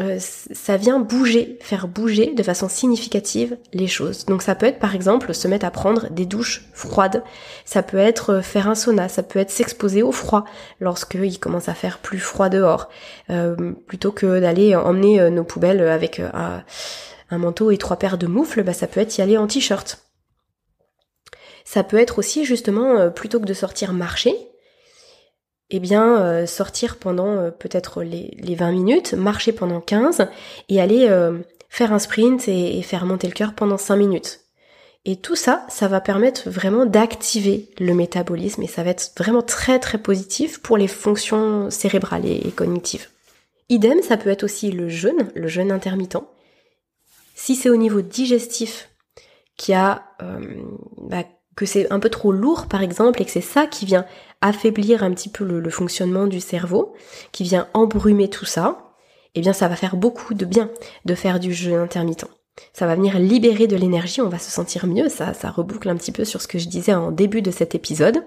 euh, 0.00 0.18
ça 0.18 0.76
vient 0.76 0.98
bouger, 0.98 1.58
faire 1.60 1.86
bouger 1.86 2.32
de 2.32 2.42
façon 2.42 2.68
significative 2.68 3.58
les 3.74 3.88
choses. 3.88 4.24
Donc 4.24 4.40
ça 4.40 4.54
peut 4.54 4.66
être 4.66 4.78
par 4.78 4.94
exemple 4.94 5.34
se 5.34 5.46
mettre 5.46 5.66
à 5.66 5.70
prendre 5.70 6.08
des 6.10 6.24
douches 6.24 6.64
froides, 6.72 7.22
ça 7.66 7.82
peut 7.82 7.98
être 7.98 8.34
euh, 8.34 8.40
faire 8.40 8.68
un 8.68 8.74
sauna, 8.74 9.08
ça 9.08 9.22
peut 9.22 9.38
être 9.38 9.50
s'exposer 9.50 10.02
au 10.02 10.12
froid 10.12 10.44
lorsqu'il 10.80 11.38
commence 11.38 11.68
à 11.68 11.74
faire 11.74 11.98
plus 11.98 12.20
froid 12.20 12.48
dehors, 12.48 12.88
euh, 13.28 13.72
plutôt 13.88 14.12
que 14.12 14.40
d'aller 14.40 14.74
emmener 14.74 15.28
nos 15.30 15.44
poubelles 15.44 15.82
avec 15.82 16.20
un, 16.20 16.62
manteau 17.36 17.70
et 17.70 17.76
trois 17.76 17.96
paires 17.96 18.18
de 18.18 18.26
moufles, 18.26 18.62
bah, 18.62 18.72
ça 18.72 18.86
peut 18.86 19.00
être 19.00 19.18
y 19.18 19.22
aller 19.22 19.36
en 19.36 19.46
t-shirt. 19.46 20.02
Ça 21.64 21.82
peut 21.82 21.98
être 21.98 22.18
aussi 22.18 22.44
justement, 22.44 23.10
plutôt 23.10 23.38
que 23.38 23.44
de 23.44 23.54
sortir 23.54 23.92
marcher, 23.92 24.34
eh 25.70 25.80
bien 25.80 26.20
euh, 26.20 26.46
sortir 26.46 26.96
pendant 26.96 27.36
euh, 27.36 27.50
peut-être 27.50 28.02
les, 28.02 28.36
les, 28.38 28.54
20 28.54 28.72
minutes, 28.72 29.14
marcher 29.14 29.52
pendant 29.52 29.80
15 29.80 30.26
et 30.68 30.80
aller 30.80 31.06
euh, 31.08 31.38
faire 31.68 31.92
un 31.92 31.98
sprint 31.98 32.48
et, 32.48 32.82
faire 32.82 33.06
monter 33.06 33.28
le 33.28 33.32
cœur 33.32 33.54
pendant 33.54 33.78
5 33.78 33.96
minutes. 33.96 34.40
Et 35.04 35.16
tout 35.16 35.36
ça, 35.36 35.64
ça 35.68 35.88
va 35.88 36.00
permettre 36.00 36.50
vraiment 36.50 36.84
d'activer 36.84 37.68
le 37.78 37.94
métabolisme 37.94 38.62
et 38.62 38.66
ça 38.66 38.82
va 38.82 38.90
être 38.90 39.12
vraiment 39.16 39.42
très 39.42 39.78
très 39.78 39.96
positif 39.96 40.60
pour 40.60 40.76
les 40.76 40.88
fonctions 40.88 41.70
cérébrales 41.70 42.26
et, 42.26 42.50
cognitives. 42.50 43.08
Idem, 43.70 44.02
ça 44.02 44.16
peut 44.16 44.30
être 44.30 44.42
aussi 44.42 44.72
le 44.72 44.88
jeûne, 44.88 45.30
le 45.34 45.48
jeûne 45.48 45.72
intermittent. 45.72 46.18
Si 47.34 47.54
c'est 47.54 47.70
au 47.70 47.76
niveau 47.76 48.02
digestif 48.02 48.90
qui 49.56 49.72
a 49.72 50.02
bah, 50.98 51.24
que 51.56 51.64
c'est 51.64 51.90
un 51.90 52.00
peu 52.00 52.10
trop 52.10 52.32
lourd 52.32 52.66
par 52.66 52.82
exemple 52.82 53.22
et 53.22 53.24
que 53.24 53.30
c'est 53.30 53.40
ça 53.40 53.66
qui 53.66 53.86
vient 53.86 54.04
affaiblir 54.40 55.02
un 55.02 55.12
petit 55.12 55.28
peu 55.28 55.44
le, 55.44 55.70
fonctionnement 55.70 56.26
du 56.26 56.40
cerveau, 56.40 56.94
qui 57.32 57.44
vient 57.44 57.68
embrumer 57.74 58.28
tout 58.28 58.46
ça, 58.46 58.92
eh 59.34 59.40
bien 59.40 59.52
ça 59.52 59.68
va 59.68 59.76
faire 59.76 59.96
beaucoup 59.96 60.34
de 60.34 60.44
bien 60.44 60.70
de 61.04 61.14
faire 61.14 61.40
du 61.40 61.52
jeûne 61.52 61.80
intermittent. 61.80 62.26
Ça 62.72 62.86
va 62.86 62.94
venir 62.94 63.18
libérer 63.18 63.66
de 63.66 63.76
l'énergie, 63.76 64.20
on 64.20 64.28
va 64.28 64.38
se 64.38 64.50
sentir 64.50 64.86
mieux, 64.86 65.08
ça, 65.08 65.34
ça 65.34 65.50
reboucle 65.50 65.88
un 65.88 65.96
petit 65.96 66.12
peu 66.12 66.24
sur 66.24 66.42
ce 66.42 66.48
que 66.48 66.58
je 66.58 66.68
disais 66.68 66.94
en 66.94 67.10
début 67.10 67.42
de 67.42 67.50
cet 67.50 67.74
épisode. 67.74 68.24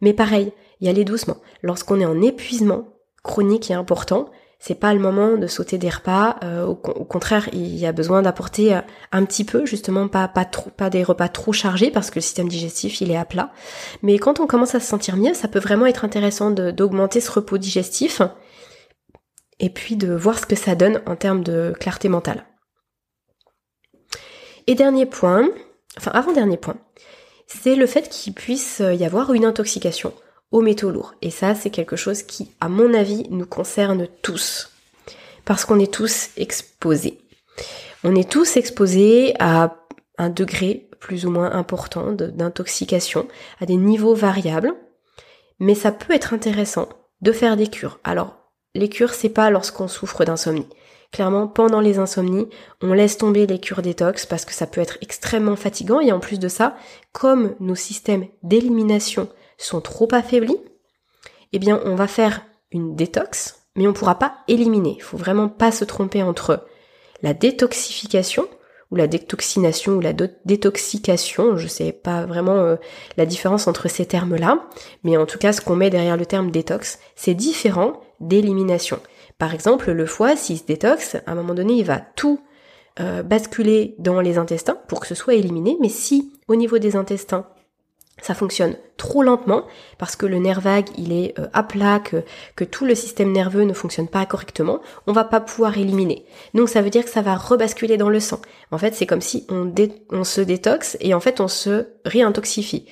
Mais 0.00 0.12
pareil, 0.12 0.52
y 0.80 0.88
aller 0.88 1.04
doucement. 1.04 1.36
Lorsqu'on 1.62 2.00
est 2.00 2.06
en 2.06 2.22
épuisement 2.22 2.88
chronique 3.22 3.70
et 3.70 3.74
important, 3.74 4.30
c'est 4.62 4.74
pas 4.74 4.92
le 4.92 5.00
moment 5.00 5.38
de 5.38 5.46
sauter 5.46 5.78
des 5.78 5.88
repas. 5.88 6.36
Euh, 6.44 6.66
au, 6.66 6.74
contraire, 6.74 7.48
il 7.54 7.76
y 7.76 7.86
a 7.86 7.92
besoin 7.92 8.20
d'apporter 8.20 8.74
euh, 8.74 8.82
un 9.10 9.24
petit 9.24 9.44
peu, 9.44 9.64
justement, 9.64 10.06
pas 10.06 10.28
pas 10.28 10.90
des 10.90 11.02
repas 11.02 11.28
trop 11.28 11.52
chargés 11.52 11.90
parce 11.90 12.10
que 12.10 12.16
le 12.16 12.20
système 12.20 12.48
digestif 12.48 13.00
il 13.00 13.10
est 13.10 13.16
à 13.16 13.24
plat. 13.24 13.52
Mais 14.02 14.18
quand 14.18 14.38
on 14.38 14.46
commence 14.46 14.74
à 14.74 14.80
se 14.80 14.86
sentir 14.86 15.16
mieux, 15.16 15.32
ça 15.32 15.48
peut 15.48 15.58
vraiment 15.58 15.86
être 15.86 16.04
intéressant 16.04 16.50
d'augmenter 16.50 17.22
ce 17.22 17.32
repos 17.32 17.56
digestif 17.56 18.20
et 19.60 19.70
puis 19.70 19.96
de 19.96 20.12
voir 20.12 20.38
ce 20.38 20.46
que 20.46 20.56
ça 20.56 20.74
donne 20.74 21.00
en 21.06 21.16
termes 21.16 21.42
de 21.42 21.72
clarté 21.80 22.10
mentale. 22.10 22.44
Et 24.66 24.74
dernier 24.74 25.06
point, 25.06 25.48
enfin 25.96 26.10
avant 26.12 26.32
dernier 26.32 26.58
point, 26.58 26.76
c'est 27.46 27.76
le 27.76 27.86
fait 27.86 28.10
qu'il 28.10 28.34
puisse 28.34 28.80
y 28.80 29.04
avoir 29.04 29.32
une 29.32 29.46
intoxication 29.46 30.12
aux 30.50 30.62
métaux 30.62 30.90
lourds. 30.90 31.14
Et 31.22 31.30
ça, 31.30 31.54
c'est 31.54 31.70
quelque 31.70 31.96
chose 31.96 32.22
qui, 32.22 32.52
à 32.60 32.68
mon 32.68 32.94
avis, 32.94 33.26
nous 33.30 33.46
concerne 33.46 34.08
tous. 34.22 34.70
Parce 35.44 35.64
qu'on 35.64 35.78
est 35.78 35.92
tous 35.92 36.30
exposés. 36.36 37.18
On 38.04 38.14
est 38.14 38.30
tous 38.30 38.56
exposés 38.56 39.34
à 39.38 39.76
un 40.18 40.30
degré 40.30 40.88
plus 40.98 41.26
ou 41.26 41.30
moins 41.30 41.52
important 41.52 42.12
d'intoxication, 42.12 43.26
à 43.60 43.66
des 43.66 43.76
niveaux 43.76 44.14
variables. 44.14 44.72
Mais 45.58 45.74
ça 45.74 45.92
peut 45.92 46.14
être 46.14 46.34
intéressant 46.34 46.88
de 47.20 47.32
faire 47.32 47.56
des 47.56 47.68
cures. 47.68 47.98
Alors, 48.04 48.36
les 48.74 48.88
cures, 48.88 49.14
c'est 49.14 49.28
pas 49.28 49.50
lorsqu'on 49.50 49.88
souffre 49.88 50.24
d'insomnie. 50.24 50.66
Clairement, 51.12 51.48
pendant 51.48 51.80
les 51.80 51.98
insomnies, 51.98 52.48
on 52.82 52.92
laisse 52.92 53.18
tomber 53.18 53.46
les 53.46 53.58
cures 53.58 53.82
détox 53.82 54.26
parce 54.26 54.44
que 54.44 54.52
ça 54.52 54.66
peut 54.66 54.80
être 54.80 54.96
extrêmement 55.00 55.56
fatigant 55.56 56.00
et 56.00 56.12
en 56.12 56.20
plus 56.20 56.38
de 56.38 56.48
ça, 56.48 56.76
comme 57.12 57.56
nos 57.58 57.74
systèmes 57.74 58.26
d'élimination 58.42 59.28
sont 59.66 59.80
trop 59.80 60.08
affaiblis, 60.12 60.58
eh 61.52 61.58
bien, 61.58 61.80
on 61.84 61.94
va 61.94 62.06
faire 62.06 62.42
une 62.72 62.94
détox, 62.94 63.62
mais 63.76 63.86
on 63.86 63.92
pourra 63.92 64.18
pas 64.18 64.36
éliminer. 64.48 64.94
Il 64.96 65.02
faut 65.02 65.16
vraiment 65.16 65.48
pas 65.48 65.72
se 65.72 65.84
tromper 65.84 66.22
entre 66.22 66.66
la 67.22 67.34
détoxification 67.34 68.48
ou 68.90 68.96
la 68.96 69.06
détoxination 69.06 69.92
ou 69.92 70.00
la 70.00 70.12
détoxication, 70.12 71.56
je 71.56 71.68
sais 71.68 71.92
pas 71.92 72.26
vraiment 72.26 72.56
euh, 72.56 72.76
la 73.16 73.26
différence 73.26 73.68
entre 73.68 73.88
ces 73.88 74.06
termes-là, 74.06 74.64
mais 75.04 75.16
en 75.16 75.26
tout 75.26 75.38
cas 75.38 75.52
ce 75.52 75.60
qu'on 75.60 75.76
met 75.76 75.90
derrière 75.90 76.16
le 76.16 76.26
terme 76.26 76.50
détox, 76.50 76.98
c'est 77.14 77.34
différent 77.34 78.00
d'élimination. 78.18 78.98
Par 79.38 79.54
exemple, 79.54 79.92
le 79.92 80.06
foie, 80.06 80.36
s'il 80.36 80.58
se 80.58 80.64
détoxe, 80.64 81.16
à 81.26 81.32
un 81.32 81.34
moment 81.34 81.54
donné, 81.54 81.74
il 81.74 81.84
va 81.84 81.98
tout 81.98 82.40
euh, 82.98 83.22
basculer 83.22 83.94
dans 83.98 84.20
les 84.20 84.38
intestins 84.38 84.76
pour 84.88 85.00
que 85.00 85.06
ce 85.06 85.14
soit 85.14 85.34
éliminé, 85.34 85.78
mais 85.80 85.88
si 85.88 86.32
au 86.48 86.56
niveau 86.56 86.78
des 86.78 86.96
intestins, 86.96 87.46
ça 88.22 88.34
fonctionne 88.34 88.76
trop 88.96 89.22
lentement 89.22 89.64
parce 89.98 90.16
que 90.16 90.26
le 90.26 90.38
nerf 90.38 90.60
vague 90.60 90.88
il 90.96 91.12
est 91.12 91.38
euh, 91.38 91.46
à 91.52 91.62
plat, 91.62 92.00
que, 92.00 92.64
tout 92.64 92.84
le 92.84 92.94
système 92.94 93.32
nerveux 93.32 93.64
ne 93.64 93.72
fonctionne 93.72 94.08
pas 94.08 94.26
correctement, 94.26 94.80
on 95.06 95.12
va 95.12 95.24
pas 95.24 95.40
pouvoir 95.40 95.78
éliminer. 95.78 96.24
Donc 96.54 96.68
ça 96.68 96.82
veut 96.82 96.90
dire 96.90 97.04
que 97.04 97.10
ça 97.10 97.22
va 97.22 97.36
rebasculer 97.36 97.96
dans 97.96 98.10
le 98.10 98.20
sang. 98.20 98.40
En 98.70 98.78
fait 98.78 98.94
c'est 98.94 99.06
comme 99.06 99.20
si 99.20 99.46
on, 99.48 100.24
se 100.24 100.40
détoxe 100.40 100.96
et 101.00 101.14
en 101.14 101.20
fait 101.20 101.40
on 101.40 101.48
se 101.48 101.88
réintoxifie. 102.04 102.86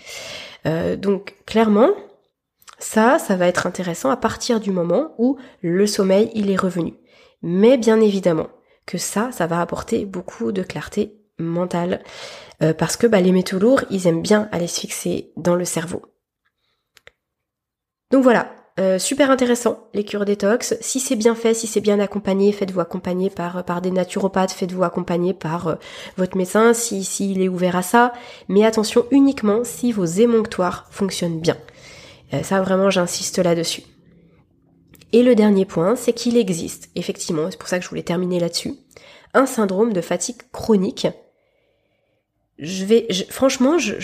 Euh, 0.67 0.97
donc 0.97 1.37
clairement 1.47 1.91
ça, 2.79 3.19
ça 3.19 3.35
va 3.37 3.49
être 3.49 3.67
intéressant 3.67 4.11
à 4.11 4.17
partir 4.17 4.61
du 4.61 4.71
moment 4.71 5.13
où 5.19 5.37
le 5.63 5.87
sommeil 5.87 6.31
il 6.35 6.51
est 6.51 6.57
revenu. 6.57 6.95
Mais 7.43 7.77
bien 7.77 8.01
évidemment 8.01 8.49
que 8.87 8.99
ça, 8.99 9.31
ça 9.33 9.47
va 9.47 9.61
apporter 9.61 10.07
beaucoup 10.07 10.53
de 10.53 10.63
clarté 10.63 11.15
mentale 11.39 12.03
euh, 12.63 12.75
parce 12.75 12.97
que 12.97 13.07
bah, 13.07 13.21
les 13.21 13.33
métaux 13.33 13.59
lourds, 13.59 13.83
ils 13.91 14.07
aiment 14.07 14.23
bien 14.23 14.49
aller 14.53 14.67
se 14.67 14.81
fixer 14.81 15.33
dans 15.37 15.55
le 15.55 15.65
cerveau. 15.65 16.03
Donc 18.11 18.23
voilà, 18.23 18.51
euh, 18.81 18.99
super 18.99 19.31
intéressant 19.31 19.89
les 19.95 20.05
cures 20.05 20.25
détox. 20.25 20.75
Si 20.81 20.99
c'est 20.99 21.15
bien 21.15 21.35
fait, 21.35 21.55
si 21.55 21.67
c'est 21.67 21.81
bien 21.81 22.01
accompagné, 22.01 22.53
faites-vous 22.53 22.81
accompagner 22.81 23.31
par 23.31 23.65
par 23.65 23.81
des 23.81 23.91
naturopathes, 23.91 24.53
faites-vous 24.53 24.83
accompagner 24.83 25.35
par 25.35 25.69
euh, 25.69 25.75
votre 26.17 26.37
médecin 26.37 26.75
si 26.75 27.05
s'il 27.05 27.43
est 27.43 27.49
ouvert 27.49 27.77
à 27.77 27.83
ça. 27.83 28.13
Mais 28.49 28.65
attention 28.65 29.07
uniquement 29.11 29.63
si 29.63 29.93
vos 29.93 30.05
émonctoires 30.05 30.87
fonctionnent 30.91 31.41
bien. 31.41 31.57
ça 32.43 32.61
vraiment, 32.61 32.91
j'insiste 32.91 33.39
là-dessus. 33.39 33.83
Et 35.13 35.23
le 35.23 35.35
dernier 35.35 35.65
point, 35.65 35.97
c'est 35.97 36.13
qu'il 36.13 36.37
existe, 36.37 36.91
effectivement, 36.95 37.51
c'est 37.51 37.57
pour 37.57 37.69
ça 37.69 37.79
que 37.79 37.85
je 37.85 37.89
voulais 37.89 38.03
terminer 38.03 38.41
là-dessus, 38.41 38.75
un 39.33 39.47
syndrome 39.47 39.95
de 39.95 40.03
fatigue 40.03 40.43
chronique 40.53 41.07
je 42.59 42.85
vais, 42.85 43.09
franchement, 43.31 43.79
je, 43.79 43.95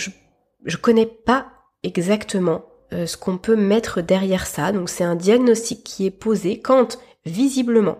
je, 0.63 0.77
connais 0.77 1.05
pas 1.05 1.47
exactement 1.83 2.65
euh, 2.93 3.05
ce 3.05 3.17
qu'on 3.17 3.37
peut 3.37 3.55
mettre 3.55 4.01
derrière 4.01 4.47
ça. 4.47 4.71
Donc 4.71 4.89
c'est 4.89 5.03
un 5.03 5.15
diagnostic 5.15 5.83
qui 5.83 6.05
est 6.05 6.11
posé 6.11 6.59
quand 6.59 6.99
visiblement, 7.25 7.97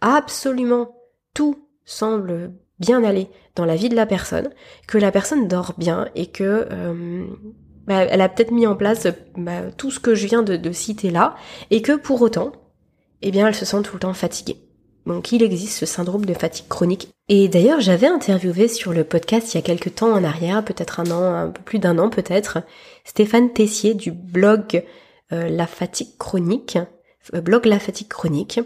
absolument 0.00 0.96
tout 1.34 1.68
semble 1.84 2.52
bien 2.78 3.04
aller 3.04 3.28
dans 3.54 3.64
la 3.64 3.76
vie 3.76 3.88
de 3.88 3.96
la 3.96 4.06
personne, 4.06 4.50
que 4.86 4.98
la 4.98 5.12
personne 5.12 5.48
dort 5.48 5.74
bien 5.78 6.08
et 6.14 6.26
que 6.26 6.68
euh, 6.70 7.26
bah, 7.86 8.02
elle 8.02 8.20
a 8.20 8.28
peut-être 8.28 8.50
mis 8.50 8.66
en 8.66 8.76
place 8.76 9.06
bah, 9.36 9.70
tout 9.76 9.90
ce 9.90 10.00
que 10.00 10.14
je 10.14 10.26
viens 10.26 10.42
de, 10.42 10.56
de 10.56 10.72
citer 10.72 11.10
là, 11.10 11.36
et 11.70 11.80
que 11.82 11.92
pour 11.92 12.20
autant, 12.20 12.52
eh 13.22 13.30
bien, 13.30 13.48
elle 13.48 13.54
se 13.54 13.64
sent 13.64 13.82
tout 13.82 13.94
le 13.94 14.00
temps 14.00 14.12
fatiguée. 14.12 14.65
Donc 15.06 15.30
il 15.30 15.42
existe 15.42 15.78
ce 15.78 15.86
syndrome 15.86 16.24
de 16.24 16.34
fatigue 16.34 16.68
chronique. 16.68 17.08
Et 17.28 17.48
d'ailleurs 17.48 17.80
j'avais 17.80 18.08
interviewé 18.08 18.68
sur 18.68 18.92
le 18.92 19.04
podcast 19.04 19.54
il 19.54 19.56
y 19.56 19.60
a 19.60 19.62
quelques 19.62 19.94
temps 19.94 20.12
en 20.12 20.24
arrière, 20.24 20.64
peut-être 20.64 21.00
un 21.00 21.10
an, 21.10 21.34
un 21.34 21.48
peu 21.48 21.62
plus 21.62 21.78
d'un 21.78 21.98
an 21.98 22.10
peut-être, 22.10 22.58
Stéphane 23.04 23.52
Tessier 23.52 23.94
du 23.94 24.10
blog 24.10 24.84
euh, 25.32 25.48
La 25.48 25.66
fatigue 25.66 26.16
chronique, 26.18 26.78
euh, 27.34 27.40
blog 27.40 27.66
La 27.66 27.78
fatigue 27.78 28.08
chronique, 28.08 28.60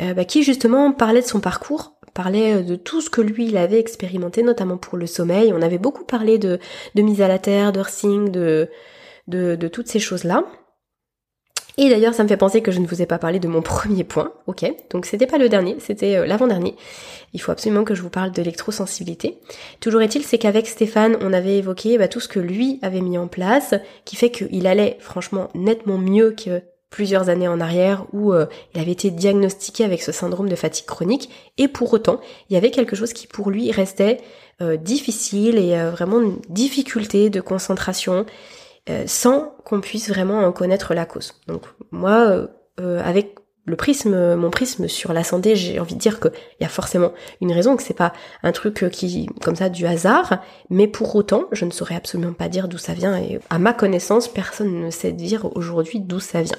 euh, 0.00 0.14
bah, 0.14 0.24
qui 0.24 0.42
justement 0.42 0.92
parlait 0.92 1.20
de 1.20 1.26
son 1.26 1.40
parcours, 1.40 1.92
parlait 2.14 2.62
de 2.62 2.76
tout 2.76 3.02
ce 3.02 3.10
que 3.10 3.20
lui 3.20 3.46
il 3.46 3.56
avait 3.56 3.78
expérimenté, 3.78 4.42
notamment 4.42 4.78
pour 4.78 4.98
le 4.98 5.06
sommeil. 5.06 5.52
On 5.54 5.62
avait 5.62 5.78
beaucoup 5.78 6.04
parlé 6.04 6.38
de, 6.38 6.58
de 6.94 7.02
mise 7.02 7.22
à 7.22 7.28
la 7.28 7.38
terre, 7.38 7.72
de 7.72 7.80
de, 8.30 8.68
de, 9.28 9.54
de 9.54 9.68
toutes 9.68 9.88
ces 9.88 10.00
choses-là. 10.00 10.44
Et 11.80 11.88
d'ailleurs, 11.88 12.12
ça 12.12 12.22
me 12.22 12.28
fait 12.28 12.36
penser 12.36 12.60
que 12.60 12.72
je 12.72 12.78
ne 12.78 12.86
vous 12.86 13.00
ai 13.00 13.06
pas 13.06 13.16
parlé 13.16 13.40
de 13.40 13.48
mon 13.48 13.62
premier 13.62 14.04
point. 14.04 14.34
Ok, 14.46 14.70
donc 14.90 15.06
c'était 15.06 15.26
pas 15.26 15.38
le 15.38 15.48
dernier, 15.48 15.76
c'était 15.80 16.16
euh, 16.16 16.26
l'avant-dernier. 16.26 16.76
Il 17.32 17.40
faut 17.40 17.52
absolument 17.52 17.84
que 17.84 17.94
je 17.94 18.02
vous 18.02 18.10
parle 18.10 18.32
d'électrosensibilité. 18.32 19.38
Toujours 19.80 20.02
est-il, 20.02 20.22
c'est 20.22 20.36
qu'avec 20.36 20.66
Stéphane, 20.66 21.16
on 21.22 21.32
avait 21.32 21.56
évoqué 21.56 21.96
bah, 21.96 22.06
tout 22.06 22.20
ce 22.20 22.28
que 22.28 22.38
lui 22.38 22.78
avait 22.82 23.00
mis 23.00 23.16
en 23.16 23.28
place, 23.28 23.74
qui 24.04 24.14
fait 24.14 24.30
qu'il 24.30 24.66
allait 24.66 24.98
franchement 25.00 25.48
nettement 25.54 25.96
mieux 25.96 26.32
que 26.32 26.60
plusieurs 26.90 27.30
années 27.30 27.48
en 27.48 27.60
arrière 27.60 28.04
où 28.12 28.34
euh, 28.34 28.44
il 28.74 28.80
avait 28.80 28.92
été 28.92 29.10
diagnostiqué 29.10 29.82
avec 29.82 30.02
ce 30.02 30.12
syndrome 30.12 30.50
de 30.50 30.56
fatigue 30.56 30.84
chronique 30.84 31.30
et 31.56 31.68
pour 31.68 31.94
autant 31.94 32.20
il 32.50 32.54
y 32.54 32.56
avait 32.56 32.72
quelque 32.72 32.96
chose 32.96 33.12
qui 33.12 33.28
pour 33.28 33.48
lui 33.48 33.70
restait 33.70 34.18
euh, 34.60 34.76
difficile 34.76 35.56
et 35.56 35.78
vraiment 35.92 36.20
une 36.20 36.40
difficulté 36.48 37.30
de 37.30 37.40
concentration 37.40 38.26
euh, 38.88 39.04
sans 39.06 39.54
qu'on 39.64 39.80
puisse 39.80 40.08
vraiment 40.08 40.38
en 40.38 40.52
connaître 40.52 40.94
la 40.94 41.04
cause. 41.04 41.34
Donc 41.46 41.62
moi, 41.90 42.28
euh, 42.30 42.46
euh, 42.80 43.02
avec 43.04 43.36
le 43.66 43.76
prisme, 43.76 44.36
mon 44.36 44.50
prisme 44.50 44.88
sur 44.88 45.12
la 45.12 45.22
santé, 45.22 45.54
j'ai 45.54 45.78
envie 45.78 45.94
de 45.94 46.00
dire 46.00 46.18
qu'il 46.18 46.32
y 46.60 46.64
a 46.64 46.68
forcément 46.68 47.12
une 47.42 47.52
raison, 47.52 47.76
que 47.76 47.82
c'est 47.82 47.94
pas 47.94 48.14
un 48.42 48.52
truc 48.52 48.88
qui, 48.90 49.28
comme 49.42 49.54
ça, 49.54 49.68
du 49.68 49.86
hasard, 49.86 50.42
mais 50.70 50.88
pour 50.88 51.14
autant, 51.14 51.44
je 51.52 51.66
ne 51.66 51.70
saurais 51.70 51.94
absolument 51.94 52.32
pas 52.32 52.48
dire 52.48 52.68
d'où 52.68 52.78
ça 52.78 52.94
vient, 52.94 53.16
et 53.16 53.38
à 53.50 53.58
ma 53.58 53.74
connaissance, 53.74 54.28
personne 54.28 54.80
ne 54.80 54.90
sait 54.90 55.12
dire 55.12 55.54
aujourd'hui 55.56 56.00
d'où 56.00 56.20
ça 56.20 56.42
vient. 56.42 56.56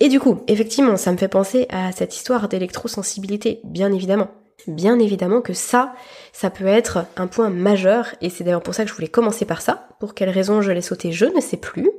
et 0.00 0.08
du 0.08 0.18
coup, 0.18 0.42
effectivement, 0.48 0.96
ça 0.96 1.12
me 1.12 1.16
fait 1.16 1.28
penser 1.28 1.66
à 1.70 1.92
cette 1.92 2.16
histoire 2.16 2.48
d'électrosensibilité, 2.48 3.60
bien 3.64 3.92
évidemment. 3.92 4.28
Bien 4.66 4.98
évidemment 4.98 5.42
que 5.42 5.52
ça, 5.52 5.94
ça 6.32 6.50
peut 6.50 6.66
être 6.66 7.06
un 7.16 7.26
point 7.26 7.50
majeur, 7.50 8.14
et 8.20 8.30
c'est 8.30 8.42
d'ailleurs 8.42 8.62
pour 8.62 8.74
ça 8.74 8.82
que 8.82 8.90
je 8.90 8.94
voulais 8.94 9.08
commencer 9.08 9.44
par 9.44 9.60
ça. 9.60 9.88
Pour 10.00 10.14
quelle 10.14 10.30
raison 10.30 10.60
je 10.60 10.72
l'ai 10.72 10.80
sauté, 10.80 11.12
je 11.12 11.26
ne 11.26 11.40
sais 11.40 11.56
plus. 11.56 11.90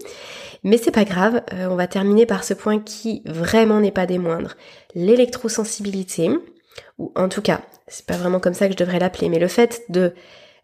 Mais 0.64 0.78
c'est 0.78 0.92
pas 0.92 1.06
grave, 1.06 1.42
euh, 1.54 1.68
on 1.70 1.76
va 1.76 1.88
terminer 1.88 2.26
par 2.26 2.44
ce 2.44 2.54
point 2.54 2.80
qui 2.80 3.22
vraiment 3.26 3.80
n'est 3.80 3.92
pas 3.92 4.06
des 4.06 4.18
moindres. 4.18 4.56
L'électrosensibilité, 4.96 6.30
ou 6.98 7.12
en 7.16 7.30
tout 7.30 7.42
cas, 7.42 7.62
c'est 7.88 8.06
pas 8.06 8.18
vraiment 8.18 8.40
comme 8.40 8.54
ça 8.54 8.68
que 8.68 8.74
je 8.74 8.78
devrais 8.78 9.00
l'appeler, 9.00 9.30
mais 9.30 9.40
le 9.40 9.48
fait 9.48 9.84
de 9.90 10.14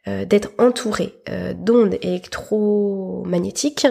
euh, 0.07 0.25
d'être 0.25 0.51
entouré 0.57 1.13
euh, 1.29 1.53
d'ondes 1.53 1.97
électromagnétiques 2.01 3.87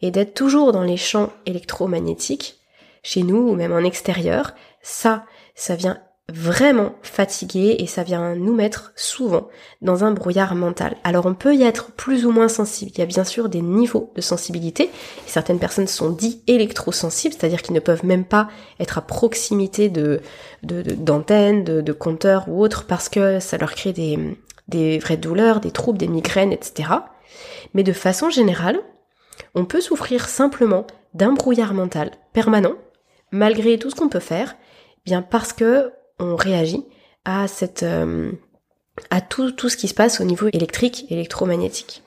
et 0.00 0.12
d'être 0.12 0.34
toujours 0.34 0.70
dans 0.70 0.84
les 0.84 0.96
champs 0.96 1.32
électromagnétiques, 1.46 2.60
chez 3.02 3.24
nous 3.24 3.48
ou 3.48 3.54
même 3.56 3.72
en 3.72 3.80
extérieur, 3.80 4.54
ça, 4.82 5.24
ça 5.56 5.74
vient 5.74 6.00
vraiment 6.30 6.94
fatigué 7.02 7.76
et 7.78 7.86
ça 7.86 8.02
vient 8.02 8.34
nous 8.34 8.54
mettre 8.54 8.92
souvent 8.96 9.48
dans 9.80 10.04
un 10.04 10.10
brouillard 10.10 10.54
mental. 10.54 10.96
Alors 11.02 11.24
on 11.24 11.34
peut 11.34 11.54
y 11.54 11.62
être 11.62 11.90
plus 11.92 12.26
ou 12.26 12.30
moins 12.30 12.48
sensible. 12.48 12.90
Il 12.94 12.98
y 12.98 13.02
a 13.02 13.06
bien 13.06 13.24
sûr 13.24 13.48
des 13.48 13.62
niveaux 13.62 14.12
de 14.14 14.20
sensibilité. 14.20 14.90
certaines 15.26 15.58
personnes 15.58 15.86
sont 15.86 16.10
dites 16.10 16.42
électrosensibles, 16.46 17.34
c'est-à-dire 17.34 17.62
qu'ils 17.62 17.74
ne 17.74 17.80
peuvent 17.80 18.04
même 18.04 18.26
pas 18.26 18.48
être 18.78 18.98
à 18.98 19.02
proximité 19.02 19.88
de 19.88 20.20
d'antennes, 20.62 21.64
de, 21.64 21.92
compteurs 21.92 22.48
ou 22.48 22.62
autres 22.62 22.84
parce 22.84 23.08
que 23.08 23.40
ça 23.40 23.56
leur 23.56 23.74
crée 23.74 23.92
des, 23.92 24.18
des 24.66 24.98
vraies 24.98 25.16
douleurs, 25.16 25.60
des 25.60 25.70
troubles, 25.70 25.98
des 25.98 26.08
migraines, 26.08 26.52
etc. 26.52 26.90
Mais 27.74 27.84
de 27.84 27.92
façon 27.92 28.28
générale, 28.28 28.80
on 29.54 29.64
peut 29.64 29.80
souffrir 29.80 30.28
simplement 30.28 30.86
d'un 31.14 31.32
brouillard 31.32 31.74
mental 31.74 32.10
permanent, 32.32 32.74
malgré 33.30 33.78
tout 33.78 33.88
ce 33.88 33.94
qu'on 33.94 34.08
peut 34.08 34.18
faire, 34.18 34.56
bien 35.04 35.22
parce 35.22 35.52
que 35.52 35.92
on 36.18 36.36
réagit 36.36 36.84
à 37.24 37.48
cette 37.48 37.82
euh, 37.82 38.32
à 39.10 39.20
tout, 39.20 39.52
tout 39.52 39.68
ce 39.68 39.76
qui 39.76 39.88
se 39.88 39.94
passe 39.94 40.20
au 40.20 40.24
niveau 40.24 40.48
électrique, 40.52 41.06
électromagnétique. 41.10 42.02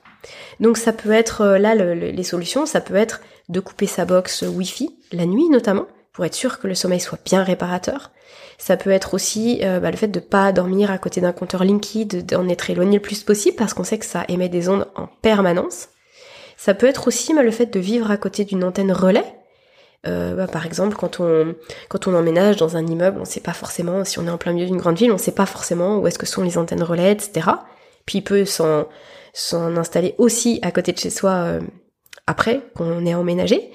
Donc 0.60 0.76
ça 0.76 0.92
peut 0.92 1.12
être 1.12 1.42
euh, 1.42 1.58
là 1.58 1.74
les 1.74 2.22
solutions, 2.22 2.66
ça 2.66 2.80
peut 2.80 2.96
être 2.96 3.20
de 3.48 3.60
couper 3.60 3.86
sa 3.86 4.04
box 4.04 4.42
Wi-Fi 4.42 4.90
la 5.12 5.26
nuit 5.26 5.48
notamment 5.48 5.86
pour 6.12 6.24
être 6.24 6.34
sûr 6.34 6.58
que 6.58 6.68
le 6.68 6.74
sommeil 6.74 7.00
soit 7.00 7.18
bien 7.24 7.42
réparateur. 7.42 8.10
Ça 8.58 8.76
peut 8.76 8.90
être 8.90 9.14
aussi 9.14 9.60
euh, 9.62 9.80
bah, 9.80 9.90
le 9.90 9.96
fait 9.96 10.08
de 10.08 10.20
pas 10.20 10.52
dormir 10.52 10.90
à 10.90 10.98
côté 10.98 11.20
d'un 11.20 11.32
compteur 11.32 11.64
liquide, 11.64 12.26
d'en 12.26 12.48
être 12.48 12.70
éloigné 12.70 12.98
le 12.98 13.02
plus 13.02 13.22
possible 13.22 13.56
parce 13.56 13.74
qu'on 13.74 13.84
sait 13.84 13.98
que 13.98 14.04
ça 14.04 14.24
émet 14.28 14.48
des 14.48 14.68
ondes 14.68 14.86
en 14.94 15.08
permanence. 15.22 15.88
Ça 16.56 16.74
peut 16.74 16.86
être 16.86 17.08
aussi 17.08 17.34
bah, 17.34 17.42
le 17.42 17.50
fait 17.50 17.66
de 17.66 17.80
vivre 17.80 18.10
à 18.10 18.16
côté 18.16 18.44
d'une 18.44 18.62
antenne 18.62 18.92
relais 18.92 19.24
euh, 20.06 20.34
bah, 20.34 20.46
par 20.46 20.66
exemple, 20.66 20.96
quand 20.96 21.20
on 21.20 21.54
quand 21.88 22.06
on 22.08 22.14
emménage 22.14 22.56
dans 22.56 22.76
un 22.76 22.86
immeuble, 22.86 23.20
on 23.20 23.24
sait 23.24 23.40
pas 23.40 23.52
forcément 23.52 24.04
si 24.04 24.18
on 24.18 24.26
est 24.26 24.30
en 24.30 24.38
plein 24.38 24.52
milieu 24.52 24.66
d'une 24.66 24.78
grande 24.78 24.96
ville, 24.96 25.12
on 25.12 25.18
sait 25.18 25.32
pas 25.32 25.46
forcément 25.46 25.98
où 25.98 26.06
est-ce 26.06 26.18
que 26.18 26.26
sont 26.26 26.42
les 26.42 26.58
antennes 26.58 26.82
relais, 26.82 27.12
etc. 27.12 27.48
Puis 28.06 28.18
il 28.18 28.22
peut 28.22 28.44
s'en 28.44 28.86
s'en 29.32 29.76
installer 29.76 30.14
aussi 30.18 30.58
à 30.62 30.70
côté 30.72 30.92
de 30.92 30.98
chez 30.98 31.10
soi 31.10 31.30
euh, 31.30 31.60
après 32.26 32.62
qu'on 32.74 33.06
ait 33.06 33.14
emménagé. 33.14 33.70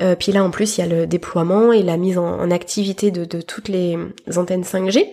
Euh, 0.00 0.14
puis 0.14 0.30
là 0.30 0.44
en 0.44 0.50
plus 0.50 0.76
il 0.76 0.80
y 0.82 0.84
a 0.84 0.86
le 0.86 1.06
déploiement 1.06 1.72
et 1.72 1.82
la 1.82 1.96
mise 1.96 2.18
en, 2.18 2.50
activité 2.50 3.10
de, 3.10 3.24
de, 3.24 3.40
toutes 3.40 3.68
les 3.68 3.98
antennes 4.36 4.62
5G. 4.62 5.06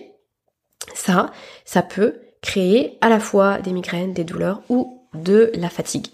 Ça, 0.94 1.32
ça 1.64 1.82
peut 1.82 2.20
créer 2.42 2.98
à 3.00 3.08
la 3.08 3.18
fois 3.18 3.58
des 3.58 3.72
migraines, 3.72 4.12
des 4.12 4.24
douleurs 4.24 4.60
ou 4.68 5.08
de 5.14 5.50
la 5.54 5.70
fatigue. 5.70 6.08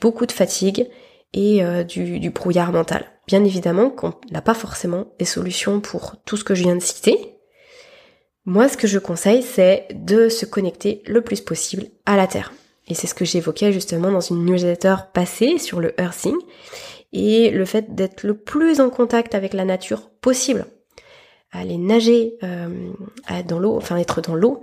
Beaucoup 0.00 0.26
de 0.26 0.32
fatigue 0.32 0.88
et 1.32 1.64
euh, 1.64 1.84
du, 1.84 2.18
du 2.18 2.30
brouillard 2.30 2.72
mental. 2.72 3.06
Bien 3.26 3.44
évidemment 3.44 3.90
qu'on 3.90 4.14
n'a 4.30 4.42
pas 4.42 4.54
forcément 4.54 5.06
des 5.18 5.24
solutions 5.24 5.80
pour 5.80 6.16
tout 6.24 6.36
ce 6.36 6.44
que 6.44 6.54
je 6.54 6.62
viens 6.62 6.76
de 6.76 6.82
citer, 6.82 7.36
moi, 8.48 8.68
ce 8.68 8.76
que 8.76 8.86
je 8.86 9.00
conseille, 9.00 9.42
c'est 9.42 9.88
de 9.92 10.28
se 10.28 10.46
connecter 10.46 11.02
le 11.06 11.20
plus 11.20 11.40
possible 11.40 11.86
à 12.06 12.16
la 12.16 12.28
Terre. 12.28 12.52
Et 12.86 12.94
c'est 12.94 13.08
ce 13.08 13.14
que 13.14 13.24
j'évoquais 13.24 13.72
justement 13.72 14.12
dans 14.12 14.20
une 14.20 14.44
newsletter 14.44 14.94
passée 15.12 15.58
sur 15.58 15.80
le 15.80 16.00
earthing 16.00 16.36
et 17.12 17.50
le 17.50 17.64
fait 17.64 17.96
d'être 17.96 18.22
le 18.22 18.34
plus 18.34 18.80
en 18.80 18.88
contact 18.88 19.34
avec 19.34 19.52
la 19.52 19.64
nature 19.64 20.10
possible. 20.20 20.66
Aller 21.50 21.76
nager 21.76 22.38
euh, 22.44 22.92
dans 23.48 23.58
l'eau, 23.58 23.76
enfin 23.76 23.96
être 23.96 24.20
dans 24.20 24.36
l'eau 24.36 24.62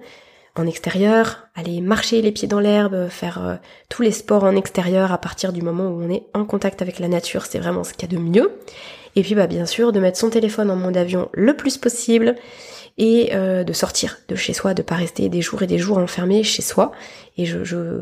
en 0.56 0.68
extérieur, 0.68 1.48
aller 1.56 1.82
marcher 1.82 2.22
les 2.22 2.32
pieds 2.32 2.48
dans 2.48 2.60
l'herbe, 2.60 3.08
faire 3.10 3.44
euh, 3.44 3.56
tous 3.90 4.04
les 4.04 4.12
sports 4.12 4.44
en 4.44 4.56
extérieur 4.56 5.12
à 5.12 5.18
partir 5.18 5.52
du 5.52 5.62
moment 5.62 5.88
où 5.88 6.04
on 6.04 6.10
est 6.10 6.26
en 6.34 6.46
contact 6.46 6.82
avec 6.82 7.00
la 7.00 7.08
nature, 7.08 7.46
c'est 7.46 7.60
vraiment 7.60 7.84
ce 7.84 7.94
qu'il 7.94 8.10
y 8.12 8.14
a 8.14 8.18
de 8.18 8.22
mieux. 8.22 8.52
Et 9.16 9.24
puis 9.24 9.36
bah 9.36 9.48
bien 9.48 9.66
sûr 9.66 9.92
de 9.92 10.00
mettre 10.00 10.18
son 10.18 10.30
téléphone 10.30 10.70
en 10.70 10.76
mode 10.76 10.98
avion 10.98 11.30
le 11.34 11.56
plus 11.56 11.78
possible 11.78 12.36
et 12.98 13.32
euh, 13.34 13.64
de 13.64 13.74
sortir 13.74 14.20
de 14.28 14.36
chez 14.36 14.54
soi, 14.54 14.76
de 14.76 14.84
pas 14.84 14.96
rester 14.96 15.28
des 15.30 15.42
jours 15.42 15.64
et 15.64 15.68
des 15.68 15.80
jours 15.80 15.98
enfermés 15.98 16.44
chez 16.44 16.62
soi. 16.62 16.92
Et 17.38 17.46
je, 17.46 18.02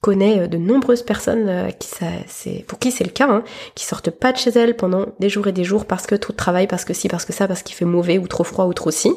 connais 0.00 0.40
euh, 0.40 0.46
de 0.48 0.58
nombreuses 0.58 1.02
personnes 1.02 1.72
qui 1.78 1.88
ça, 1.88 2.06
c'est 2.26 2.64
pour 2.66 2.78
qui 2.78 2.90
c'est 2.90 3.04
le 3.04 3.10
cas, 3.10 3.26
hein, 3.26 3.42
qui 3.74 3.86
sortent 3.86 4.10
pas 4.10 4.32
de 4.32 4.36
chez 4.36 4.50
elles 4.50 4.76
pendant 4.76 5.06
des 5.18 5.30
jours 5.30 5.46
et 5.46 5.52
des 5.52 5.64
jours 5.64 5.86
parce 5.86 6.06
que 6.06 6.14
trop 6.14 6.32
de 6.32 6.36
travail, 6.36 6.66
parce 6.66 6.84
que 6.84 6.92
si, 6.92 7.08
parce 7.08 7.24
que 7.24 7.32
ça, 7.32 7.48
parce 7.48 7.62
qu'il 7.62 7.74
fait 7.74 7.86
mauvais 7.86 8.18
ou 8.18 8.28
trop 8.28 8.44
froid 8.44 8.66
ou 8.66 8.74
trop 8.74 8.90
si. 8.90 9.12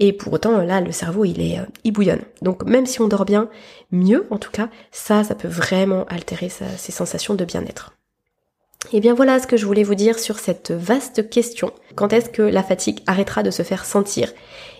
Et 0.00 0.12
pour 0.12 0.32
autant, 0.32 0.58
là, 0.58 0.80
le 0.80 0.92
cerveau, 0.92 1.24
il 1.24 1.40
est, 1.40 1.58
il 1.84 1.92
bouillonne. 1.92 2.22
Donc 2.40 2.64
même 2.64 2.86
si 2.86 3.00
on 3.00 3.08
dort 3.08 3.24
bien, 3.24 3.48
mieux 3.90 4.26
en 4.30 4.38
tout 4.38 4.50
cas, 4.50 4.68
ça, 4.90 5.24
ça 5.24 5.34
peut 5.34 5.48
vraiment 5.48 6.04
altérer 6.08 6.48
ses 6.48 6.92
sensations 6.92 7.34
de 7.34 7.44
bien-être. 7.44 7.92
Et 8.86 8.96
eh 8.96 9.00
bien 9.00 9.14
voilà 9.14 9.38
ce 9.38 9.46
que 9.46 9.56
je 9.56 9.64
voulais 9.64 9.84
vous 9.84 9.94
dire 9.94 10.18
sur 10.18 10.40
cette 10.40 10.72
vaste 10.72 11.30
question. 11.30 11.72
Quand 11.94 12.12
est-ce 12.12 12.28
que 12.28 12.42
la 12.42 12.64
fatigue 12.64 13.00
arrêtera 13.06 13.44
de 13.44 13.52
se 13.52 13.62
faire 13.62 13.84
sentir? 13.84 14.32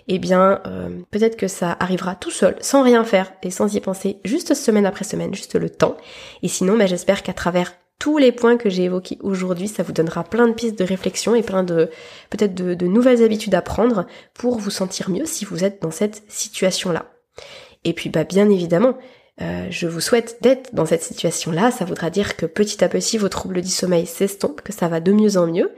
Eh 0.09 0.19
bien, 0.19 0.59
euh, 0.67 0.89
peut-être 1.09 1.37
que 1.37 1.47
ça 1.47 1.77
arrivera 1.79 2.15
tout 2.15 2.29
seul, 2.29 2.55
sans 2.59 2.83
rien 2.83 3.05
faire 3.05 3.31
et 3.41 3.49
sans 3.49 3.73
y 3.73 3.79
penser, 3.79 4.17
juste 4.25 4.53
semaine 4.55 4.85
après 4.85 5.05
semaine, 5.05 5.33
juste 5.33 5.55
le 5.55 5.69
temps. 5.69 5.95
Et 6.43 6.49
sinon, 6.49 6.75
ben, 6.75 6.87
j'espère 6.87 7.23
qu'à 7.23 7.31
travers 7.31 7.73
tous 8.03 8.17
les 8.17 8.33
points 8.33 8.57
que 8.57 8.69
j'ai 8.69 8.83
évoqués 8.83 9.17
aujourd'hui, 9.21 9.69
ça 9.69 9.81
vous 9.81 9.93
donnera 9.93 10.25
plein 10.25 10.49
de 10.49 10.53
pistes 10.53 10.77
de 10.77 10.83
réflexion 10.83 11.35
et 11.35 11.41
plein 11.41 11.63
de 11.63 11.89
peut-être 12.31 12.53
de, 12.53 12.85
nouvelles 12.85 13.23
habitudes 13.23 13.55
à 13.55 13.61
prendre 13.61 14.07
pour 14.33 14.57
vous 14.57 14.71
sentir 14.71 15.09
mieux 15.09 15.25
si 15.25 15.45
vous 15.45 15.63
êtes 15.63 15.81
dans 15.81 15.89
cette 15.89 16.21
situation-là. 16.27 17.05
Et 17.85 17.93
puis, 17.93 18.09
bah, 18.09 18.25
bien 18.25 18.49
évidemment, 18.49 18.97
euh, 19.41 19.67
je 19.69 19.87
vous 19.87 20.01
souhaite 20.01 20.39
d'être 20.41 20.75
dans 20.75 20.85
cette 20.85 21.01
situation-là. 21.01 21.71
Ça 21.71 21.85
voudra 21.85 22.09
dire 22.09 22.35
que 22.35 22.45
petit 22.45 22.83
à 22.83 22.89
petit, 22.89 23.17
vos 23.17 23.29
troubles 23.29 23.61
du 23.61 23.69
sommeil 23.69 24.05
s'estompent, 24.05 24.59
que 24.59 24.73
ça 24.73 24.89
va 24.89 24.99
de 24.99 25.13
mieux 25.13 25.37
en 25.37 25.47
mieux. 25.47 25.71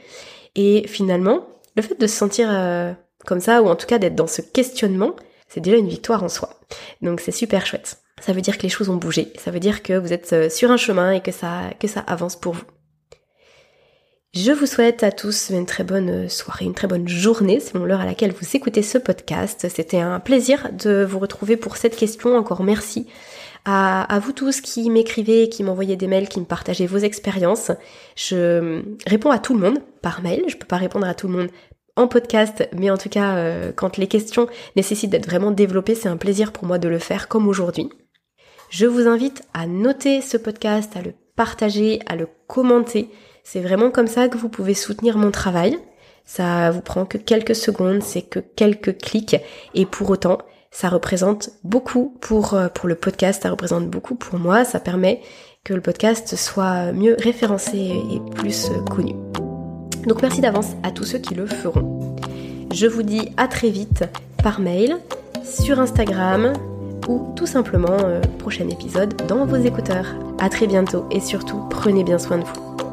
Et 0.56 0.88
finalement, 0.88 1.46
le 1.76 1.84
fait 1.84 2.00
de 2.02 2.08
se 2.08 2.18
sentir 2.18 2.48
euh, 2.50 2.92
comme 3.28 3.40
ça, 3.40 3.62
ou 3.62 3.68
en 3.68 3.76
tout 3.76 3.86
cas 3.86 4.00
d'être 4.00 4.16
dans 4.16 4.26
ce 4.26 4.42
questionnement, 4.42 5.16
c'est 5.48 5.62
déjà 5.62 5.78
une 5.78 5.90
victoire 5.90 6.24
en 6.24 6.30
soi. 6.30 6.60
Donc 7.04 7.20
c'est 7.20 7.32
super 7.32 7.68
chouette. 7.68 8.00
Ça 8.22 8.34
veut 8.34 8.42
dire 8.42 8.58
que 8.58 8.64
les 8.64 8.70
choses 8.70 8.90
ont 8.90 8.96
bougé. 8.96 9.34
Ça 9.38 9.52
veut 9.52 9.60
dire 9.60 9.84
que 9.84 9.94
vous 9.94 10.14
êtes 10.14 10.34
euh, 10.34 10.50
sur 10.50 10.72
un 10.72 10.78
chemin 10.78 11.12
et 11.12 11.22
que 11.22 11.32
ça, 11.32 11.72
que 11.80 11.88
ça 11.88 12.00
avance 12.02 12.36
pour 12.36 12.54
vous. 12.54 12.64
Je 14.34 14.52
vous 14.52 14.66
souhaite 14.66 15.02
à 15.04 15.14
tous 15.14 15.50
une 15.50 15.66
très 15.66 15.86
bonne 15.86 16.28
soirée, 16.28 16.66
une 16.66 16.74
très 16.74 16.88
bonne 16.88 17.08
journée 17.08 17.62
selon 17.62 17.86
l'heure 17.86 18.02
à 18.02 18.06
laquelle 18.06 18.34
vous 18.34 18.46
écoutez 18.54 18.82
ce 18.82 18.98
podcast. 18.98 19.68
C'était 19.74 20.02
un 20.02 20.20
plaisir 20.20 20.72
de 20.74 21.06
vous 21.10 21.20
retrouver 21.20 21.56
pour 21.56 21.78
cette 21.78 21.96
question. 21.96 22.36
Encore 22.36 22.62
merci 22.62 23.08
à, 23.64 24.20
vous 24.22 24.34
tous 24.34 24.60
qui 24.60 24.90
m'écrivez, 24.90 25.48
qui 25.48 25.64
m'envoyez 25.64 25.96
des 25.96 26.08
mails, 26.08 26.28
qui 26.28 26.42
me 26.42 26.46
partagez 26.46 26.86
vos 26.86 26.98
expériences. 26.98 27.72
Je 28.18 28.84
réponds 29.08 29.32
à 29.32 29.40
tout 29.40 29.54
le 29.54 29.62
monde 29.62 29.80
par 30.02 30.22
mail. 30.22 30.44
Je 30.50 30.58
peux 30.58 30.68
pas 30.68 30.78
répondre 30.78 31.08
à 31.08 31.14
tout 31.14 31.28
le 31.28 31.38
monde 31.38 31.50
en 31.96 32.10
podcast, 32.10 32.68
mais 32.74 32.90
en 32.90 32.98
tout 32.98 33.08
cas, 33.08 33.38
euh, 33.38 33.72
quand 33.74 33.96
les 33.98 34.08
questions 34.08 34.48
nécessitent 34.76 35.12
d'être 35.12 35.28
vraiment 35.28 35.52
développées, 35.52 35.96
c'est 35.96 36.10
un 36.10 36.18
plaisir 36.18 36.52
pour 36.52 36.66
moi 36.66 36.78
de 36.78 36.90
le 36.90 37.00
faire 37.00 37.30
comme 37.30 37.48
aujourd'hui. 37.48 37.90
Je 38.70 38.86
vous 38.86 39.08
invite 39.08 39.44
à 39.54 39.68
noter 39.68 40.22
ce 40.22 40.38
podcast, 40.38 40.96
à 40.96 41.02
le 41.02 41.14
partager, 41.36 42.00
à 42.08 42.16
le 42.16 42.28
commenter. 42.48 43.10
C'est 43.44 43.62
vraiment 43.62 43.92
comme 43.92 44.08
ça 44.08 44.28
que 44.28 44.38
vous 44.38 44.50
pouvez 44.50 44.74
soutenir 44.74 45.18
mon 45.18 45.32
travail. 45.32 45.78
Ça 46.26 46.72
vous 46.72 46.82
prend 46.82 47.06
que 47.06 47.18
quelques 47.18 47.56
secondes, 47.56 48.02
c'est 48.02 48.24
que 48.24 48.40
quelques 48.40 48.98
clics, 48.98 49.38
et 49.76 49.86
pour 49.86 50.10
autant, 50.10 50.40
ça 50.72 50.90
représente 50.90 51.52
beaucoup 51.64 52.18
pour, 52.20 52.56
euh, 52.56 52.68
pour 52.68 52.90
le 52.90 52.96
podcast, 52.96 53.44
ça 53.44 53.52
représente 53.52 53.88
beaucoup 53.88 54.16
pour 54.16 54.40
moi, 54.40 54.66
ça 54.66 54.80
permet 54.80 55.22
que 55.64 55.74
le 55.74 55.82
podcast 55.82 56.36
soit 56.36 56.92
mieux 56.92 57.16
référencé 57.20 57.78
et 57.78 58.20
plus 58.36 58.70
euh, 58.70 58.82
connu. 58.84 59.14
Donc 60.06 60.22
merci 60.22 60.42
d'avance 60.42 60.72
à 60.84 60.92
tous 60.92 61.06
ceux 61.06 61.20
qui 61.20 61.34
le 61.34 61.46
feront. 61.46 62.16
Je 62.74 62.88
vous 62.88 63.04
dis 63.04 63.30
à 63.38 63.48
très 63.48 63.70
vite 63.70 64.04
par 64.44 64.60
mail, 64.60 64.98
sur 65.44 65.80
Instagram 65.80 66.54
ou 67.08 67.34
tout 67.36 67.48
simplement 67.48 67.98
euh, 68.06 68.22
prochain 68.40 68.68
épisode 68.70 69.16
dans 69.28 69.46
vos 69.46 69.58
écouteurs. 69.58 70.08
À 70.40 70.50
très 70.50 70.68
bientôt 70.68 71.06
et 71.12 71.20
surtout 71.20 71.62
prenez 71.70 72.04
bien 72.04 72.20
soin 72.20 72.38
de 72.40 72.44
vous. 72.44 72.85